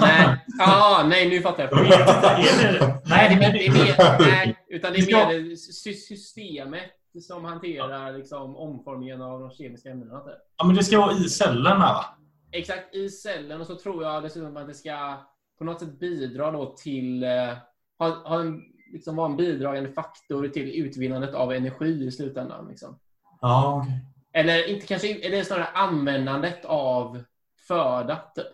Nej, 0.00 0.36
ah, 0.60 1.02
nej, 1.08 1.28
nu 1.28 1.40
fattar 1.40 1.62
jag. 1.62 1.72
Jag 1.72 1.82
vet 1.84 2.00
inte, 2.00 2.28
är 2.28 2.72
det 2.72 3.00
Nej, 3.06 3.36
det, 3.40 3.44
är- 3.44 3.52
det 3.52 3.66
är 3.66 3.72
mer, 3.72 4.18
nej, 4.30 4.56
utan 4.70 4.92
det 4.92 4.98
är 4.98 5.26
mer 5.26 5.56
sy- 5.56 5.94
systemet 5.94 6.82
som 7.20 7.44
hanterar 7.44 8.12
liksom, 8.12 8.56
omformningen 8.56 9.22
av 9.22 9.40
de 9.40 9.50
kemiska 9.50 9.90
ämnena. 9.90 10.20
typ. 10.20 10.34
Ja, 10.56 10.66
men 10.66 10.76
det 10.76 10.84
ska 10.84 11.00
vara 11.00 11.12
i 11.12 11.28
cellen 11.28 11.80
här 11.80 11.94
va? 11.94 12.04
Exakt, 12.52 12.94
i 12.94 13.08
cellen. 13.08 13.60
Och 13.60 13.66
så 13.66 13.76
tror 13.76 14.04
jag 14.04 14.22
dessutom 14.22 14.56
att 14.56 14.68
det 14.68 14.74
ska 14.74 15.16
på 15.58 15.64
något 15.64 15.80
sätt 15.80 15.98
bidra 15.98 16.50
då 16.50 16.74
till... 16.76 17.22
Eh, 17.22 17.56
ha, 17.98 18.08
ha 18.08 18.40
en, 18.40 18.62
liksom 18.92 19.16
vara 19.16 19.30
en 19.30 19.36
bidragande 19.36 19.92
faktor 19.92 20.48
till 20.48 20.84
utvinnandet 20.84 21.34
av 21.34 21.52
energi 21.52 22.04
i 22.04 22.10
slutändan. 22.10 22.68
Liksom. 22.68 22.98
Ja, 23.40 23.82
okej. 23.82 24.00
Eller 24.32 24.68
inte 24.68 24.86
kanske, 24.86 25.26
eller 25.26 25.44
snarare 25.44 25.66
användandet 25.66 26.64
av 26.64 27.24
föda. 27.68 28.16
Typ. 28.34 28.46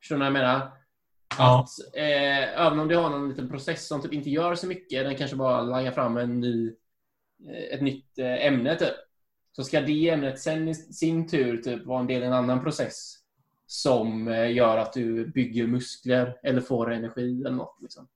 Förstår 0.00 0.16
ni 0.16 0.18
vad 0.18 0.26
jag 0.26 0.32
menar? 0.32 0.70
Ja. 1.38 1.60
Att, 1.60 1.96
eh, 1.96 2.66
även 2.66 2.78
om 2.78 2.88
du 2.88 2.96
har 2.96 3.10
någon 3.10 3.28
liten 3.28 3.48
process 3.48 3.88
som 3.88 4.02
typ 4.02 4.12
inte 4.12 4.30
gör 4.30 4.54
så 4.54 4.66
mycket, 4.66 5.04
den 5.04 5.16
kanske 5.16 5.36
bara 5.36 5.60
langar 5.60 5.90
fram 5.90 6.16
en 6.16 6.40
ny, 6.40 6.74
ett 7.70 7.82
nytt 7.82 8.18
eh, 8.18 8.46
ämne, 8.46 8.76
typ. 8.76 8.94
så 9.52 9.64
ska 9.64 9.80
det 9.80 10.10
ämnet 10.10 10.40
sen 10.40 10.68
i 10.68 10.74
sin 10.74 11.28
tur 11.28 11.62
typ, 11.62 11.86
vara 11.86 12.00
en 12.00 12.06
del 12.06 12.22
i 12.22 12.26
en 12.26 12.32
annan 12.32 12.62
process 12.62 13.14
som 13.66 14.28
eh, 14.28 14.52
gör 14.52 14.76
att 14.78 14.92
du 14.92 15.26
bygger 15.26 15.66
muskler 15.66 16.36
eller 16.42 16.60
får 16.60 16.92
energi 16.92 17.40
eller 17.40 17.56
något. 17.56 17.78
Liksom. 17.82 18.08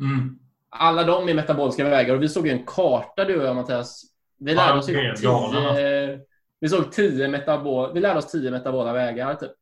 Mm. 0.00 0.38
Alla 0.68 1.04
de 1.04 1.28
är 1.28 1.34
metaboliska 1.34 1.84
vägar 1.84 2.14
och 2.14 2.22
vi 2.22 2.28
såg 2.28 2.46
ju 2.46 2.52
en 2.52 2.66
karta 2.66 3.24
du 3.24 3.40
och 3.40 3.46
jag 3.46 3.56
Mattias. 3.56 4.02
Vi 4.38 4.54
lärde 4.54 4.68
Ja, 4.68 4.78
oss 4.78 4.88
ju 4.88 4.94
tio, 4.94 6.20
vi 6.60 6.68
såg 6.68 6.92
tio 6.92 7.28
metabol, 7.28 7.94
vi 7.94 8.00
lärde 8.00 8.18
oss 8.18 8.30
tio 8.30 8.50
metabola 8.50 8.92
vägar. 8.92 9.34
Typ. 9.34 9.52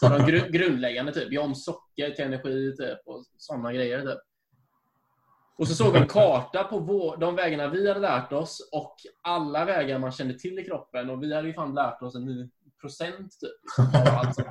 Så 0.00 0.08
de 0.08 0.26
gru, 0.26 0.48
grundläggande, 0.50 1.12
typ. 1.12 1.32
Gör 1.32 1.42
om 1.42 1.54
socker 1.54 2.10
till 2.10 2.24
energi 2.24 2.76
typ, 2.78 2.98
och 3.06 3.24
sådana 3.36 3.72
grejer. 3.72 4.00
Typ. 4.00 4.18
Och 5.58 5.68
så 5.68 5.74
såg 5.74 5.92
vi 5.92 5.98
en 5.98 6.06
karta 6.08 6.64
på 6.64 6.78
vår, 6.78 7.16
de 7.16 7.34
vägarna 7.34 7.68
vi 7.68 7.88
hade 7.88 8.00
lärt 8.00 8.32
oss 8.32 8.68
och 8.72 8.94
alla 9.22 9.64
vägar 9.64 9.98
man 9.98 10.12
kände 10.12 10.38
till 10.38 10.58
i 10.58 10.64
kroppen. 10.64 11.10
Och 11.10 11.22
vi 11.22 11.34
hade 11.34 11.48
ju 11.48 11.54
fan 11.54 11.74
lärt 11.74 12.02
oss 12.02 12.14
en 12.14 12.24
ny 12.24 12.50
procent 12.80 13.32
typ. 13.40 13.78
av 14.08 14.14
allt 14.18 14.34
sånt. 14.34 14.46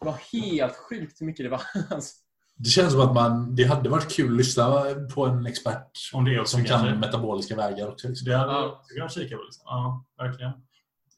Det 0.00 0.06
var 0.06 0.18
helt 0.32 0.76
sjukt 0.76 1.20
hur 1.20 1.26
mycket 1.26 1.44
det 1.46 1.50
var. 1.50 1.62
Alltså, 1.90 2.14
Det 2.56 2.68
känns 2.68 2.92
som 2.92 3.00
att 3.00 3.14
man, 3.14 3.54
det 3.56 3.64
hade 3.64 3.88
varit 3.88 4.10
kul 4.16 4.30
att 4.30 4.36
lyssna 4.36 4.84
på 5.14 5.26
en 5.26 5.46
expert 5.46 5.90
Om 6.12 6.24
det 6.24 6.40
också 6.40 6.56
som 6.56 6.64
kan 6.64 6.78
kanske. 6.80 6.98
metaboliska 6.98 7.56
vägar 7.56 7.88
också. 7.88 8.08
Liksom. 8.08 8.28
Det 8.28 8.36
hade 8.36 8.52
Ja. 8.52 8.82
jag 8.88 8.96
kunnat 8.96 9.12
kika 9.12 9.36
på. 9.36 9.42
Liksom. 9.42 9.62
Ja, 9.66 10.04
verkligen. 10.18 10.52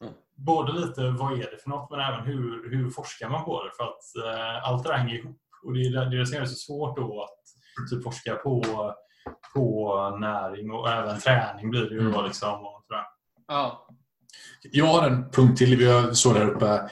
Mm. 0.01 0.13
Både 0.35 0.73
lite 0.73 1.09
vad 1.09 1.33
är 1.33 1.51
det 1.51 1.57
för 1.63 1.69
något, 1.69 1.91
men 1.91 1.99
även 1.99 2.25
hur, 2.25 2.69
hur 2.69 2.89
forskar 2.89 3.29
man 3.29 3.45
på 3.45 3.63
det? 3.63 3.71
För 3.77 3.83
att 3.83 4.25
eh, 4.35 4.67
allt 4.69 4.83
det 4.83 4.89
där 4.89 4.97
hänger 4.97 5.15
ihop. 5.15 5.37
Och 5.65 5.73
det 5.73 5.79
är 5.79 6.05
det, 6.05 6.21
är 6.21 6.25
som 6.25 6.39
det 6.39 6.47
så 6.47 6.55
svårt 6.55 6.97
då 6.97 7.23
att 7.23 7.89
typ, 7.89 8.03
forska 8.03 8.35
på, 8.35 8.63
på 9.53 9.95
näring 10.19 10.71
och 10.71 10.89
även 10.89 11.19
träning 11.19 11.69
blir 11.69 11.81
det 11.81 11.95
ju. 11.95 11.99
Mm. 12.09 12.25
Liksom, 12.25 12.53
och 12.53 12.83
sådär. 12.87 13.03
ja. 13.47 13.87
Jag 14.71 14.85
har 14.85 15.07
en 15.07 15.29
punkt 15.31 15.57
till. 15.57 15.77
Vi 15.77 16.15
såg 16.15 16.35
där 16.35 16.49
uppe. 16.49 16.89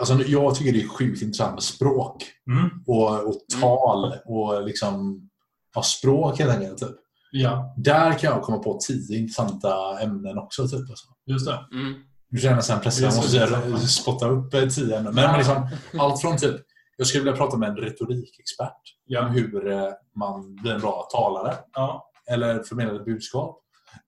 Alltså, 0.00 0.14
jag 0.26 0.54
tycker 0.54 0.72
det 0.72 0.82
är 0.82 0.88
sjukt 0.88 1.22
intressant 1.22 1.54
med 1.54 1.62
språk 1.62 2.24
Mm. 2.50 2.70
och, 2.86 3.26
och 3.28 3.34
tal 3.60 4.14
och 4.24 4.62
liksom 4.64 5.28
ja, 5.74 5.82
språk 5.82 6.38
helt 6.38 6.50
enkelt. 6.56 6.78
Typ. 6.78 6.96
Ja, 7.30 7.74
Där 7.76 8.18
kan 8.18 8.30
jag 8.32 8.42
komma 8.42 8.58
på 8.58 8.78
tio 8.86 9.18
intressanta 9.18 10.00
ämnen 10.00 10.38
också. 10.38 10.68
Typ, 10.68 10.90
alltså. 10.90 11.06
just 11.26 11.46
det. 11.46 11.58
Mm. 11.72 11.94
Nu 12.30 12.38
känner 12.38 12.50
jag 12.52 12.56
nästan 12.56 12.80
pressen. 12.80 13.04
Jag 13.04 13.70
måste 13.70 13.88
spotta 13.88 14.28
upp 14.28 14.50
tio 14.50 14.96
ämnen. 14.98 15.14
Men, 15.14 15.24
men 15.24 15.36
liksom, 15.38 15.68
allt 16.00 16.20
från 16.20 16.36
typ, 16.36 16.56
jag 16.98 17.06
skulle 17.06 17.24
vilja 17.24 17.36
prata 17.36 17.56
med 17.56 17.68
en 17.68 17.76
retorikexpert 17.76 18.66
om 18.72 19.04
Ja. 19.06 19.22
hur 19.26 19.70
eh, 19.72 19.88
man 20.16 20.54
blir 20.56 20.72
en 20.72 20.80
bra 20.80 21.08
talare 21.12 21.54
Ja. 21.74 22.10
eller 22.30 22.62
förmedlar 22.62 22.94
ett 22.94 23.04
budskap. 23.04 23.60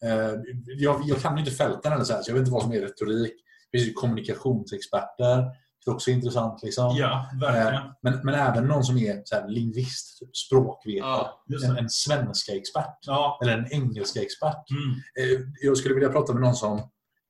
Eh, 0.04 0.34
Jag, 0.66 1.00
jag 1.04 1.18
kan 1.20 1.34
ju 1.36 1.40
inte 1.40 1.50
fälten 1.54 1.92
eller 1.92 2.04
så, 2.04 2.12
här, 2.12 2.22
så 2.22 2.30
jag 2.30 2.34
vet 2.34 2.40
inte 2.40 2.52
vad 2.52 2.62
som 2.62 2.72
är 2.72 2.80
retorik. 2.80 3.32
Det 3.72 3.78
finns 3.78 3.94
kommunikationsexperter. 3.94 5.36
Det 5.84 5.90
är 5.90 5.94
också 5.94 6.10
intressant. 6.10 6.62
Liksom. 6.62 6.96
ja, 6.96 7.26
verkligen. 7.40 7.82
Men, 8.02 8.20
men 8.24 8.34
även 8.34 8.64
någon 8.64 8.84
som 8.84 8.98
är 8.98 9.22
så 9.24 9.34
här, 9.36 9.48
lingvist, 9.48 10.18
typ, 10.18 10.36
språkvetare. 10.36 11.26
Ja. 11.46 11.68
En, 11.70 11.76
en 11.78 11.90
svenska 11.90 12.52
expert. 12.56 12.98
Ja. 13.06 13.38
Eller 13.42 13.58
en 13.58 13.72
engelska 13.72 14.22
expert. 14.22 14.64
Mm. 14.70 14.90
Eh, 15.34 15.40
Jag 15.62 15.76
skulle 15.76 15.94
vilja 15.94 16.08
prata 16.08 16.32
med 16.32 16.42
någon 16.42 16.54
som... 16.54 16.80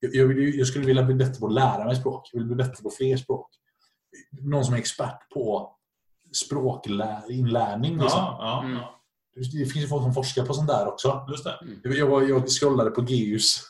Jag, 0.01 0.15
jag, 0.15 0.39
jag 0.39 0.67
skulle 0.67 0.85
vilja 0.87 1.03
bli 1.03 1.15
bättre 1.15 1.41
på 1.41 1.47
att 1.47 1.53
lära 1.55 1.85
mig 1.85 1.97
språk. 1.97 2.29
Jag 2.33 2.39
vill 2.41 2.47
bli 2.47 2.57
bättre 2.57 2.83
på 2.83 2.91
fler 2.91 3.17
språk. 3.17 3.49
Någon 4.43 4.65
som 4.65 4.75
är 4.75 4.79
expert 4.79 5.31
på 5.35 5.77
språkinlärning. 6.37 7.93
Liksom. 7.99 8.09
Ja, 8.21 8.37
ja, 8.41 8.63
Mm. 8.65 8.77
ja, 8.77 9.01
Det 9.35 9.67
finns 9.67 9.85
ju 9.85 9.89
folk 9.89 10.03
som 10.03 10.15
forskar 10.15 10.45
på 10.47 10.55
sånt 10.55 10.69
där 10.69 10.89
också. 10.89 11.27
just 11.31 11.45
det. 11.45 11.59
Jag, 11.97 12.07
var- 12.07 12.23
jag 12.23 12.49
scrollade 12.51 12.91
på 12.91 13.01
GUs, 13.01 13.63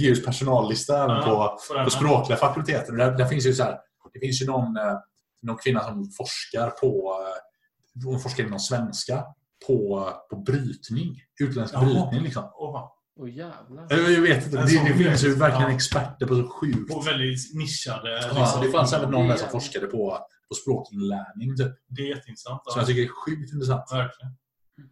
GUs 0.00 0.24
personallista 0.26 0.94
Ja, 0.94 1.58
på, 1.70 1.84
på 1.84 1.90
språkliga 1.90 2.38
fakulteter. 2.38 2.92
Där, 2.92 3.12
där 3.18 3.24
finns 3.26 3.46
ju 3.46 3.52
så 3.54 3.62
här, 3.62 3.78
det 4.12 4.20
finns 4.20 4.42
ju 4.42 4.46
någon, 4.46 4.76
eh, 4.76 4.96
någon 5.42 5.56
kvinna 5.56 5.80
som 5.80 6.10
forskar 6.10 6.70
på 6.70 7.18
eh, 7.22 8.04
hon 8.04 8.20
forskar 8.20 8.44
inom 8.44 8.58
svenska 8.58 9.24
på, 9.66 10.10
på 10.30 10.36
brytning. 10.36 11.20
Utländsk 11.40 11.74
Jaha. 11.74 11.84
brytning 11.84 12.22
liksom. 12.22 12.44
Åh, 12.54 12.90
Åh 13.18 13.30
jävlar. 13.30 13.86
Jag 13.90 14.12
jag 14.12 14.20
vet 14.22 14.44
inte, 14.46 14.56
det, 14.56 14.84
det 14.88 14.94
finns 15.04 15.24
ju 15.24 15.34
verkligen 15.34 15.70
Ja. 15.70 15.76
experter 15.76 16.26
på 16.26 16.34
så 16.34 16.48
sjukt. 16.48 16.94
Och 16.94 17.06
väldigt 17.06 17.54
nischade. 17.54 18.10
Ja, 18.10 18.38
liksom. 18.40 18.62
det 18.62 18.70
fanns 18.70 18.92
även 18.92 19.10
någon 19.10 19.28
där 19.28 19.36
som 19.36 19.46
Det- 19.46 19.52
forskade 19.52 19.86
på, 19.86 20.18
på 20.48 20.54
språkinlärning. 20.54 21.56
Typ. 21.56 21.72
Det 21.88 22.02
är 22.02 22.06
jätteintressant. 22.08 22.62
Som 22.64 22.78
jag 22.80 22.86
tycker 22.88 23.02
är 23.02 23.08
sjukt 23.08 23.52
intressant. 23.52 23.84
Verkligen. 23.92 24.32
Det 24.32 24.88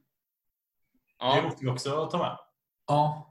Ja. 1.18 1.42
måste 1.44 1.64
vi 1.64 1.70
också 1.70 2.06
ta 2.06 2.18
med. 2.18 2.38
Ja. 2.86 3.30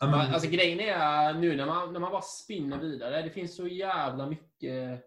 Ja, 0.00 0.06
men- 0.06 0.34
Alltså 0.34 0.48
grejen 0.50 0.80
är 0.80 1.34
nu 1.34 1.56
när 1.56 1.66
man, 1.66 1.92
när 1.92 2.00
man 2.00 2.12
bara 2.12 2.22
spinner 2.22 2.78
vidare. 2.78 3.22
Det 3.22 3.30
finns 3.30 3.56
så 3.56 3.66
jävla 3.66 4.26
mycket 4.26 5.00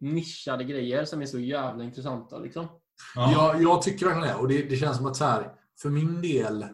nischade 0.00 0.64
grejer 0.64 1.04
som 1.04 1.22
är 1.22 1.26
så 1.26 1.38
jävla 1.38 1.84
intressanta. 1.84 2.38
Liksom. 2.38 2.68
Jag, 3.14 3.62
jag 3.62 3.82
tycker 3.82 4.06
verkligen 4.06 4.28
det. 4.28 4.34
Och 4.42 4.48
det, 4.48 4.62
det 4.62 4.76
känns 4.76 4.96
som 4.96 5.06
att 5.06 5.16
så 5.16 5.24
här, 5.24 5.52
för 5.82 5.88
min 5.88 6.22
del 6.22 6.66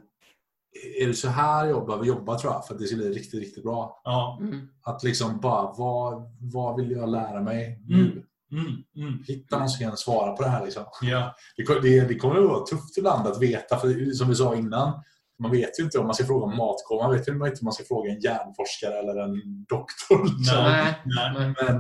är 1.01 1.07
det 1.07 1.15
så 1.15 1.29
här 1.29 1.67
jag 1.67 1.87
behöver 1.87 2.05
jobba 2.05 2.39
tror 2.39 2.53
jag. 2.53 2.67
För 2.67 2.75
att 2.75 2.81
det 2.81 2.87
ska 2.87 2.97
bli 2.97 3.11
riktigt, 3.11 3.41
riktigt 3.41 3.65
bra. 3.65 4.01
Ja. 4.05 4.39
Mm. 4.41 4.69
Att 4.85 5.03
liksom 5.03 5.41
bara, 5.41 5.73
vad, 5.73 6.23
vad 6.41 6.77
vill 6.77 6.91
jag 6.91 7.09
lära 7.09 7.43
mig 7.43 7.83
nu? 7.87 7.95
Mm. 8.03 8.25
Mm. 8.53 8.83
Mm. 8.97 9.25
Hitta 9.27 9.59
någon 9.59 9.69
som 9.69 9.87
kan 9.87 9.97
svara 9.97 10.33
på 10.33 10.43
det 10.43 10.49
här. 10.49 10.65
Liksom. 10.65 10.85
Ja. 11.03 11.35
Det, 11.57 11.81
det, 11.83 12.09
det 12.09 12.15
kommer 12.15 12.37
att 12.41 12.49
vara 12.49 12.67
tufft 12.67 12.99
ibland 12.99 13.27
att 13.27 13.43
veta. 13.43 13.77
För 13.77 14.13
som 14.13 14.29
vi 14.29 14.35
sa 14.35 14.55
innan, 14.55 15.03
man 15.43 15.51
vet 15.51 15.79
ju 15.79 15.85
inte 15.85 15.99
om 15.99 16.07
man 16.07 16.15
ska 16.15 16.25
fråga 16.27 16.45
om 16.45 16.57
matkoma. 16.57 17.03
Man 17.03 17.13
vet 17.13 17.29
ju 17.29 17.33
inte 17.33 17.61
om 17.61 17.65
man 17.65 17.73
ska 17.73 17.85
fråga 17.85 18.11
en 18.11 18.21
hjärnforskare 18.21 18.99
eller 18.99 19.17
en 19.25 19.65
doktor. 19.75 20.19
Liksom. 20.25 20.63
Nej. 20.65 21.03
Nej. 21.05 21.29
Nej. 21.39 21.55
Men, 21.63 21.77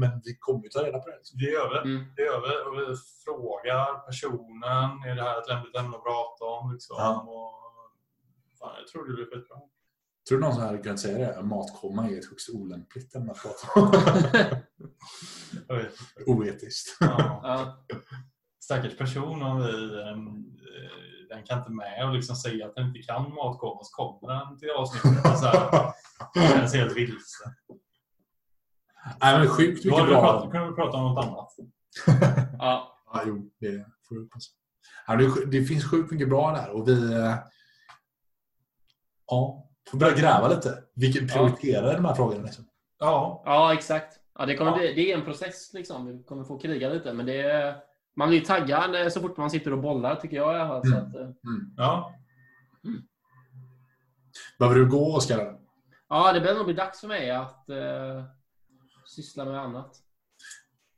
men 0.00 0.10
vi 0.24 0.36
kommer 0.38 0.62
ju 0.64 0.68
ta 0.68 0.80
reda 0.86 0.98
på 0.98 1.08
det. 1.10 1.16
Liksom. 1.16 1.38
Det 1.42 1.50
gör 1.56 1.68
vi. 1.72 1.78
Mm. 1.90 2.04
Det 2.16 2.22
gör 2.28 2.40
vi. 2.46 2.52
Och 2.66 2.74
vi 2.80 2.84
frågar 3.24 4.06
personen. 4.08 4.88
Är 5.08 5.14
det 5.16 5.22
här 5.28 5.36
ett 5.40 5.48
lämpligt 5.52 5.76
ämne 5.80 5.96
att 5.96 6.06
prata 6.10 6.42
om? 6.56 6.72
Liksom. 6.72 6.96
Ja. 6.98 7.10
Och, 7.32 7.64
fan, 8.64 8.74
jag 8.78 8.88
tror 8.88 9.06
det 9.08 9.14
blir 9.14 9.24
skitbra. 9.24 9.56
Tror 10.28 10.38
du 10.38 10.44
någon 10.44 10.54
som 10.54 10.62
hade 10.62 10.78
kunnat 10.78 11.00
säga 11.00 11.18
det? 11.36 11.42
Matkoma 11.42 12.08
är 12.08 12.18
ett 12.18 12.30
högst 12.30 12.48
olämpligt 12.54 13.14
ämne 13.14 13.32
att 13.32 13.42
prata 13.42 13.80
om. 13.80 13.92
Oetiskt. 16.26 16.96
Ja. 17.00 17.40
Ja. 17.42 17.84
Stackars 18.60 18.96
person 18.96 19.42
om 19.42 19.58
vi, 19.58 19.98
eh, 20.00 20.16
den 21.28 21.42
kan 21.44 21.58
inte 21.58 21.70
med 21.70 22.08
och 22.08 22.14
liksom 22.14 22.36
säga 22.36 22.66
att 22.66 22.74
den 22.74 22.86
inte 22.86 22.98
kan 23.02 23.22
matkoma 23.22 23.80
så 23.82 23.92
kommer 23.96 24.34
den 24.34 24.58
till 24.58 24.70
avsnittet. 24.70 25.38
Så 25.38 25.46
här, 25.46 25.92
det 26.34 26.40
känns 26.48 26.74
helt 26.74 26.96
vilse. 26.96 27.44
Nej, 29.20 29.38
men 29.38 29.48
sjukt 29.48 29.82
Då 29.84 29.90
mycket 29.90 30.04
vi 30.04 30.10
bra. 30.10 30.50
kunde 30.50 30.68
vi 30.68 30.74
prata 30.74 30.96
om 30.96 31.04
något 31.14 31.24
annat. 31.24 31.48
Ja. 32.58 32.90
Ja, 33.12 33.22
jo, 33.26 33.50
det 33.60 33.86
får 34.08 34.14
du 34.14 34.22
hoppas. 34.22 34.44
Det 35.50 35.64
finns 35.64 35.84
sjukt 35.90 36.10
mycket 36.12 36.28
bra 36.28 36.52
där 36.52 36.70
och 36.70 36.88
vi 36.88 37.12
eh, 37.12 37.34
ja, 39.26 39.68
får 39.90 39.98
börja 39.98 40.16
gräva 40.16 40.48
lite. 40.48 40.78
Vi 40.94 41.28
prioriterar 41.28 41.94
de 41.94 42.04
här 42.04 42.14
frågorna. 42.14 42.42
Liksom. 42.42 42.64
Ja, 42.98 43.42
ja, 43.44 43.72
exakt. 43.74 44.20
Ja, 44.38 44.46
det, 44.46 44.56
kommer 44.56 44.70
Ja. 44.70 44.76
Bli, 44.78 44.94
det 44.94 45.12
är 45.12 45.18
en 45.18 45.24
process. 45.24 45.72
Liksom. 45.72 46.06
Vi 46.06 46.22
kommer 46.24 46.44
få 46.44 46.58
kriga 46.58 46.88
lite. 46.88 47.12
Men 47.12 47.26
det 47.26 47.40
är, 47.42 47.76
man 48.16 48.28
blir 48.28 48.40
taggad 48.40 48.94
eh, 49.02 49.08
så 49.08 49.20
fort 49.20 49.36
man 49.36 49.50
sitter 49.50 49.72
och 49.72 49.78
bollar, 49.82 50.14
tycker 50.16 50.36
jag. 50.36 50.56
i 50.56 50.60
alla 50.60 50.68
fall. 50.68 50.82
Så 50.90 50.96
Mm. 50.96 51.06
att, 51.08 51.14
eh, 51.16 51.28
ja. 51.76 52.14
Behöver 54.58 54.78
du 54.80 54.88
gå, 54.90 55.16
Oskar? 55.16 55.58
ja, 56.08 56.32
det 56.32 56.40
börjar 56.40 56.54
nog 56.54 56.64
bli 56.64 56.74
dags 56.74 57.00
för 57.00 57.08
mig 57.08 57.30
att 57.30 57.68
eh, 57.68 58.24
syssla 59.06 59.44
med 59.44 59.60
annat. 59.60 59.96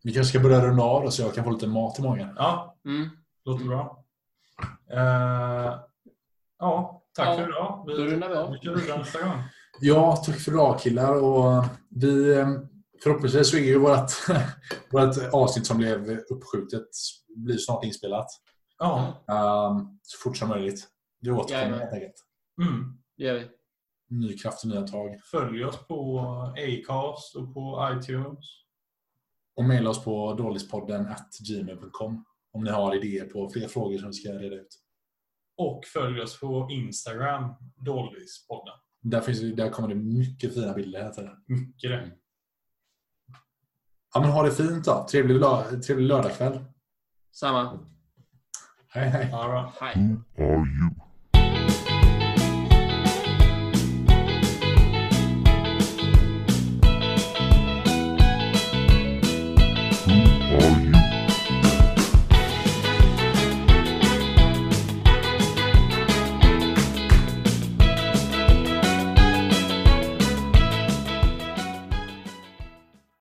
Vi 0.02 0.12
kanske 0.14 0.30
ska 0.38 0.48
börja 0.48 0.60
runda 0.66 0.82
av 0.82 1.10
så 1.10 1.22
jag 1.22 1.34
kan 1.34 1.44
få 1.44 1.50
lite 1.50 1.66
mat 1.66 1.98
i 1.98 2.02
magen. 2.02 2.34
ja 2.38 2.76
Mm. 2.84 3.08
låter 3.44 3.64
bra. 3.64 4.04
Eh, 4.92 5.78
ja, 6.58 6.95
tack 7.16 7.28
Ja, 7.28 7.36
för 7.36 7.48
idag. 7.48 7.84
Vi, 7.86 7.92
Då 7.94 8.04
rundar 8.04 8.28
vi 8.28 8.34
av. 8.34 8.52
vi 8.52 8.58
kör 8.58 8.74
vidare 8.74 8.98
nästa 8.98 9.22
gång. 9.22 9.42
Ja, 9.80 10.16
tack 10.26 10.40
för 10.40 10.52
idag 10.52 10.80
killar. 10.80 11.22
Och 11.22 11.64
vi, 11.90 12.32
eh, 12.38 12.48
förhoppningsvis 13.02 13.50
så 13.50 13.56
är 13.56 13.60
ju 13.60 13.78
vårt, 13.78 14.10
vårt 14.90 15.32
avsnitt 15.32 15.66
som 15.66 15.78
blev 15.78 16.10
uppskjutet 16.10 16.88
blir 17.36 17.56
snart 17.58 17.84
inspelat. 17.84 18.26
Ja, 18.78 19.22
Um, 19.28 19.98
så 20.02 20.18
fort 20.22 20.36
som 20.36 20.48
möjligt. 20.48 20.88
Det 21.20 21.30
återkommer 21.30 21.78
helt 21.78 21.92
enkelt. 21.92 22.14
mm. 22.62 22.98
Det 23.16 23.24
gör 23.24 23.34
vi. 23.34 23.46
Ny 24.10 24.38
kraft 24.38 24.64
och 24.64 24.70
nya 24.70 24.82
tag. 24.82 25.20
Följ 25.30 25.64
oss 25.64 25.86
på 25.88 26.20
Acast 26.56 27.36
och 27.36 27.54
på 27.54 27.88
iTunes. 27.92 28.44
Och 29.56 29.64
mejla 29.64 29.90
oss 29.90 30.04
på 30.04 30.34
dålispodden 30.34 31.08
gmail.com 31.48 32.24
om 32.52 32.64
ni 32.64 32.70
har 32.70 32.94
idéer 32.94 33.24
på 33.24 33.50
fler 33.50 33.68
frågor 33.68 33.98
som 33.98 34.06
vi 34.08 34.12
ska 34.14 34.28
reda 34.32 34.56
ut. 34.56 34.68
Och 35.58 35.84
följ 35.92 36.20
oss 36.20 36.40
på 36.40 36.68
Instagram, 36.70 37.54
Dolvispodden. 37.76 38.74
Där, 39.02 39.20
finns, 39.20 39.40
där 39.56 39.70
kommer 39.70 39.88
det 39.88 39.94
mycket 39.94 40.54
fina 40.54 40.72
bilder 40.74 40.98
hela 40.98 41.10
tiden. 41.12 41.32
Mycket 41.46 41.90
det. 41.90 42.12
Ja, 44.14 44.20
men 44.20 44.30
ha 44.30 44.42
det 44.42 44.50
fint 44.50 44.84
då. 44.84 45.06
Trevlig, 45.10 45.36
lö- 45.36 45.80
trevlig 45.80 46.06
lördagkväll. 46.06 46.64
Samma. 47.32 47.86
Hej 48.88 49.08
hej. 49.08 49.28
Ja, 49.32 49.48
bra. 49.48 49.72
Hej. 49.80 50.16
Who 50.36 50.42
are 50.42 50.56
you? 50.56 50.90